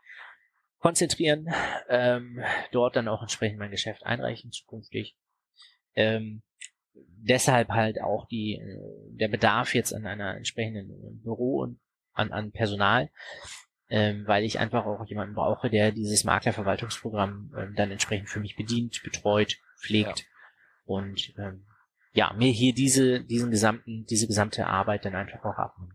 konzentrieren, 0.78 1.48
ähm, 1.88 2.42
dort 2.72 2.96
dann 2.96 3.08
auch 3.08 3.22
entsprechend 3.22 3.58
mein 3.58 3.70
Geschäft 3.70 4.04
einreichen 4.04 4.52
zukünftig. 4.52 5.14
Ähm, 5.94 6.42
deshalb 6.94 7.68
halt 7.68 8.00
auch 8.00 8.26
die, 8.26 8.54
äh, 8.54 9.16
der 9.16 9.28
Bedarf 9.28 9.74
jetzt 9.74 9.92
an 9.92 10.06
einer 10.06 10.36
entsprechenden 10.36 11.22
Büro 11.22 11.60
und 11.60 11.78
an, 12.12 12.32
an 12.32 12.52
Personal, 12.52 13.10
ähm, 13.88 14.26
weil 14.26 14.44
ich 14.44 14.58
einfach 14.58 14.84
auch 14.84 15.04
jemanden 15.06 15.34
brauche, 15.34 15.70
der 15.70 15.92
dieses 15.92 16.24
Maklerverwaltungsprogramm 16.24 17.52
ähm, 17.56 17.74
dann 17.76 17.90
entsprechend 17.90 18.28
für 18.28 18.40
mich 18.40 18.56
bedient, 18.56 19.00
betreut, 19.04 19.58
pflegt 19.78 20.20
ja. 20.20 20.26
und 20.84 21.34
ähm, 21.38 21.66
ja, 22.12 22.32
mir 22.32 22.50
hier 22.50 22.74
diese, 22.74 23.20
diesen 23.20 23.50
gesamten, 23.50 24.06
diese 24.06 24.26
gesamte 24.26 24.66
Arbeit 24.66 25.04
dann 25.04 25.14
einfach 25.14 25.44
auch 25.44 25.58
abnimmt. 25.58 25.94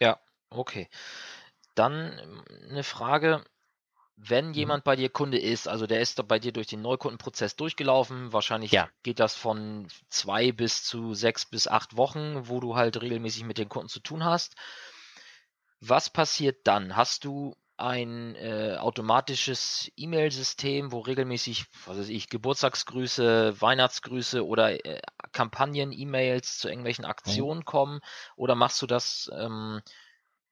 Ja, 0.00 0.20
okay. 0.50 0.88
Dann 1.74 2.18
ähm, 2.22 2.44
eine 2.70 2.82
Frage, 2.84 3.42
wenn 4.16 4.48
mhm. 4.48 4.54
jemand 4.54 4.84
bei 4.84 4.96
dir 4.96 5.08
Kunde 5.08 5.38
ist, 5.38 5.68
also 5.68 5.86
der 5.86 6.00
ist 6.00 6.26
bei 6.28 6.38
dir 6.38 6.52
durch 6.52 6.66
den 6.66 6.82
Neukundenprozess 6.82 7.56
durchgelaufen, 7.56 8.32
wahrscheinlich 8.32 8.72
ja. 8.72 8.88
geht 9.02 9.20
das 9.20 9.34
von 9.34 9.88
zwei 10.08 10.52
bis 10.52 10.84
zu 10.84 11.14
sechs 11.14 11.44
bis 11.46 11.68
acht 11.68 11.96
Wochen, 11.96 12.48
wo 12.48 12.60
du 12.60 12.76
halt 12.76 13.00
regelmäßig 13.00 13.44
mit 13.44 13.58
den 13.58 13.68
Kunden 13.68 13.88
zu 13.88 14.00
tun 14.00 14.24
hast. 14.24 14.56
Was 15.80 16.10
passiert 16.10 16.66
dann? 16.66 16.96
Hast 16.96 17.24
du 17.24 17.54
ein 17.78 18.34
äh, 18.36 18.76
automatisches 18.78 19.90
E-Mail-System, 19.96 20.92
wo 20.92 21.00
regelmäßig, 21.00 21.66
was 21.84 21.98
weiß 21.98 22.08
ich, 22.08 22.28
Geburtstagsgrüße, 22.28 23.60
Weihnachtsgrüße 23.60 24.46
oder 24.46 24.84
äh, 24.84 25.00
Kampagnen-E-Mails 25.32 26.58
zu 26.58 26.68
irgendwelchen. 26.68 27.04
Aktionen 27.04 27.60
mhm. 27.60 27.64
kommen? 27.64 28.00
Oder 28.36 28.54
machst 28.54 28.80
du 28.80 28.86
das 28.86 29.30
ähm, 29.34 29.82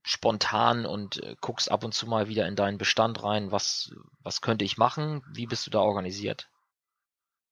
spontan 0.03 0.85
und 0.85 1.23
äh, 1.23 1.35
guckst 1.41 1.71
ab 1.71 1.83
und 1.83 1.95
zu 1.95 2.07
mal 2.07 2.29
wieder 2.29 2.47
in 2.47 2.57
deinen 2.57 2.77
Bestand 2.77 3.23
rein, 3.23 3.51
was, 3.51 3.95
was 4.21 4.43
könnte 4.43 4.67
ich 4.67 4.77
machen? 4.77 5.23
Wie 5.33 5.47
bist 5.47 5.67
du 5.67 5.71
da 5.71 5.81
organisiert? 5.81 6.51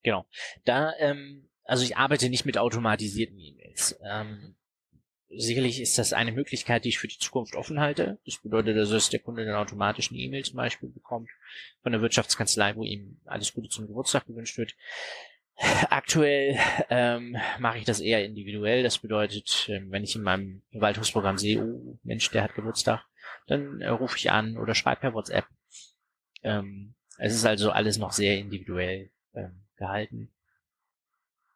Genau. 0.03 0.27
Da, 0.65 0.93
ähm, 0.99 1.49
also 1.63 1.83
ich 1.83 1.97
arbeite 1.97 2.29
nicht 2.29 2.45
mit 2.45 2.59
automatisierten 2.59 3.39
E-Mails. 3.39 3.97
Ähm, 4.03 4.55
sicherlich 5.35 5.81
ist 5.81 5.97
das 5.97 6.13
eine 6.13 6.31
Möglichkeit, 6.31 6.85
die 6.85 6.89
ich 6.89 6.99
für 6.99 7.07
die 7.07 7.17
Zukunft 7.17 7.55
offen 7.55 7.79
halte. 7.79 8.19
Das 8.25 8.37
bedeutet, 8.37 8.77
dass 8.77 9.09
der 9.09 9.19
Kunde 9.19 9.45
dann 9.45 9.55
automatisch 9.55 10.11
eine 10.11 10.19
E-Mail 10.19 10.43
zum 10.43 10.57
Beispiel 10.57 10.89
bekommt 10.89 11.29
von 11.81 11.91
der 11.91 12.01
Wirtschaftskanzlei, 12.01 12.75
wo 12.75 12.83
ihm 12.83 13.19
alles 13.25 13.53
Gute 13.53 13.69
zum 13.69 13.87
Geburtstag 13.87 14.25
gewünscht 14.27 14.57
wird. 14.57 14.75
Aktuell 15.89 16.57
ähm, 16.89 17.37
mache 17.59 17.77
ich 17.77 17.85
das 17.85 17.99
eher 17.99 18.25
individuell. 18.25 18.83
Das 18.83 18.97
bedeutet, 18.97 19.67
ähm, 19.69 19.91
wenn 19.91 20.03
ich 20.03 20.15
in 20.15 20.23
meinem 20.23 20.63
Verwaltungsprogramm 20.71 21.37
sehe, 21.37 21.63
oh 21.63 21.97
Mensch, 22.03 22.29
der 22.31 22.43
hat 22.43 22.55
Geburtstag, 22.55 23.05
dann 23.47 23.81
äh, 23.81 23.89
rufe 23.89 24.17
ich 24.17 24.31
an 24.31 24.57
oder 24.57 24.73
schreibe 24.73 25.01
per 25.01 25.13
WhatsApp. 25.13 25.45
Ähm, 26.41 26.95
es 27.17 27.35
ist 27.35 27.45
also 27.45 27.71
alles 27.71 27.97
noch 27.97 28.11
sehr 28.11 28.37
individuell 28.37 29.11
ähm, 29.35 29.63
gehalten. 29.77 30.31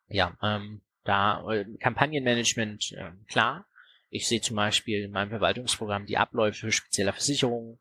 Ja, 0.07 0.37
ähm, 0.41 0.81
da 1.07 1.49
äh, 1.51 1.65
Kampagnenmanagement, 1.79 2.91
äh, 2.93 3.11
klar. 3.27 3.65
Ich 4.09 4.27
sehe 4.27 4.41
zum 4.41 4.55
Beispiel 4.55 5.03
in 5.03 5.11
meinem 5.11 5.29
Verwaltungsprogramm 5.29 6.05
die 6.05 6.17
Abläufe 6.17 6.71
spezieller 6.71 7.13
Versicherungen, 7.13 7.77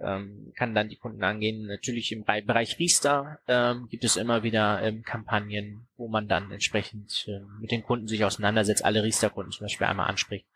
ähm, 0.00 0.52
kann 0.56 0.74
dann 0.74 0.88
die 0.88 0.96
Kunden 0.96 1.22
angehen. 1.24 1.66
Natürlich 1.66 2.12
im 2.12 2.24
Bereich 2.24 2.78
Riester 2.78 3.38
ähm, 3.48 3.88
gibt 3.88 4.04
es 4.04 4.16
immer 4.16 4.42
wieder 4.42 4.82
ähm, 4.82 5.02
Kampagnen, 5.02 5.88
wo 5.96 6.08
man 6.08 6.28
dann 6.28 6.50
entsprechend 6.50 7.26
ähm, 7.28 7.58
mit 7.60 7.70
den 7.70 7.82
Kunden 7.82 8.08
sich 8.08 8.24
auseinandersetzt, 8.24 8.84
alle 8.84 9.02
Riester-Kunden 9.02 9.52
zum 9.52 9.64
Beispiel 9.64 9.86
einmal 9.86 10.08
anspricht 10.08 10.46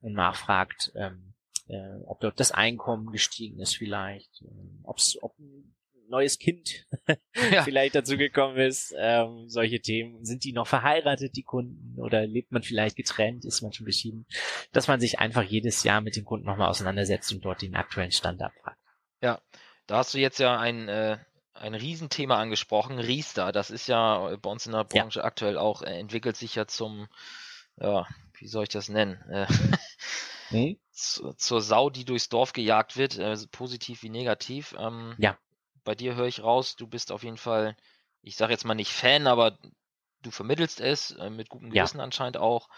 und 0.00 0.14
nachfragt, 0.14 0.92
ähm, 0.96 1.34
äh, 1.68 2.00
ob 2.06 2.20
dort 2.20 2.40
das 2.40 2.52
Einkommen 2.52 3.12
gestiegen 3.12 3.60
ist 3.60 3.76
vielleicht, 3.76 4.42
ähm, 4.42 4.80
ob's, 4.84 5.18
ob 5.20 5.34
neues 6.08 6.38
Kind 6.38 6.86
ja. 7.52 7.62
vielleicht 7.62 7.94
dazu 7.94 8.16
gekommen 8.16 8.56
ist, 8.56 8.94
ähm, 8.98 9.48
solche 9.48 9.80
Themen. 9.80 10.24
Sind 10.24 10.44
die 10.44 10.52
noch 10.52 10.66
verheiratet, 10.66 11.36
die 11.36 11.42
Kunden, 11.42 12.00
oder 12.00 12.26
lebt 12.26 12.52
man 12.52 12.62
vielleicht 12.62 12.96
getrennt, 12.96 13.44
ist 13.44 13.62
man 13.62 13.72
schon 13.72 13.86
geschieden? 13.86 14.26
Dass 14.72 14.88
man 14.88 15.00
sich 15.00 15.18
einfach 15.18 15.42
jedes 15.42 15.82
Jahr 15.84 16.00
mit 16.00 16.16
den 16.16 16.24
Kunden 16.24 16.46
nochmal 16.46 16.68
auseinandersetzt 16.68 17.32
und 17.32 17.44
dort 17.44 17.62
den 17.62 17.74
aktuellen 17.74 18.12
Stand 18.12 18.42
abfragt. 18.42 18.78
Ja, 19.20 19.40
da 19.86 19.98
hast 19.98 20.14
du 20.14 20.18
jetzt 20.18 20.38
ja 20.38 20.58
ein, 20.58 20.88
äh, 20.88 21.18
ein 21.54 21.74
Riesenthema 21.74 22.38
angesprochen, 22.38 22.98
Riester. 22.98 23.52
Das 23.52 23.70
ist 23.70 23.88
ja 23.88 24.36
bei 24.36 24.50
uns 24.50 24.66
in 24.66 24.72
der 24.72 24.84
Branche 24.84 25.20
ja. 25.20 25.24
aktuell 25.24 25.58
auch, 25.58 25.82
äh, 25.82 25.98
entwickelt 25.98 26.36
sich 26.36 26.54
ja 26.54 26.66
zum, 26.66 27.08
ja, 27.80 28.06
wie 28.38 28.48
soll 28.48 28.64
ich 28.64 28.68
das 28.68 28.88
nennen? 28.88 29.20
Äh, 29.30 29.46
hm? 30.48 30.78
zu, 30.92 31.32
zur 31.34 31.60
Sau, 31.60 31.90
die 31.90 32.04
durchs 32.04 32.28
Dorf 32.28 32.52
gejagt 32.52 32.96
wird, 32.96 33.18
äh, 33.18 33.36
positiv 33.50 34.02
wie 34.02 34.10
negativ. 34.10 34.74
Ähm, 34.78 35.14
ja. 35.18 35.38
Bei 35.88 35.94
dir 35.94 36.16
höre 36.16 36.26
ich 36.26 36.42
raus, 36.42 36.76
du 36.76 36.86
bist 36.86 37.10
auf 37.10 37.22
jeden 37.22 37.38
Fall, 37.38 37.74
ich 38.20 38.36
sage 38.36 38.52
jetzt 38.52 38.66
mal 38.66 38.74
nicht 38.74 38.92
Fan, 38.92 39.26
aber 39.26 39.58
du 40.20 40.30
vermittelst 40.30 40.82
es, 40.82 41.12
äh, 41.12 41.30
mit 41.30 41.48
gutem 41.48 41.70
Gewissen 41.70 41.96
ja. 41.96 42.04
anscheinend 42.04 42.36
auch. 42.36 42.68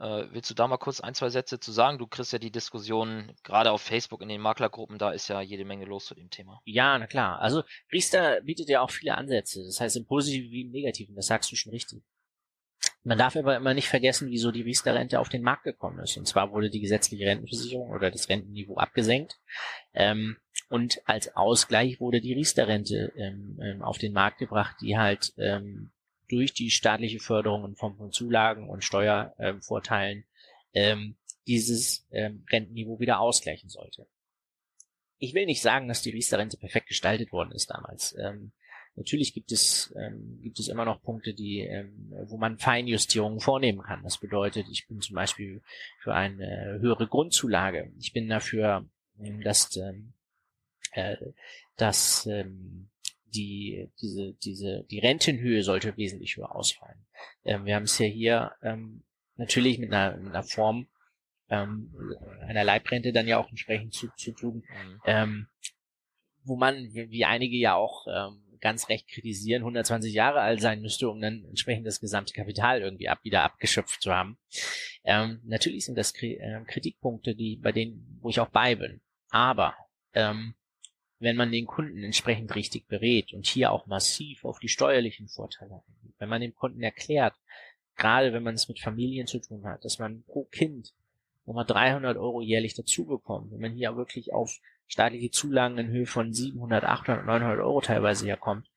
Äh, 0.00 0.24
willst 0.32 0.50
du 0.50 0.54
da 0.54 0.66
mal 0.66 0.76
kurz 0.76 1.00
ein, 1.00 1.14
zwei 1.14 1.28
Sätze 1.28 1.60
zu 1.60 1.70
sagen? 1.70 1.98
Du 1.98 2.08
kriegst 2.08 2.32
ja 2.32 2.40
die 2.40 2.50
Diskussion 2.50 3.32
gerade 3.44 3.70
auf 3.70 3.82
Facebook 3.82 4.22
in 4.22 4.28
den 4.28 4.40
Maklergruppen, 4.40 4.98
da 4.98 5.12
ist 5.12 5.28
ja 5.28 5.40
jede 5.40 5.64
Menge 5.64 5.84
los 5.84 6.06
zu 6.06 6.16
dem 6.16 6.30
Thema. 6.30 6.60
Ja, 6.64 6.98
na 6.98 7.06
klar. 7.06 7.38
Also 7.38 7.62
Riester 7.92 8.40
bietet 8.40 8.68
ja 8.68 8.80
auch 8.80 8.90
viele 8.90 9.16
Ansätze. 9.16 9.62
Das 9.62 9.80
heißt 9.80 9.94
im 9.94 10.06
Positiven 10.06 10.50
wie 10.50 10.62
im 10.62 10.72
Negativen. 10.72 11.14
Das 11.14 11.26
sagst 11.26 11.52
du 11.52 11.54
schon 11.54 11.70
richtig. 11.70 12.02
Man 13.08 13.16
darf 13.16 13.36
aber 13.36 13.56
immer 13.56 13.72
nicht 13.72 13.88
vergessen, 13.88 14.30
wieso 14.30 14.52
die 14.52 14.60
Riester-Rente 14.60 15.18
auf 15.18 15.30
den 15.30 15.40
Markt 15.40 15.64
gekommen 15.64 15.98
ist. 16.00 16.18
Und 16.18 16.28
zwar 16.28 16.52
wurde 16.52 16.68
die 16.68 16.82
gesetzliche 16.82 17.24
Rentenversicherung 17.24 17.88
oder 17.88 18.10
das 18.10 18.28
Rentenniveau 18.28 18.76
abgesenkt. 18.76 19.38
Ähm, 19.94 20.36
und 20.68 21.00
als 21.06 21.34
Ausgleich 21.34 22.00
wurde 22.00 22.20
die 22.20 22.34
Riester-Rente 22.34 23.14
ähm, 23.16 23.58
ähm, 23.62 23.80
auf 23.80 23.96
den 23.96 24.12
Markt 24.12 24.36
gebracht, 24.36 24.76
die 24.82 24.98
halt 24.98 25.32
ähm, 25.38 25.90
durch 26.28 26.52
die 26.52 26.68
staatliche 26.70 27.18
Förderung 27.18 27.64
in 27.64 27.76
Form 27.76 27.96
von 27.96 28.12
Zulagen 28.12 28.68
und 28.68 28.84
Steuervorteilen 28.84 30.26
ähm, 30.74 31.16
dieses 31.46 32.06
ähm, 32.10 32.44
Rentenniveau 32.52 33.00
wieder 33.00 33.20
ausgleichen 33.20 33.70
sollte. 33.70 34.06
Ich 35.16 35.32
will 35.32 35.46
nicht 35.46 35.62
sagen, 35.62 35.88
dass 35.88 36.02
die 36.02 36.10
Riester-Rente 36.10 36.58
perfekt 36.58 36.88
gestaltet 36.88 37.32
worden 37.32 37.52
ist 37.52 37.70
damals. 37.70 38.14
Ähm, 38.18 38.52
natürlich 38.98 39.32
gibt 39.32 39.52
es, 39.52 39.94
ähm, 39.96 40.40
gibt 40.42 40.58
es 40.58 40.68
immer 40.68 40.84
noch 40.84 41.02
Punkte, 41.02 41.32
die, 41.32 41.60
ähm, 41.60 42.12
wo 42.26 42.36
man 42.36 42.58
Feinjustierungen 42.58 43.40
vornehmen 43.40 43.82
kann. 43.82 44.02
Das 44.02 44.18
bedeutet, 44.18 44.66
ich 44.70 44.86
bin 44.86 45.00
zum 45.00 45.14
Beispiel 45.14 45.62
für 46.00 46.14
eine 46.14 46.78
höhere 46.80 47.06
Grundzulage. 47.06 47.92
Ich 47.98 48.12
bin 48.12 48.28
dafür, 48.28 48.86
ähm, 49.20 49.40
dass, 49.42 49.74
ähm, 49.76 50.12
äh, 50.92 51.16
dass 51.76 52.26
ähm, 52.26 52.90
die, 53.26 53.90
diese, 54.00 54.34
diese, 54.34 54.84
die 54.90 54.98
Rentenhöhe 54.98 55.62
sollte 55.62 55.96
wesentlich 55.96 56.36
höher 56.36 56.54
ausfallen. 56.54 57.06
Ähm, 57.44 57.64
wir 57.64 57.76
haben 57.76 57.84
es 57.84 57.98
ja 57.98 58.06
hier 58.06 58.52
ähm, 58.62 59.04
natürlich 59.36 59.78
mit 59.78 59.92
einer, 59.92 60.16
mit 60.16 60.34
einer 60.34 60.42
Form 60.42 60.88
ähm, 61.50 61.94
einer 62.40 62.64
Leibrente 62.64 63.12
dann 63.12 63.26
ja 63.28 63.38
auch 63.38 63.48
entsprechend 63.48 63.94
zu, 63.94 64.08
zu 64.16 64.32
tun, 64.32 64.64
mhm. 64.66 65.00
ähm, 65.06 65.48
wo 66.44 66.56
man, 66.56 66.76
wie 66.92 67.24
einige 67.24 67.56
ja 67.56 67.74
auch 67.74 68.06
ähm, 68.06 68.42
ganz 68.60 68.88
recht 68.88 69.08
kritisieren, 69.08 69.62
120 69.62 70.12
Jahre 70.12 70.40
alt 70.40 70.60
sein 70.60 70.80
müsste, 70.80 71.08
um 71.08 71.20
dann 71.20 71.44
entsprechend 71.44 71.86
das 71.86 72.00
gesamte 72.00 72.32
Kapital 72.32 72.80
irgendwie 72.80 73.08
ab, 73.08 73.20
wieder 73.22 73.42
abgeschöpft 73.42 74.02
zu 74.02 74.12
haben. 74.12 74.38
Ähm, 75.04 75.40
natürlich 75.44 75.84
sind 75.84 75.96
das 75.96 76.12
äh, 76.22 76.60
Kritikpunkte, 76.66 77.34
die, 77.34 77.56
bei 77.56 77.72
denen, 77.72 78.18
wo 78.20 78.30
ich 78.30 78.40
auch 78.40 78.48
bei 78.48 78.74
bin. 78.74 79.00
Aber 79.30 79.74
ähm, 80.14 80.54
wenn 81.18 81.36
man 81.36 81.50
den 81.50 81.66
Kunden 81.66 82.02
entsprechend 82.02 82.54
richtig 82.54 82.86
berät 82.86 83.32
und 83.32 83.46
hier 83.46 83.72
auch 83.72 83.86
massiv 83.86 84.44
auf 84.44 84.58
die 84.58 84.68
steuerlichen 84.68 85.28
Vorteile 85.28 85.82
eingeht, 85.86 86.14
wenn 86.18 86.28
man 86.28 86.40
dem 86.40 86.54
Kunden 86.54 86.82
erklärt, 86.82 87.34
gerade 87.96 88.32
wenn 88.32 88.42
man 88.42 88.54
es 88.54 88.68
mit 88.68 88.80
Familien 88.80 89.26
zu 89.26 89.40
tun 89.40 89.64
hat, 89.64 89.84
dass 89.84 89.98
man 89.98 90.22
pro 90.24 90.44
Kind 90.44 90.94
nochmal 91.44 91.66
300 91.66 92.16
Euro 92.16 92.40
jährlich 92.40 92.74
dazu 92.74 93.04
bekommt, 93.06 93.50
wenn 93.50 93.60
man 93.60 93.72
hier 93.72 93.96
wirklich 93.96 94.32
auf 94.32 94.58
staatliche 94.88 95.30
Zulagen 95.30 95.78
in 95.78 95.88
Höhe 95.88 96.06
von 96.06 96.32
700, 96.32 96.84
800, 96.84 97.26
900 97.26 97.60
Euro 97.60 97.80
teilweise 97.80 98.26
herkommt, 98.26 98.68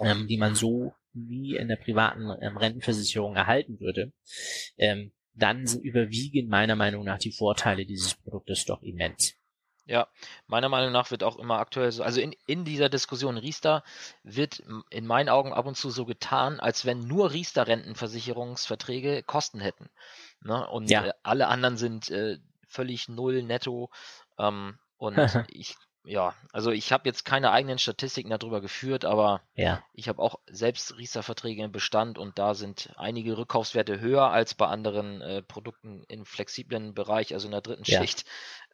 ähm, 0.00 0.26
die 0.28 0.38
man 0.38 0.54
so 0.54 0.94
nie 1.12 1.56
in 1.56 1.68
der 1.68 1.76
privaten 1.76 2.30
ähm, 2.40 2.56
Rentenversicherung 2.56 3.36
erhalten 3.36 3.80
würde, 3.80 4.12
ähm, 4.76 5.12
dann 5.34 5.66
überwiegen 5.82 6.48
meiner 6.48 6.76
Meinung 6.76 7.04
nach 7.04 7.18
die 7.18 7.32
Vorteile 7.32 7.84
dieses 7.86 8.14
Produktes 8.14 8.64
doch 8.64 8.82
immens. 8.82 9.34
Ja, 9.88 10.06
meiner 10.46 10.68
Meinung 10.68 10.92
nach 10.92 11.10
wird 11.10 11.22
auch 11.22 11.38
immer 11.38 11.58
aktuell 11.58 11.90
so, 11.92 12.02
also 12.02 12.20
in, 12.20 12.34
in 12.46 12.66
dieser 12.66 12.90
Diskussion 12.90 13.38
Riester 13.38 13.82
wird 14.22 14.62
in 14.90 15.06
meinen 15.06 15.30
Augen 15.30 15.54
ab 15.54 15.64
und 15.64 15.78
zu 15.78 15.88
so 15.88 16.04
getan, 16.04 16.60
als 16.60 16.84
wenn 16.84 17.06
nur 17.06 17.32
Riester-Rentenversicherungsverträge 17.32 19.22
Kosten 19.22 19.60
hätten. 19.60 19.88
Ne? 20.42 20.68
Und 20.68 20.90
ja. 20.90 21.06
äh, 21.06 21.12
alle 21.22 21.48
anderen 21.48 21.78
sind 21.78 22.10
äh, 22.10 22.36
völlig 22.66 23.08
null 23.08 23.42
netto. 23.42 23.88
Ähm, 24.38 24.78
und 24.98 25.16
ich 25.50 25.76
ja, 26.08 26.34
also 26.52 26.70
ich 26.70 26.90
habe 26.90 27.06
jetzt 27.06 27.24
keine 27.26 27.50
eigenen 27.50 27.78
Statistiken 27.78 28.30
darüber 28.30 28.62
geführt, 28.62 29.04
aber 29.04 29.42
ja. 29.54 29.82
ich 29.92 30.08
habe 30.08 30.22
auch 30.22 30.38
selbst 30.46 30.96
Riester-Verträge 30.96 31.62
im 31.62 31.72
Bestand 31.72 32.16
und 32.16 32.38
da 32.38 32.54
sind 32.54 32.90
einige 32.96 33.36
Rückkaufswerte 33.36 34.00
höher 34.00 34.30
als 34.30 34.54
bei 34.54 34.66
anderen 34.66 35.20
äh, 35.20 35.42
Produkten 35.42 36.04
im 36.08 36.24
flexiblen 36.24 36.94
Bereich, 36.94 37.34
also 37.34 37.46
in 37.46 37.52
der 37.52 37.60
dritten 37.60 37.84
ja. 37.84 38.00
Schicht. 38.00 38.24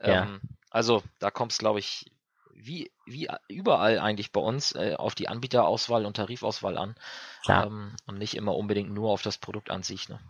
Ähm, 0.00 0.12
ja. 0.12 0.40
Also 0.70 1.02
da 1.18 1.32
kommt 1.32 1.50
es, 1.50 1.58
glaube 1.58 1.80
ich, 1.80 2.12
wie, 2.54 2.92
wie 3.04 3.28
überall 3.48 3.98
eigentlich 3.98 4.30
bei 4.30 4.40
uns 4.40 4.72
äh, 4.72 4.94
auf 4.96 5.16
die 5.16 5.28
Anbieterauswahl 5.28 6.06
und 6.06 6.16
Tarifauswahl 6.16 6.78
an 6.78 6.94
ähm, 7.48 7.96
und 8.06 8.18
nicht 8.18 8.36
immer 8.36 8.54
unbedingt 8.54 8.92
nur 8.92 9.10
auf 9.10 9.22
das 9.22 9.38
Produkt 9.38 9.70
an 9.70 9.82
sich. 9.82 10.08
Ne? 10.08 10.20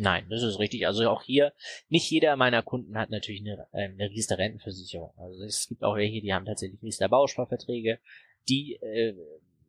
Nein, 0.00 0.26
das 0.30 0.42
ist 0.42 0.58
richtig. 0.58 0.86
Also 0.86 1.08
auch 1.10 1.22
hier, 1.22 1.52
nicht 1.90 2.10
jeder 2.10 2.34
meiner 2.36 2.62
Kunden 2.62 2.96
hat 2.96 3.10
natürlich 3.10 3.42
eine, 3.42 3.66
äh, 3.72 3.84
eine 3.84 4.08
Riester 4.08 4.38
Rentenversicherung. 4.38 5.12
Also 5.18 5.44
es 5.44 5.68
gibt 5.68 5.84
auch 5.84 5.96
welche, 5.96 6.22
die 6.22 6.32
haben 6.32 6.46
tatsächlich 6.46 6.82
Riester 6.82 7.10
Bausparverträge, 7.10 7.98
die 8.48 8.76
äh, 8.76 9.14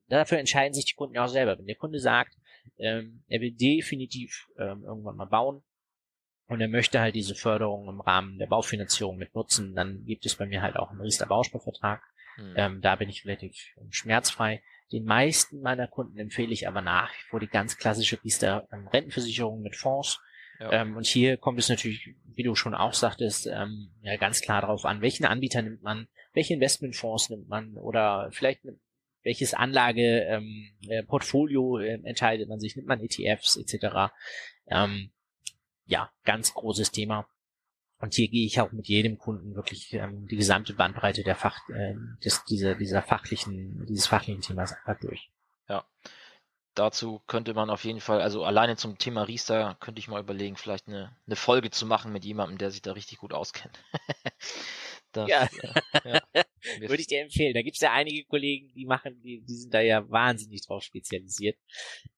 dafür 0.07 0.39
entscheiden 0.39 0.73
sich 0.73 0.85
die 0.85 0.93
Kunden 0.93 1.17
auch 1.17 1.27
selber. 1.27 1.57
Wenn 1.59 1.65
der 1.65 1.75
Kunde 1.75 1.99
sagt, 1.99 2.37
ähm, 2.77 3.23
er 3.27 3.41
will 3.41 3.51
definitiv 3.51 4.47
ähm, 4.57 4.85
irgendwann 4.85 5.17
mal 5.17 5.25
bauen 5.25 5.63
und 6.47 6.61
er 6.61 6.69
möchte 6.69 7.01
halt 7.01 7.15
diese 7.15 7.35
Förderung 7.35 7.89
im 7.89 7.99
Rahmen 7.99 8.39
der 8.39 8.47
Baufinanzierung 8.47 9.17
mit 9.17 9.35
nutzen, 9.35 9.75
dann 9.75 10.05
gibt 10.05 10.25
es 10.25 10.35
bei 10.35 10.45
mir 10.45 10.61
halt 10.61 10.77
auch 10.77 10.91
einen 10.91 11.01
Riester 11.01 11.25
Bausparvertrag. 11.25 12.01
Mhm. 12.37 12.53
Ähm, 12.55 12.81
da 12.81 12.95
bin 12.95 13.09
ich 13.09 13.25
relativ 13.25 13.75
schmerzfrei. 13.89 14.63
Den 14.91 15.05
meisten 15.05 15.61
meiner 15.61 15.87
Kunden 15.87 16.17
empfehle 16.17 16.51
ich 16.51 16.67
aber 16.67 16.81
nach 16.81 17.11
wie 17.11 17.29
vor 17.29 17.39
die 17.39 17.47
ganz 17.47 17.77
klassische 17.77 18.21
Riester 18.23 18.67
ähm, 18.71 18.87
Rentenversicherung 18.87 19.61
mit 19.61 19.75
Fonds. 19.75 20.19
Ja. 20.59 20.71
Ähm, 20.73 20.97
und 20.97 21.07
hier 21.07 21.37
kommt 21.37 21.59
es 21.59 21.69
natürlich, 21.69 22.13
wie 22.25 22.43
du 22.43 22.55
schon 22.55 22.75
auch 22.75 22.93
sagtest, 22.93 23.47
ähm, 23.47 23.91
ja, 24.01 24.17
ganz 24.17 24.41
klar 24.41 24.61
darauf 24.61 24.85
an, 24.85 25.01
welchen 25.01 25.25
Anbieter 25.25 25.61
nimmt 25.61 25.81
man, 25.81 26.07
welche 26.33 26.53
Investmentfonds 26.53 27.29
nimmt 27.29 27.47
man 27.47 27.77
oder 27.77 28.29
vielleicht 28.31 28.61
welches 29.23 29.53
Anlageportfolio 29.53 31.79
ähm, 31.79 31.85
äh, 31.85 31.93
äh, 31.93 32.07
entscheidet 32.07 32.49
man 32.49 32.59
sich, 32.59 32.75
nimmt 32.75 32.87
man 32.87 33.01
ETFs 33.01 33.57
etc. 33.57 34.11
Ähm, 34.67 35.11
ja, 35.85 36.11
ganz 36.23 36.53
großes 36.53 36.91
Thema. 36.91 37.27
Und 38.01 38.15
hier 38.15 38.27
gehe 38.27 38.45
ich 38.45 38.59
auch 38.59 38.71
mit 38.71 38.87
jedem 38.87 39.19
Kunden 39.19 39.55
wirklich 39.55 39.93
ähm, 39.93 40.27
die 40.27 40.35
gesamte 40.35 40.73
Bandbreite 40.73 41.23
der 41.23 41.35
Fach, 41.35 41.57
äh, 41.69 41.93
des, 42.25 42.43
dieser, 42.45 42.75
dieser 42.75 43.03
fachlichen, 43.03 43.85
dieses 43.85 44.07
fachlichen 44.07 44.41
Themas 44.41 44.73
einfach 44.73 44.99
durch. 44.99 45.29
Ja. 45.69 45.85
Dazu 46.73 47.21
könnte 47.27 47.53
man 47.53 47.69
auf 47.69 47.83
jeden 47.83 47.99
Fall, 47.99 48.21
also 48.21 48.43
alleine 48.43 48.75
zum 48.77 48.97
Thema 48.97 49.23
Riester 49.23 49.77
könnte 49.79 49.99
ich 49.99 50.07
mal 50.07 50.21
überlegen, 50.21 50.55
vielleicht 50.55 50.87
eine, 50.87 51.15
eine 51.27 51.35
Folge 51.35 51.69
zu 51.69 51.85
machen 51.85 52.11
mit 52.11 52.25
jemandem, 52.25 52.57
der 52.57 52.71
sich 52.71 52.81
da 52.81 52.93
richtig 52.93 53.19
gut 53.19 53.33
auskennt. 53.33 53.77
das, 55.11 55.29
ja. 55.29 55.49
Äh, 56.03 56.21
ja. 56.33 56.43
Würde 56.79 57.01
ich 57.01 57.07
dir 57.07 57.21
empfehlen. 57.21 57.53
Da 57.53 57.61
gibt 57.61 57.75
es 57.75 57.81
ja 57.81 57.91
einige 57.91 58.23
Kollegen, 58.23 58.71
die 58.73 58.85
machen, 58.85 59.21
die, 59.21 59.41
die 59.41 59.55
sind 59.55 59.73
da 59.73 59.81
ja 59.81 60.09
wahnsinnig 60.09 60.65
drauf 60.65 60.81
spezialisiert. 60.81 61.57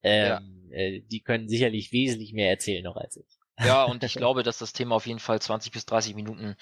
Ähm, 0.01 0.69
ja. 0.69 0.77
äh, 0.77 1.01
die 1.01 1.21
können 1.21 1.49
sicherlich 1.49 1.91
wesentlich 1.91 2.31
mehr 2.33 2.49
erzählen 2.49 2.83
noch 2.83 2.95
als 2.95 3.17
ich. 3.17 3.39
Ja, 3.59 3.83
und 3.85 4.03
ich 4.03 4.13
glaube, 4.13 4.43
dass 4.43 4.57
das 4.57 4.73
Thema 4.73 4.95
auf 4.95 5.05
jeden 5.05 5.19
Fall 5.19 5.41
20 5.41 5.71
bis 5.71 5.85
30 5.85 6.15
Minuten 6.15 6.55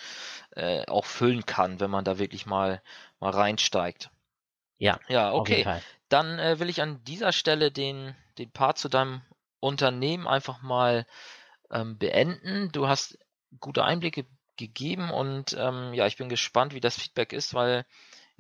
äh, 0.56 0.86
auch 0.88 1.06
füllen 1.06 1.46
kann, 1.46 1.80
wenn 1.80 1.92
man 1.92 2.06
da 2.06 2.18
wirklich 2.20 2.46
mal, 2.46 2.82
mal 3.20 3.32
reinsteigt. 3.32 4.10
Ja. 4.78 5.00
Ja, 5.08 5.34
okay. 5.34 5.82
Dann 6.10 6.40
äh, 6.40 6.60
will 6.60 6.70
ich 6.70 6.82
an 6.82 7.04
dieser 7.04 7.32
Stelle 7.32 7.72
den, 7.72 8.16
den 8.38 8.52
Part 8.52 8.78
zu 8.78 8.90
deinem 8.90 9.22
Unternehmen 9.60 10.28
einfach 10.28 10.62
mal 10.62 11.06
ähm, 11.70 11.98
beenden. 11.98 12.72
Du 12.72 12.88
hast 12.88 13.18
gute 13.60 13.84
Einblicke 13.84 14.26
gegeben 14.58 15.12
und 15.12 15.56
ähm, 15.58 15.94
ja, 15.94 16.08
ich 16.08 16.18
bin 16.18 16.30
gespannt, 16.30 16.74
wie 16.74 16.80
das 16.80 16.98
Feedback 16.98 17.34
ist, 17.34 17.54
weil 17.54 17.86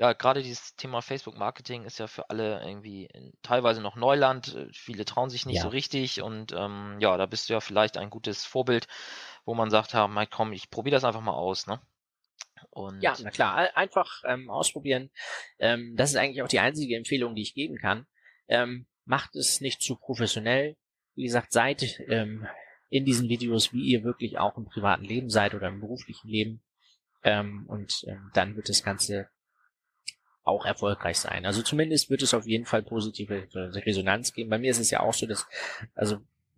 ja, 0.01 0.13
gerade 0.13 0.41
dieses 0.41 0.75
Thema 0.75 1.03
Facebook 1.03 1.37
Marketing 1.37 1.85
ist 1.85 1.99
ja 1.99 2.07
für 2.07 2.31
alle 2.31 2.59
irgendwie 2.65 3.07
teilweise 3.43 3.81
noch 3.81 3.95
Neuland. 3.95 4.57
Viele 4.73 5.05
trauen 5.05 5.29
sich 5.29 5.45
nicht 5.45 5.57
ja. 5.57 5.61
so 5.61 5.67
richtig 5.67 6.23
und 6.23 6.53
ähm, 6.53 6.97
ja, 6.99 7.15
da 7.17 7.27
bist 7.27 7.47
du 7.47 7.53
ja 7.53 7.59
vielleicht 7.59 7.97
ein 7.97 8.09
gutes 8.09 8.43
Vorbild, 8.43 8.87
wo 9.45 9.53
man 9.53 9.69
sagt, 9.69 9.93
ja, 9.93 10.07
Mike, 10.07 10.31
komm, 10.33 10.53
ich 10.53 10.71
probiere 10.71 10.95
das 10.95 11.03
einfach 11.03 11.21
mal 11.21 11.35
aus, 11.35 11.67
ne? 11.67 11.79
Und 12.71 13.03
ja, 13.03 13.15
na 13.21 13.29
klar, 13.29 13.77
einfach 13.77 14.23
ähm, 14.25 14.49
ausprobieren. 14.49 15.11
Ähm, 15.59 15.93
das 15.95 16.09
ist 16.09 16.15
eigentlich 16.15 16.41
auch 16.41 16.47
die 16.47 16.59
einzige 16.59 16.95
Empfehlung, 16.95 17.35
die 17.35 17.43
ich 17.43 17.53
geben 17.53 17.77
kann. 17.77 18.07
Ähm, 18.47 18.87
macht 19.05 19.35
es 19.35 19.61
nicht 19.61 19.83
zu 19.83 19.97
professionell. 19.97 20.77
Wie 21.13 21.25
gesagt, 21.25 21.51
seid 21.51 21.99
ähm, 22.07 22.47
in 22.89 23.05
diesen 23.05 23.29
Videos, 23.29 23.71
wie 23.71 23.83
ihr 23.83 24.03
wirklich 24.03 24.39
auch 24.39 24.57
im 24.57 24.65
privaten 24.65 25.03
Leben 25.03 25.29
seid 25.29 25.53
oder 25.53 25.67
im 25.67 25.79
beruflichen 25.79 26.27
Leben. 26.27 26.63
Ähm, 27.21 27.65
und 27.67 28.03
ähm, 28.07 28.31
dann 28.33 28.55
wird 28.55 28.67
das 28.67 28.81
Ganze 28.81 29.29
auch 30.51 30.65
erfolgreich 30.65 31.17
sein. 31.17 31.45
Also 31.45 31.61
zumindest 31.61 32.09
wird 32.09 32.21
es 32.21 32.33
auf 32.33 32.45
jeden 32.45 32.65
Fall 32.65 32.83
positive 32.83 33.47
Resonanz 33.53 34.33
geben. 34.33 34.49
Bei 34.49 34.59
mir 34.59 34.71
ist 34.71 34.79
es 34.79 34.91
ja 34.91 34.99
auch 34.99 35.13
so, 35.13 35.25
dass, 35.25 35.47
also 35.95 36.17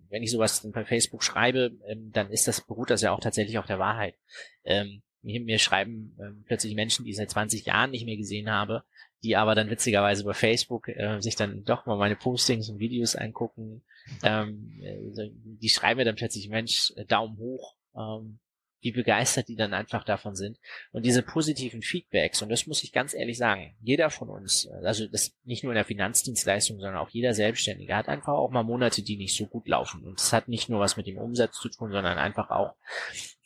wenn 0.09 0.23
ich 0.23 0.31
sowas 0.31 0.69
bei 0.71 0.85
Facebook 0.85 1.23
schreibe, 1.23 1.71
ähm, 1.87 2.11
dann 2.11 2.29
ist 2.29 2.47
das, 2.47 2.61
beruht 2.61 2.91
das 2.91 3.01
ja 3.01 3.11
auch 3.11 3.19
tatsächlich 3.19 3.57
auf 3.57 3.65
der 3.65 3.79
Wahrheit. 3.79 4.15
Ähm, 4.63 5.01
mir, 5.23 5.57
schreiben 5.57 6.15
ähm, 6.19 6.43
plötzlich 6.45 6.75
Menschen, 6.75 7.05
die 7.05 7.11
ich 7.11 7.17
seit 7.17 7.31
20 7.31 7.65
Jahren 7.65 7.91
nicht 7.91 8.05
mehr 8.05 8.17
gesehen 8.17 8.51
habe, 8.51 8.83
die 9.23 9.35
aber 9.37 9.55
dann 9.55 9.69
witzigerweise 9.69 10.23
über 10.23 10.33
Facebook 10.33 10.89
äh, 10.89 11.19
sich 11.21 11.35
dann 11.35 11.63
doch 11.63 11.85
mal 11.85 11.97
meine 11.97 12.15
Postings 12.15 12.69
und 12.69 12.79
Videos 12.79 13.15
angucken. 13.15 13.81
Äh, 14.21 14.45
die 14.51 15.69
schreiben 15.69 15.97
mir 15.97 16.05
dann 16.05 16.15
plötzlich, 16.15 16.49
Mensch, 16.49 16.93
äh, 16.97 17.05
Daumen 17.05 17.37
hoch, 17.37 17.75
ähm, 17.95 18.39
wie 18.84 18.91
begeistert 18.91 19.47
die 19.47 19.55
dann 19.55 19.73
einfach 19.73 20.03
davon 20.03 20.36
sind. 20.36 20.59
Und 20.91 21.05
diese 21.05 21.23
positiven 21.23 21.81
Feedbacks, 21.81 22.41
und 22.41 22.49
das 22.49 22.67
muss 22.67 22.84
ich 22.84 22.91
ganz 22.91 23.13
ehrlich 23.13 23.38
sagen, 23.38 23.75
jeder 23.81 24.09
von 24.09 24.29
uns, 24.29 24.67
also 24.84 25.07
das 25.07 25.34
nicht 25.43 25.63
nur 25.63 25.71
in 25.71 25.77
der 25.77 25.86
Finanzdienstleistung, 25.86 26.79
sondern 26.79 26.97
auch 26.97 27.09
jeder 27.09 27.34
Selbstständige 27.34 27.95
hat 27.95 28.09
einfach 28.09 28.34
auch 28.34 28.51
mal 28.51 28.63
Monate, 28.63 29.01
die 29.01 29.17
nicht 29.17 29.36
so 29.36 29.47
gut 29.47 29.67
laufen. 29.67 30.03
Und 30.05 30.19
das 30.19 30.34
hat 30.34 30.49
nicht 30.49 30.69
nur 30.69 30.79
was 30.79 30.97
mit 30.97 31.07
dem 31.07 31.17
Umsatz 31.17 31.57
zu 31.57 31.69
tun, 31.69 31.91
sondern 31.91 32.17
einfach 32.17 32.49
auch 32.49 32.75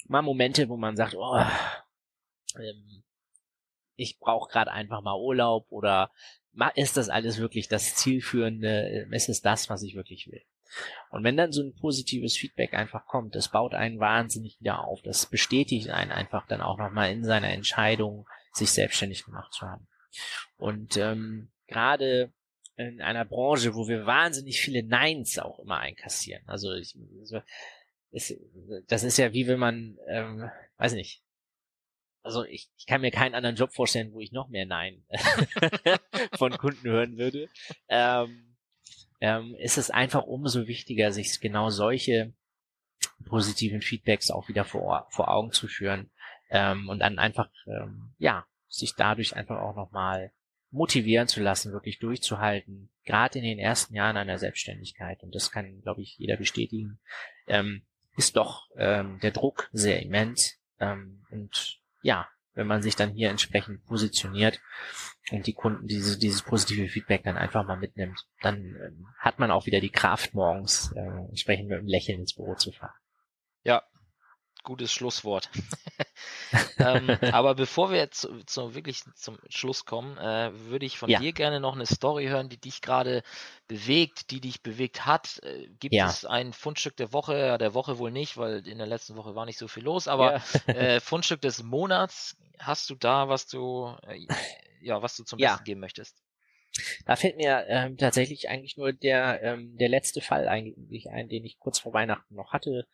mal 0.08 0.24
Momente, 0.24 0.68
wo 0.70 0.78
man 0.78 0.96
sagt, 0.96 1.16
oh, 1.16 1.40
ähm, 2.60 3.04
ich 3.96 4.20
brauche 4.20 4.50
gerade 4.52 4.72
einfach 4.72 5.02
mal 5.02 5.20
Urlaub 5.20 5.68
oder 5.70 6.12
ist 6.76 6.98
das 6.98 7.10
alles 7.10 7.38
wirklich 7.38 7.68
das 7.68 7.96
Zielführende? 7.96 9.08
Ist 9.12 9.30
es 9.30 9.42
das, 9.42 9.70
was 9.70 9.84
ich 9.84 9.96
wirklich 9.96 10.28
will? 10.28 10.42
Und 11.10 11.24
wenn 11.24 11.38
dann 11.38 11.52
so 11.52 11.62
ein 11.62 11.76
positives 11.76 12.38
Feedback 12.38 12.74
einfach 12.74 13.06
kommt, 13.06 13.36
das 13.36 13.50
baut 13.50 13.74
einen 13.74 14.00
wahnsinnig 14.00 14.60
wieder 14.60 14.84
auf. 14.84 15.02
Das 15.02 15.26
bestätigt 15.26 15.90
einen 15.90 16.12
einfach 16.12 16.48
dann 16.48 16.62
auch 16.62 16.78
nochmal 16.78 17.12
in 17.12 17.24
seiner 17.24 17.50
Entscheidung, 17.50 18.28
sich 18.52 18.72
selbstständig 18.72 19.26
gemacht 19.26 19.54
zu 19.54 19.66
haben. 19.66 19.88
Und 20.58 20.98
ähm, 20.98 21.50
gerade 21.68 22.32
in 22.76 23.02
einer 23.02 23.26
Branche, 23.26 23.76
wo 23.76 23.88
wir 23.88 24.06
wahnsinnig 24.06 24.60
viele 24.60 24.84
Neins 24.84 25.40
auch 25.40 25.60
immer 25.60 25.80
einkassieren. 25.80 26.44
Also 26.48 26.74
ich, 26.74 26.96
das 28.88 29.04
ist 29.04 29.18
ja 29.18 29.34
wie 29.34 29.48
wenn 29.48 29.60
man, 29.60 29.98
ähm, 30.08 30.50
weiß 30.78 30.94
nicht, 30.94 31.24
also 32.22 32.44
ich, 32.44 32.70
ich 32.78 32.86
kann 32.86 33.02
mir 33.02 33.12
keinen 33.12 33.36
anderen 33.36 33.56
Job 33.56 33.74
vorstellen, 33.74 34.12
wo 34.12 34.20
ich 34.20 34.32
noch 34.32 34.50
mehr 34.50 34.66
Nein 34.66 35.04
von 36.38 36.52
Kunden 36.58 36.88
hören 36.88 37.18
würde. 37.18 37.50
Ähm, 37.88 38.57
ähm, 39.20 39.56
ist 39.56 39.78
es 39.78 39.90
einfach 39.90 40.24
umso 40.24 40.68
wichtiger, 40.68 41.12
sich 41.12 41.40
genau 41.40 41.70
solche 41.70 42.34
positiven 43.26 43.82
Feedbacks 43.82 44.32
auch 44.32 44.48
wieder 44.48 44.66
vor, 44.66 45.08
vor 45.10 45.30
Augen 45.30 45.52
zu 45.52 45.68
führen 45.68 46.10
ähm, 46.50 46.90
und 46.90 47.00
dann 47.00 47.20
einfach, 47.20 47.50
ähm, 47.68 48.14
ja, 48.18 48.46
sich 48.70 48.94
dadurch 48.96 49.36
einfach 49.36 49.60
auch 49.60 49.76
nochmal 49.76 50.32
motivieren 50.72 51.28
zu 51.28 51.42
lassen, 51.42 51.72
wirklich 51.72 52.00
durchzuhalten, 52.00 52.90
gerade 53.06 53.40
in 53.40 53.46
den 53.46 53.60
ersten 53.60 53.96
Jahren 53.96 54.18
einer 54.18 54.38
Selbstständigkeit. 54.38 55.24
Und 55.24 55.34
das 55.34 55.52
kann, 55.52 55.82
glaube 55.82 56.02
ich, 56.02 56.18
jeder 56.18 56.38
bestätigen, 56.38 57.00
ähm, 57.48 57.84
ist 58.18 58.36
doch 58.36 58.68
ähm, 58.76 59.20
der 59.22 59.32
Druck 59.32 59.70
sehr 59.72 60.02
immens. 60.02 60.60
Ähm, 60.80 61.26
und 61.30 61.80
ja, 62.02 62.28
wenn 62.58 62.68
man 62.68 62.82
sich 62.82 62.96
dann 62.96 63.12
hier 63.12 63.30
entsprechend 63.30 63.86
positioniert 63.86 64.60
und 65.32 65.46
die 65.46 65.54
Kunden 65.54 65.88
diese, 65.88 66.18
dieses 66.18 66.42
positive 66.42 66.90
Feedback 66.90 67.24
dann 67.24 67.38
einfach 67.38 67.66
mal 67.66 67.78
mitnimmt, 67.78 68.26
dann 68.42 68.58
ähm, 68.58 69.08
hat 69.20 69.38
man 69.38 69.52
auch 69.52 69.68
wieder 69.68 69.80
die 69.80 69.92
Kraft, 69.92 70.34
morgens 70.34 70.92
äh, 70.94 71.00
entsprechend 71.30 71.70
mit 71.70 71.78
einem 71.78 71.88
Lächeln 71.88 72.20
ins 72.20 72.34
Büro 72.34 72.56
zu 72.56 72.72
fahren. 72.72 72.96
Ja, 73.64 73.84
gutes 74.68 74.92
Schlusswort. 74.92 75.50
ähm, 76.78 77.18
aber 77.32 77.56
bevor 77.56 77.90
wir 77.90 77.98
jetzt 77.98 78.20
zu, 78.20 78.44
zu, 78.46 78.76
wirklich 78.76 79.02
zum 79.16 79.38
Schluss 79.48 79.86
kommen, 79.86 80.18
äh, 80.18 80.52
würde 80.54 80.86
ich 80.86 80.98
von 80.98 81.10
ja. 81.10 81.20
dir 81.20 81.32
gerne 81.32 81.62
noch 81.62 81.74
eine 81.74 81.86
Story 81.86 82.26
hören, 82.26 82.50
die 82.50 82.58
dich 82.58 82.82
gerade 82.82 83.24
bewegt, 83.70 84.30
die 84.30 84.42
dich 84.42 84.62
bewegt 84.62 85.06
hat. 85.06 85.40
Äh, 85.44 85.70
gibt 85.80 85.96
ja. 85.96 86.10
es 86.10 86.26
ein 86.26 86.52
Fundstück 86.52 86.98
der 86.98 87.14
Woche? 87.14 87.58
Der 87.58 87.74
Woche 87.74 87.98
wohl 87.98 88.12
nicht, 88.12 88.36
weil 88.36 88.68
in 88.68 88.78
der 88.78 88.88
letzten 88.88 89.16
Woche 89.16 89.36
war 89.36 89.46
nicht 89.46 89.58
so 89.58 89.70
viel 89.70 89.84
los, 89.84 90.10
aber 90.10 90.42
ja. 90.68 90.74
äh, 90.74 91.00
Fundstück 91.00 91.40
des 91.40 91.64
Monats, 91.64 92.36
hast 92.60 92.90
du 92.90 92.96
da, 92.96 93.30
was 93.30 93.48
du, 93.48 93.96
äh, 94.06 94.28
ja, 94.82 95.02
was 95.02 95.16
du 95.16 95.24
zum 95.24 95.40
Besten 95.40 95.64
geben 95.64 95.80
möchtest? 95.80 96.18
Da 97.06 97.16
fällt 97.16 97.38
mir 97.38 97.66
ähm, 97.68 97.98
tatsächlich 97.98 98.50
eigentlich 98.50 98.78
nur 98.78 98.94
der 98.94 99.42
ähm, 99.42 99.78
der 99.78 99.90
letzte 99.90 100.22
Fall 100.22 100.48
eigentlich 100.48 101.10
ein, 101.10 101.30
den 101.30 101.46
ich 101.46 101.60
kurz 101.60 101.80
vor 101.80 101.94
Weihnachten 101.94 102.36
noch 102.36 102.54
hatte, 102.54 102.88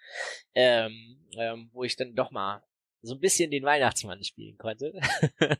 ähm, 0.55 1.17
ähm, 1.37 1.69
wo 1.73 1.83
ich 1.83 1.95
dann 1.95 2.15
doch 2.15 2.31
mal 2.31 2.63
so 3.01 3.15
ein 3.15 3.19
bisschen 3.19 3.51
den 3.51 3.63
Weihnachtsmann 3.63 4.23
spielen 4.23 4.57
konnte. 4.57 4.93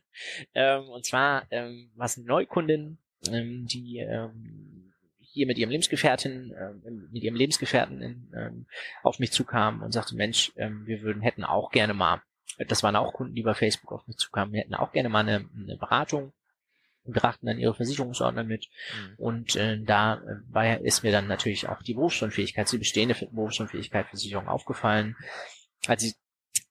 ähm, 0.54 0.88
und 0.88 1.04
zwar 1.04 1.46
ähm, 1.50 1.90
was 1.94 2.16
eine 2.16 2.26
Neukundin, 2.26 2.98
ähm, 3.30 3.66
die 3.66 3.98
ähm, 3.98 4.92
hier 5.18 5.46
mit 5.46 5.58
ihrem 5.58 5.70
Lebensgefährtin, 5.70 6.54
ähm, 6.58 7.08
mit 7.12 7.22
ihrem 7.22 7.36
Lebensgefährten 7.36 8.00
in, 8.00 8.32
ähm, 8.34 8.66
auf 9.02 9.18
mich 9.18 9.32
zukam 9.32 9.82
und 9.82 9.92
sagte, 9.92 10.14
Mensch, 10.14 10.52
ähm, 10.56 10.86
wir 10.86 11.02
würden 11.02 11.22
hätten 11.22 11.44
auch 11.44 11.70
gerne 11.70 11.92
mal 11.92 12.22
Das 12.68 12.82
waren 12.82 12.96
auch 12.96 13.12
Kunden, 13.12 13.34
die 13.34 13.42
bei 13.42 13.54
Facebook 13.54 13.92
auf 13.92 14.06
mich 14.06 14.16
zukamen. 14.16 14.54
Wir 14.54 14.60
hätten 14.60 14.74
auch 14.74 14.92
gerne 14.92 15.08
mal 15.08 15.20
eine, 15.20 15.48
eine 15.54 15.76
Beratung 15.76 16.32
brachten 17.04 17.46
dann 17.46 17.58
ihre 17.58 17.74
Versicherungsordner 17.74 18.44
mit. 18.44 18.68
Mhm. 18.68 19.14
Und 19.18 19.56
äh, 19.56 19.78
da 19.82 20.14
äh, 20.14 20.52
war, 20.52 20.80
ist 20.80 21.02
mir 21.02 21.12
dann 21.12 21.26
natürlich 21.26 21.68
auch 21.68 21.82
die 21.82 21.94
Berufsunfähigkeit, 21.94 22.70
die 22.72 22.78
bestehende 22.78 23.14
Berufsunfähigkeitsversicherung 23.14 24.48
aufgefallen. 24.48 25.16
Als 25.86 26.02
ich 26.02 26.14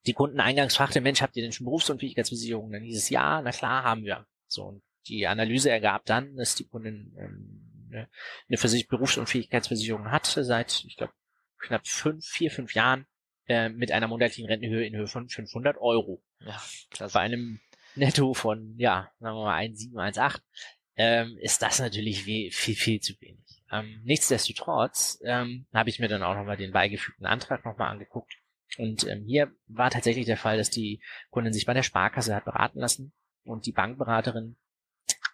die 0.05 0.13
Kunden 0.13 0.39
eingangs 0.39 0.75
fragte, 0.75 1.01
Mensch, 1.01 1.21
habt 1.21 1.35
ihr 1.35 1.43
denn 1.43 1.51
schon 1.51 1.65
Berufsunfähigkeitsversicherung? 1.65 2.71
Dann 2.71 2.81
hieß 2.81 2.97
es, 2.97 3.09
ja, 3.09 3.41
na 3.41 3.51
klar, 3.51 3.83
haben 3.83 4.03
wir. 4.03 4.25
So, 4.47 4.63
und 4.63 4.83
die 5.07 5.27
Analyse 5.27 5.69
ergab 5.69 6.05
dann, 6.05 6.35
dass 6.35 6.55
die 6.55 6.67
Kundin 6.67 7.15
ähm, 7.17 7.89
eine, 7.91 8.09
eine 8.47 8.57
Versich 8.57 8.87
Berufsunfähigkeitsversicherung 8.87 10.11
hatte 10.11 10.43
seit, 10.43 10.83
ich 10.85 10.97
glaube, 10.97 11.13
knapp 11.59 11.87
fünf, 11.87 12.25
vier, 12.25 12.51
fünf 12.51 12.73
Jahren 12.73 13.05
äh, 13.47 13.69
mit 13.69 13.91
einer 13.91 14.07
monatlichen 14.07 14.47
Rentenhöhe 14.47 14.85
in 14.85 14.95
Höhe 14.95 15.07
von 15.07 15.29
500 15.29 15.77
Euro. 15.77 16.21
Ja, 16.39 16.61
klasse. 16.89 17.13
Bei 17.13 17.21
einem 17.21 17.59
Netto 17.95 18.33
von, 18.33 18.75
ja, 18.77 19.11
sagen 19.19 19.35
wir 19.35 19.43
mal 19.43 19.61
1,7, 19.61 19.93
1,8, 19.93 20.41
ähm, 20.95 21.37
ist 21.41 21.61
das 21.61 21.79
natürlich 21.79 22.23
viel, 22.23 22.51
viel, 22.51 22.75
viel 22.75 22.99
zu 22.99 23.13
wenig. 23.19 23.63
Ähm, 23.71 24.01
nichtsdestotrotz 24.03 25.19
ähm, 25.23 25.65
habe 25.73 25.89
ich 25.89 25.99
mir 25.99 26.07
dann 26.07 26.23
auch 26.23 26.35
nochmal 26.35 26.57
den 26.57 26.71
beigefügten 26.71 27.25
Antrag 27.25 27.65
nochmal 27.65 27.89
angeguckt. 27.89 28.33
Und 28.77 29.07
ähm, 29.07 29.23
hier 29.25 29.51
war 29.67 29.89
tatsächlich 29.89 30.25
der 30.25 30.37
Fall, 30.37 30.57
dass 30.57 30.69
die 30.69 31.01
Kundin 31.29 31.53
sich 31.53 31.65
bei 31.65 31.73
der 31.73 31.83
Sparkasse 31.83 32.35
hat 32.35 32.45
beraten 32.45 32.79
lassen 32.79 33.13
und 33.43 33.65
die 33.65 33.71
Bankberaterin 33.71 34.55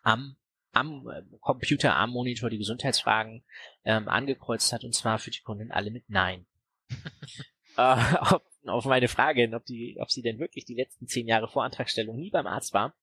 am 0.03 0.36
am 0.72 1.10
äh, 1.10 1.24
Computer, 1.39 1.95
am 1.95 2.12
Monitor 2.12 2.49
die 2.49 2.57
Gesundheitsfragen 2.57 3.43
ähm, 3.86 4.07
angekreuzt 4.07 4.72
hat 4.72 4.84
und 4.84 4.93
zwar 4.93 5.20
für 5.20 5.32
die 5.32 5.41
Kundin 5.41 5.72
alle 5.72 5.91
mit 5.91 6.10
Nein. 6.10 6.45
äh, 7.78 8.16
ob 8.32 8.49
auf 8.66 8.86
meine 8.86 9.07
Frage 9.07 9.41
hin, 9.41 9.55
ob 9.55 9.66
die, 9.66 9.97
ob 9.99 10.12
sie 10.12 10.22
denn 10.22 10.39
wirklich 10.39 10.66
die 10.66 10.76
letzten 10.76 11.07
zehn 11.07 11.28
Jahre 11.28 11.47
vor 11.47 11.64
Antragstellung 11.64 12.18
nie 12.18 12.30
beim 12.30 12.47
Arzt 12.47 12.74
war, 12.74 12.95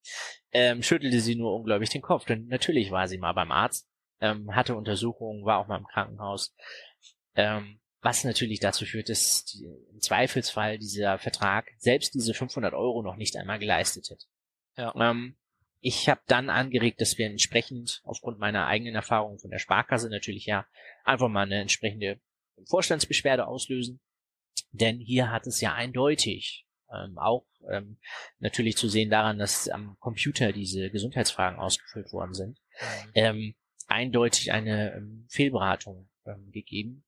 ähm, 0.53 0.83
schüttelte 0.83 1.21
sie 1.21 1.35
nur 1.35 1.55
unglaublich 1.55 1.91
den 1.91 2.03
Kopf. 2.03 2.25
Denn 2.25 2.47
natürlich 2.47 2.91
war 2.91 3.09
sie 3.09 3.19
mal 3.19 3.33
beim 3.33 3.53
Arzt, 3.53 3.89
ähm, 4.21 4.55
hatte 4.55 4.77
Untersuchungen, 4.77 5.45
war 5.45 5.59
auch 5.59 5.67
mal 5.67 5.79
im 5.79 5.87
Krankenhaus. 5.87 6.55
Ähm, 7.35 7.81
was 8.03 8.25
natürlich 8.25 8.61
dazu 8.61 8.85
führt, 8.85 9.09
dass 9.09 9.45
die, 9.45 9.65
im 9.65 10.01
Zweifelsfall 10.01 10.79
dieser 10.79 11.19
Vertrag 11.19 11.67
selbst 11.79 12.15
diese 12.15 12.35
500 12.35 12.75
Euro 12.75 13.03
noch 13.03 13.17
nicht 13.17 13.37
einmal 13.37 13.59
geleistet 13.59 14.11
hätte. 14.11 14.27
Ja. 14.77 14.95
Ähm, 15.11 15.37
ich 15.81 16.09
habe 16.09 16.21
dann 16.27 16.51
angeregt, 16.51 17.01
dass 17.01 17.19
wir 17.19 17.27
entsprechend 17.27 18.01
aufgrund 18.05 18.39
meiner 18.39 18.67
eigenen 18.67 18.95
Erfahrungen 18.95 19.39
von 19.39 19.51
der 19.51 19.59
Sparkasse 19.59 20.09
natürlich 20.11 20.47
ja 20.47 20.67
einfach 21.05 21.29
mal 21.29 21.43
eine 21.43 21.61
entsprechende 21.61 22.21
Vorstandsbeschwerde 22.65 23.47
auslösen 23.47 24.01
denn 24.73 24.99
hier 24.99 25.31
hat 25.31 25.47
es 25.47 25.61
ja 25.61 25.75
eindeutig 25.75 26.67
ähm, 26.93 27.19
auch 27.19 27.47
ähm, 27.71 27.99
natürlich 28.39 28.77
zu 28.77 28.89
sehen 28.89 29.11
daran, 29.11 29.39
dass 29.39 29.69
am 29.69 29.97
Computer 29.99 30.53
diese 30.53 30.91
Gesundheitsfragen 30.91 31.59
ausgefüllt 31.59 32.13
worden 32.13 32.35
sind, 32.35 32.59
mhm. 32.81 33.11
ähm, 33.15 33.55
eindeutig 33.89 34.53
eine 34.53 34.95
ähm, 34.95 35.27
Fehlberatung 35.29 36.09
ähm, 36.27 36.51
gegeben. 36.53 37.05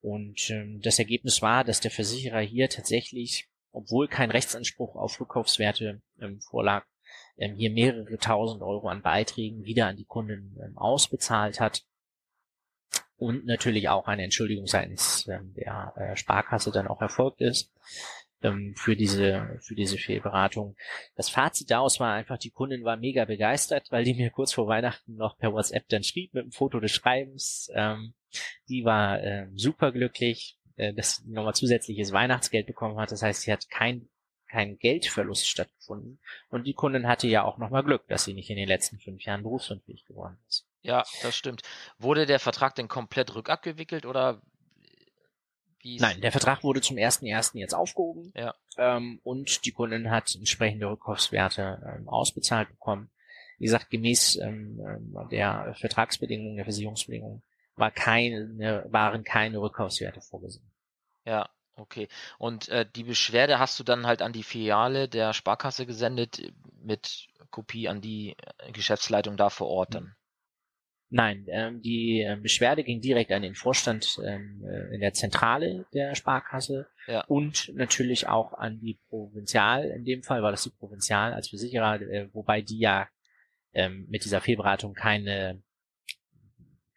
Und 0.00 0.50
ähm, 0.50 0.80
das 0.82 0.98
Ergebnis 0.98 1.42
war, 1.42 1.64
dass 1.64 1.80
der 1.80 1.90
Versicherer 1.90 2.40
hier 2.40 2.68
tatsächlich, 2.68 3.48
obwohl 3.72 4.08
kein 4.08 4.30
Rechtsanspruch 4.30 4.94
auf 4.96 5.20
Rückkaufswerte 5.20 6.02
ähm, 6.20 6.40
vorlag, 6.40 6.86
ähm, 7.38 7.54
hier 7.56 7.70
mehrere 7.70 8.18
tausend 8.18 8.62
Euro 8.62 8.88
an 8.88 9.02
Beiträgen 9.02 9.64
wieder 9.64 9.86
an 9.86 9.96
die 9.96 10.04
Kunden 10.04 10.56
ähm, 10.62 10.76
ausbezahlt 10.76 11.60
hat 11.60 11.82
und 13.18 13.46
natürlich 13.46 13.88
auch 13.88 14.06
eine 14.06 14.24
Entschuldigung 14.24 14.66
seitens 14.66 15.26
ähm, 15.28 15.54
der 15.54 15.92
äh, 15.96 16.16
Sparkasse 16.16 16.70
dann 16.70 16.88
auch 16.88 17.00
erfolgt 17.00 17.40
ist 17.40 17.70
ähm, 18.42 18.74
für 18.76 18.96
diese 18.96 19.58
für 19.60 19.74
diese 19.74 19.98
Fehlberatung. 19.98 20.76
Das 21.14 21.28
Fazit 21.28 21.70
daraus 21.70 22.00
war 22.00 22.14
einfach, 22.14 22.38
die 22.38 22.50
Kundin 22.50 22.84
war 22.84 22.96
mega 22.96 23.24
begeistert, 23.24 23.90
weil 23.90 24.04
die 24.04 24.14
mir 24.14 24.30
kurz 24.30 24.52
vor 24.52 24.66
Weihnachten 24.68 25.16
noch 25.16 25.38
per 25.38 25.52
WhatsApp 25.52 25.88
dann 25.88 26.02
schrieb 26.02 26.34
mit 26.34 26.42
einem 26.42 26.52
Foto 26.52 26.80
des 26.80 26.92
Schreibens. 26.92 27.70
Ähm, 27.74 28.14
die 28.68 28.84
war 28.84 29.22
äh, 29.22 29.48
super 29.54 29.92
glücklich, 29.92 30.58
äh, 30.76 30.92
dass 30.92 31.16
sie 31.16 31.30
nochmal 31.30 31.54
zusätzliches 31.54 32.12
Weihnachtsgeld 32.12 32.66
bekommen 32.66 32.98
hat. 32.98 33.12
Das 33.12 33.22
heißt, 33.22 33.42
sie 33.42 33.52
hat 33.52 33.68
kein 33.70 34.08
kein 34.48 34.78
Geldverlust 34.78 35.48
stattgefunden. 35.48 36.20
Und 36.50 36.66
die 36.66 36.74
Kundin 36.74 37.08
hatte 37.08 37.26
ja 37.26 37.42
auch 37.42 37.58
nochmal 37.58 37.82
Glück, 37.82 38.06
dass 38.08 38.24
sie 38.24 38.32
nicht 38.32 38.48
in 38.48 38.56
den 38.56 38.68
letzten 38.68 38.98
fünf 38.98 39.24
Jahren 39.24 39.42
berufsunfähig 39.42 40.04
geworden 40.06 40.38
ist. 40.48 40.65
Ja, 40.82 41.04
das 41.22 41.36
stimmt. 41.36 41.62
Wurde 41.98 42.26
der 42.26 42.38
Vertrag 42.38 42.74
denn 42.74 42.88
komplett 42.88 43.34
rückabgewickelt 43.34 44.06
oder 44.06 44.40
wie? 45.80 45.98
Nein, 45.98 46.20
der 46.20 46.32
Vertrag 46.32 46.62
wurde 46.64 46.80
zum 46.80 46.98
ersten 46.98 47.26
ersten 47.26 47.58
jetzt 47.58 47.74
aufgehoben. 47.74 48.32
Ja. 48.34 48.54
Ähm, 48.76 49.20
und 49.22 49.64
die 49.64 49.72
Kundin 49.72 50.10
hat 50.10 50.34
entsprechende 50.34 50.88
Rückkaufswerte 50.88 51.80
ähm, 51.86 52.08
ausbezahlt 52.08 52.68
bekommen. 52.68 53.10
Wie 53.58 53.64
gesagt, 53.64 53.90
gemäß 53.90 54.36
ähm, 54.36 54.80
ähm 54.86 55.28
der 55.30 55.74
Vertragsbedingungen, 55.78 56.56
der 56.56 56.64
Versicherungsbedingungen 56.64 57.42
war 57.76 57.90
keine, 57.90 58.86
waren 58.90 59.22
keine 59.22 59.60
Rückkaufswerte 59.60 60.20
vorgesehen. 60.20 60.70
Ja, 61.24 61.48
okay. 61.76 62.08
Und 62.38 62.68
äh, 62.68 62.86
die 62.90 63.04
Beschwerde 63.04 63.58
hast 63.58 63.78
du 63.78 63.84
dann 63.84 64.06
halt 64.06 64.22
an 64.22 64.32
die 64.32 64.42
Filiale 64.42 65.08
der 65.08 65.34
Sparkasse 65.34 65.86
gesendet 65.86 66.52
mit 66.82 67.28
Kopie 67.50 67.88
an 67.88 68.00
die 68.00 68.36
äh, 68.58 68.72
Geschäftsleitung 68.72 69.36
da 69.36 69.50
vor 69.50 69.68
Ort 69.68 69.94
dann? 69.94 70.14
Nein, 71.16 71.46
ähm, 71.48 71.80
die 71.80 72.20
äh, 72.20 72.36
Beschwerde 72.36 72.84
ging 72.84 73.00
direkt 73.00 73.32
an 73.32 73.40
den 73.40 73.54
Vorstand 73.54 74.20
ähm, 74.22 74.62
äh, 74.68 74.94
in 74.94 75.00
der 75.00 75.14
Zentrale 75.14 75.86
der 75.94 76.14
Sparkasse 76.14 76.88
ja. 77.06 77.24
und 77.24 77.72
natürlich 77.74 78.28
auch 78.28 78.52
an 78.52 78.80
die 78.80 78.98
Provinzial. 79.08 79.86
In 79.86 80.04
dem 80.04 80.22
Fall 80.22 80.42
war 80.42 80.50
das 80.50 80.64
die 80.64 80.74
Provinzial 80.78 81.32
als 81.32 81.48
Versicherer, 81.48 82.02
äh, 82.02 82.28
wobei 82.34 82.60
die 82.60 82.78
ja 82.78 83.08
ähm, 83.72 84.04
mit 84.10 84.26
dieser 84.26 84.42
Fehlberatung 84.42 84.92
keine 84.92 85.62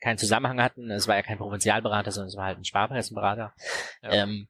keinen 0.01 0.17
Zusammenhang 0.17 0.61
hatten. 0.61 0.91
Es 0.91 1.07
war 1.07 1.15
ja 1.15 1.23
kein 1.23 1.37
Provinzialberater, 1.37 2.11
sondern 2.11 2.27
es 2.27 2.35
war 2.35 2.47
halt 2.47 2.57
ein 2.57 2.65
Sparkassenberater. 2.65 3.53
Ja. 4.03 4.09
Ähm, 4.11 4.49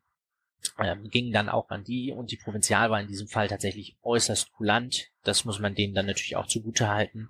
ähm, 0.79 1.09
ging 1.11 1.31
dann 1.31 1.47
auch 1.47 1.69
an 1.69 1.83
die 1.83 2.11
und 2.11 2.31
die 2.31 2.37
Provinzial 2.37 2.89
war 2.89 2.99
in 2.99 3.07
diesem 3.07 3.27
Fall 3.27 3.47
tatsächlich 3.47 3.97
äußerst 4.01 4.51
kulant. 4.51 5.09
Das 5.23 5.45
muss 5.45 5.59
man 5.59 5.75
denen 5.75 5.93
dann 5.93 6.07
natürlich 6.07 6.37
auch 6.37 6.47
zugute 6.47 6.89
halten. 6.89 7.29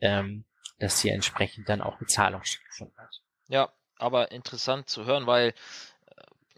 Ähm, 0.00 0.44
dass 0.82 1.00
hier 1.00 1.14
entsprechend 1.14 1.68
dann 1.68 1.80
auch 1.80 1.96
Bezahlung 1.98 2.42
stattgefunden 2.42 2.96
hat. 2.98 3.20
Ja, 3.48 3.72
aber 3.98 4.32
interessant 4.32 4.88
zu 4.88 5.04
hören, 5.04 5.26
weil 5.26 5.48
äh, 5.48 5.52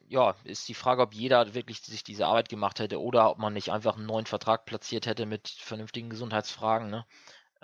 ja, 0.08 0.34
ist 0.44 0.68
die 0.68 0.74
Frage, 0.74 1.02
ob 1.02 1.12
jeder 1.12 1.54
wirklich 1.54 1.80
sich 1.80 2.04
diese 2.04 2.26
Arbeit 2.26 2.48
gemacht 2.48 2.80
hätte 2.80 3.00
oder 3.00 3.30
ob 3.30 3.38
man 3.38 3.52
nicht 3.52 3.70
einfach 3.70 3.96
einen 3.96 4.06
neuen 4.06 4.26
Vertrag 4.26 4.64
platziert 4.64 5.06
hätte 5.06 5.26
mit 5.26 5.48
vernünftigen 5.48 6.08
Gesundheitsfragen, 6.08 6.88
ne? 6.90 7.04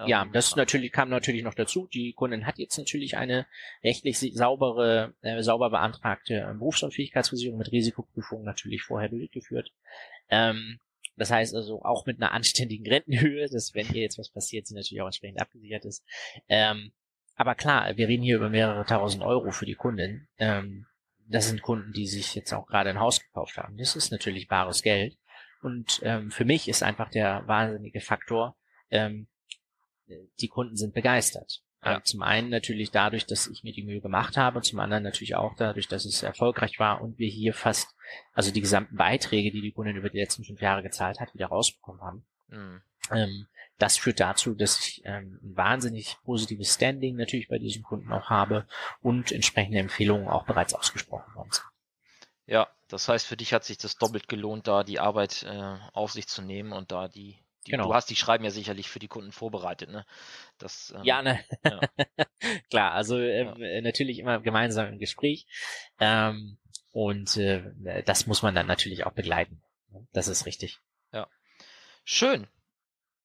Ja, 0.06 0.22
ähm, 0.22 0.32
das 0.32 0.56
natürlich 0.56 0.92
kam 0.92 1.08
natürlich 1.08 1.42
noch 1.42 1.54
dazu. 1.54 1.86
Die 1.92 2.12
Kundin 2.12 2.46
hat 2.46 2.58
jetzt 2.58 2.78
natürlich 2.78 3.16
eine 3.16 3.46
rechtlich 3.82 4.18
saubere, 4.18 5.14
äh, 5.20 5.42
sauber 5.42 5.70
beantragte 5.70 6.40
äh, 6.40 6.54
Berufsunfähigkeitsversicherung 6.54 7.58
mit 7.58 7.72
Risikoprüfung 7.72 8.44
natürlich 8.44 8.82
vorher 8.82 9.08
durchgeführt. 9.08 9.72
Ähm, 10.28 10.78
das 11.16 11.30
heißt 11.30 11.54
also 11.54 11.82
auch 11.82 12.06
mit 12.06 12.20
einer 12.20 12.32
anständigen 12.32 12.86
Rentenhöhe, 12.90 13.48
dass 13.48 13.74
wenn 13.74 13.86
hier 13.86 14.02
jetzt 14.02 14.18
was 14.18 14.30
passiert, 14.30 14.66
sie 14.66 14.74
natürlich 14.74 15.02
auch 15.02 15.06
entsprechend 15.06 15.40
abgesichert 15.40 15.84
ist. 15.84 16.04
Ähm, 16.48 16.92
aber 17.34 17.54
klar, 17.54 17.96
wir 17.96 18.08
reden 18.08 18.22
hier 18.22 18.36
über 18.36 18.50
mehrere 18.50 18.84
tausend 18.84 19.22
Euro 19.22 19.50
für 19.50 19.66
die 19.66 19.74
Kundin. 19.74 20.28
Ähm, 20.38 20.86
das 21.26 21.48
sind 21.48 21.62
Kunden, 21.62 21.92
die 21.92 22.06
sich 22.06 22.34
jetzt 22.34 22.52
auch 22.52 22.66
gerade 22.66 22.90
ein 22.90 23.00
Haus 23.00 23.20
gekauft 23.20 23.56
haben. 23.56 23.76
Das 23.78 23.96
ist 23.96 24.10
natürlich 24.10 24.48
bares 24.48 24.82
Geld. 24.82 25.16
Und 25.62 26.00
ähm, 26.02 26.30
für 26.30 26.44
mich 26.44 26.68
ist 26.68 26.82
einfach 26.82 27.10
der 27.10 27.46
wahnsinnige 27.46 28.00
Faktor, 28.00 28.56
ähm, 28.90 29.28
die 30.40 30.48
Kunden 30.48 30.76
sind 30.76 30.92
begeistert. 30.92 31.62
Ja. 31.82 32.02
Zum 32.02 32.22
einen 32.22 32.50
natürlich 32.50 32.90
dadurch, 32.90 33.26
dass 33.26 33.46
ich 33.46 33.64
mir 33.64 33.72
die 33.72 33.82
Mühe 33.82 34.00
gemacht 34.00 34.36
habe, 34.36 34.60
zum 34.60 34.80
anderen 34.80 35.02
natürlich 35.02 35.34
auch 35.34 35.54
dadurch, 35.56 35.88
dass 35.88 36.04
es 36.04 36.22
erfolgreich 36.22 36.78
war 36.78 37.00
und 37.00 37.18
wir 37.18 37.28
hier 37.28 37.54
fast, 37.54 37.94
also 38.34 38.52
die 38.52 38.60
gesamten 38.60 38.96
Beiträge, 38.96 39.50
die 39.50 39.62
die 39.62 39.72
Kundin 39.72 39.96
über 39.96 40.10
die 40.10 40.18
letzten 40.18 40.44
fünf 40.44 40.60
Jahre 40.60 40.82
gezahlt 40.82 41.20
hat, 41.20 41.32
wieder 41.32 41.46
rausbekommen 41.46 42.02
haben. 42.02 42.24
Mhm. 42.48 42.82
Ähm, 43.10 43.46
das 43.78 43.96
führt 43.96 44.20
dazu, 44.20 44.54
dass 44.54 44.78
ich 44.80 45.02
ähm, 45.06 45.40
ein 45.42 45.56
wahnsinnig 45.56 46.18
positives 46.24 46.74
Standing 46.74 47.16
natürlich 47.16 47.48
bei 47.48 47.58
diesen 47.58 47.82
Kunden 47.82 48.12
auch 48.12 48.28
habe 48.28 48.66
und 49.00 49.32
entsprechende 49.32 49.78
Empfehlungen 49.78 50.28
auch 50.28 50.44
bereits 50.44 50.74
ausgesprochen 50.74 51.34
worden 51.34 51.50
sind. 51.50 51.64
Ja, 52.44 52.68
das 52.88 53.08
heißt, 53.08 53.26
für 53.26 53.38
dich 53.38 53.54
hat 53.54 53.64
sich 53.64 53.78
das 53.78 53.96
doppelt 53.96 54.28
gelohnt, 54.28 54.68
da 54.68 54.84
die 54.84 55.00
Arbeit 55.00 55.44
äh, 55.44 55.78
auf 55.94 56.12
sich 56.12 56.28
zu 56.28 56.42
nehmen 56.42 56.72
und 56.72 56.92
da 56.92 57.08
die 57.08 57.42
die, 57.66 57.72
genau. 57.72 57.88
Du 57.88 57.94
hast 57.94 58.08
die 58.08 58.16
Schreiben 58.16 58.44
ja 58.44 58.50
sicherlich 58.50 58.88
für 58.88 58.98
die 58.98 59.08
Kunden 59.08 59.32
vorbereitet, 59.32 59.90
ne? 59.90 60.06
Das, 60.58 60.94
ähm, 60.96 61.04
ja, 61.04 61.22
ne? 61.22 61.40
Ja. 61.64 61.80
Klar, 62.70 62.92
also 62.92 63.18
ähm, 63.18 63.54
ja. 63.58 63.66
Äh, 63.66 63.82
natürlich 63.82 64.18
immer 64.18 64.40
gemeinsam 64.40 64.86
im 64.86 64.98
Gespräch. 64.98 65.46
Ähm, 65.98 66.58
und 66.92 67.36
äh, 67.36 68.02
das 68.04 68.26
muss 68.26 68.42
man 68.42 68.54
dann 68.54 68.66
natürlich 68.66 69.04
auch 69.04 69.12
begleiten. 69.12 69.62
Das 70.12 70.28
ist 70.28 70.46
richtig. 70.46 70.80
Ja. 71.12 71.28
Schön. 72.04 72.46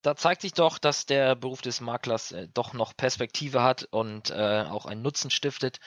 Da 0.02 0.16
zeigt 0.16 0.42
sich 0.42 0.54
doch, 0.54 0.78
dass 0.78 1.06
der 1.06 1.36
Beruf 1.36 1.62
des 1.62 1.82
Maklers 1.82 2.32
äh, 2.32 2.48
doch 2.54 2.74
noch 2.74 2.96
Perspektive 2.96 3.64
hat 3.64 3.88
und 3.90 4.30
äh, 4.30 4.64
auch 4.64 4.86
einen 4.86 5.02
Nutzen 5.02 5.32
stiftet. 5.32 5.80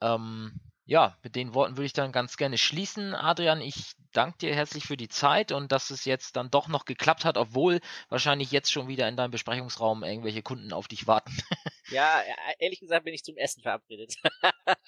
Ähm, 0.00 0.60
ja, 0.84 1.16
mit 1.22 1.36
den 1.36 1.54
Worten 1.54 1.76
würde 1.76 1.86
ich 1.86 1.92
dann 1.92 2.12
ganz 2.12 2.36
gerne 2.36 2.58
schließen. 2.58 3.14
Adrian, 3.14 3.60
ich 3.60 3.94
danke 4.12 4.38
dir 4.38 4.54
herzlich 4.54 4.84
für 4.84 4.96
die 4.96 5.08
Zeit 5.08 5.52
und 5.52 5.70
dass 5.70 5.90
es 5.90 6.04
jetzt 6.04 6.36
dann 6.36 6.50
doch 6.50 6.68
noch 6.68 6.84
geklappt 6.84 7.24
hat, 7.24 7.36
obwohl 7.36 7.80
wahrscheinlich 8.08 8.50
jetzt 8.50 8.72
schon 8.72 8.88
wieder 8.88 9.08
in 9.08 9.16
deinem 9.16 9.30
Besprechungsraum 9.30 10.02
irgendwelche 10.02 10.42
Kunden 10.42 10.72
auf 10.72 10.88
dich 10.88 11.06
warten. 11.06 11.32
ja, 11.90 12.22
ehrlich 12.58 12.80
gesagt 12.80 13.04
bin 13.04 13.14
ich 13.14 13.24
zum 13.24 13.36
Essen 13.36 13.62
verabredet. 13.62 14.14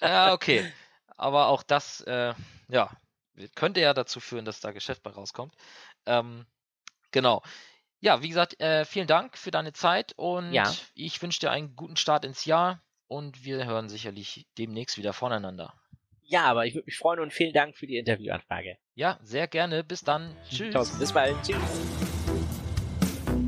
ja, 0.01 0.33
okay. 0.33 0.71
Aber 1.17 1.47
auch 1.47 1.63
das, 1.63 2.01
äh, 2.01 2.33
ja, 2.67 2.91
könnte 3.55 3.79
ja 3.79 3.93
dazu 3.93 4.19
führen, 4.19 4.45
dass 4.45 4.59
da 4.59 4.71
Geschäft 4.71 5.01
bei 5.01 5.11
rauskommt. 5.11 5.53
Ähm, 6.05 6.45
genau. 7.11 7.41
Ja, 8.01 8.21
wie 8.21 8.29
gesagt, 8.29 8.59
äh, 8.59 8.85
vielen 8.85 9.07
Dank 9.07 9.37
für 9.37 9.51
deine 9.51 9.71
Zeit 9.71 10.13
und 10.17 10.51
ja. 10.51 10.71
ich 10.93 11.21
wünsche 11.21 11.39
dir 11.39 11.51
einen 11.51 11.75
guten 11.75 11.95
Start 11.95 12.25
ins 12.25 12.45
Jahr 12.45 12.83
und 13.07 13.43
wir 13.43 13.65
hören 13.65 13.89
sicherlich 13.89 14.45
demnächst 14.57 14.97
wieder 14.97 15.13
voneinander. 15.13 15.73
Ja, 16.27 16.45
aber 16.45 16.65
ich 16.65 16.73
würde 16.73 16.85
mich 16.85 16.97
freuen 16.97 17.19
und 17.19 17.31
vielen 17.31 17.53
Dank 17.53 17.77
für 17.77 17.85
die 17.87 17.97
Interviewanfrage. 17.97 18.77
Ja, 18.95 19.19
sehr 19.21 19.47
gerne. 19.47 19.83
Bis 19.83 20.01
dann. 20.01 20.35
Tschüss. 20.49 20.97
Bis 20.97 21.13
bald. 21.13 21.35
Tschüss. 21.43 21.55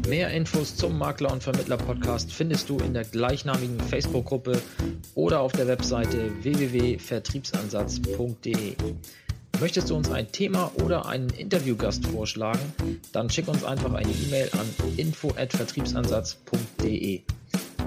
Mehr 0.07 0.29
Infos 0.29 0.77
zum 0.77 0.97
Makler 0.97 1.33
und 1.33 1.43
Vermittler 1.43 1.75
Podcast 1.75 2.31
findest 2.31 2.69
du 2.69 2.79
in 2.79 2.93
der 2.93 3.03
gleichnamigen 3.03 3.77
Facebook-Gruppe 3.79 4.61
oder 5.15 5.41
auf 5.41 5.51
der 5.51 5.67
Webseite 5.67 6.31
www.vertriebsansatz.de. 6.43 8.75
Möchtest 9.59 9.89
du 9.89 9.95
uns 9.95 10.11
ein 10.11 10.31
Thema 10.31 10.71
oder 10.83 11.07
einen 11.07 11.31
Interviewgast 11.31 12.07
vorschlagen? 12.07 12.73
Dann 13.11 13.29
schick 13.29 13.49
uns 13.49 13.65
einfach 13.65 13.93
eine 13.93 14.11
E-Mail 14.11 14.49
an 14.53 14.73
info@vertriebsansatz.de. 14.95 17.23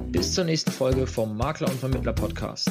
Bis 0.08 0.34
zur 0.34 0.44
nächsten 0.44 0.72
Folge 0.72 1.06
vom 1.06 1.36
Makler 1.36 1.68
und 1.68 1.78
Vermittler 1.78 2.12
Podcast. 2.12 2.68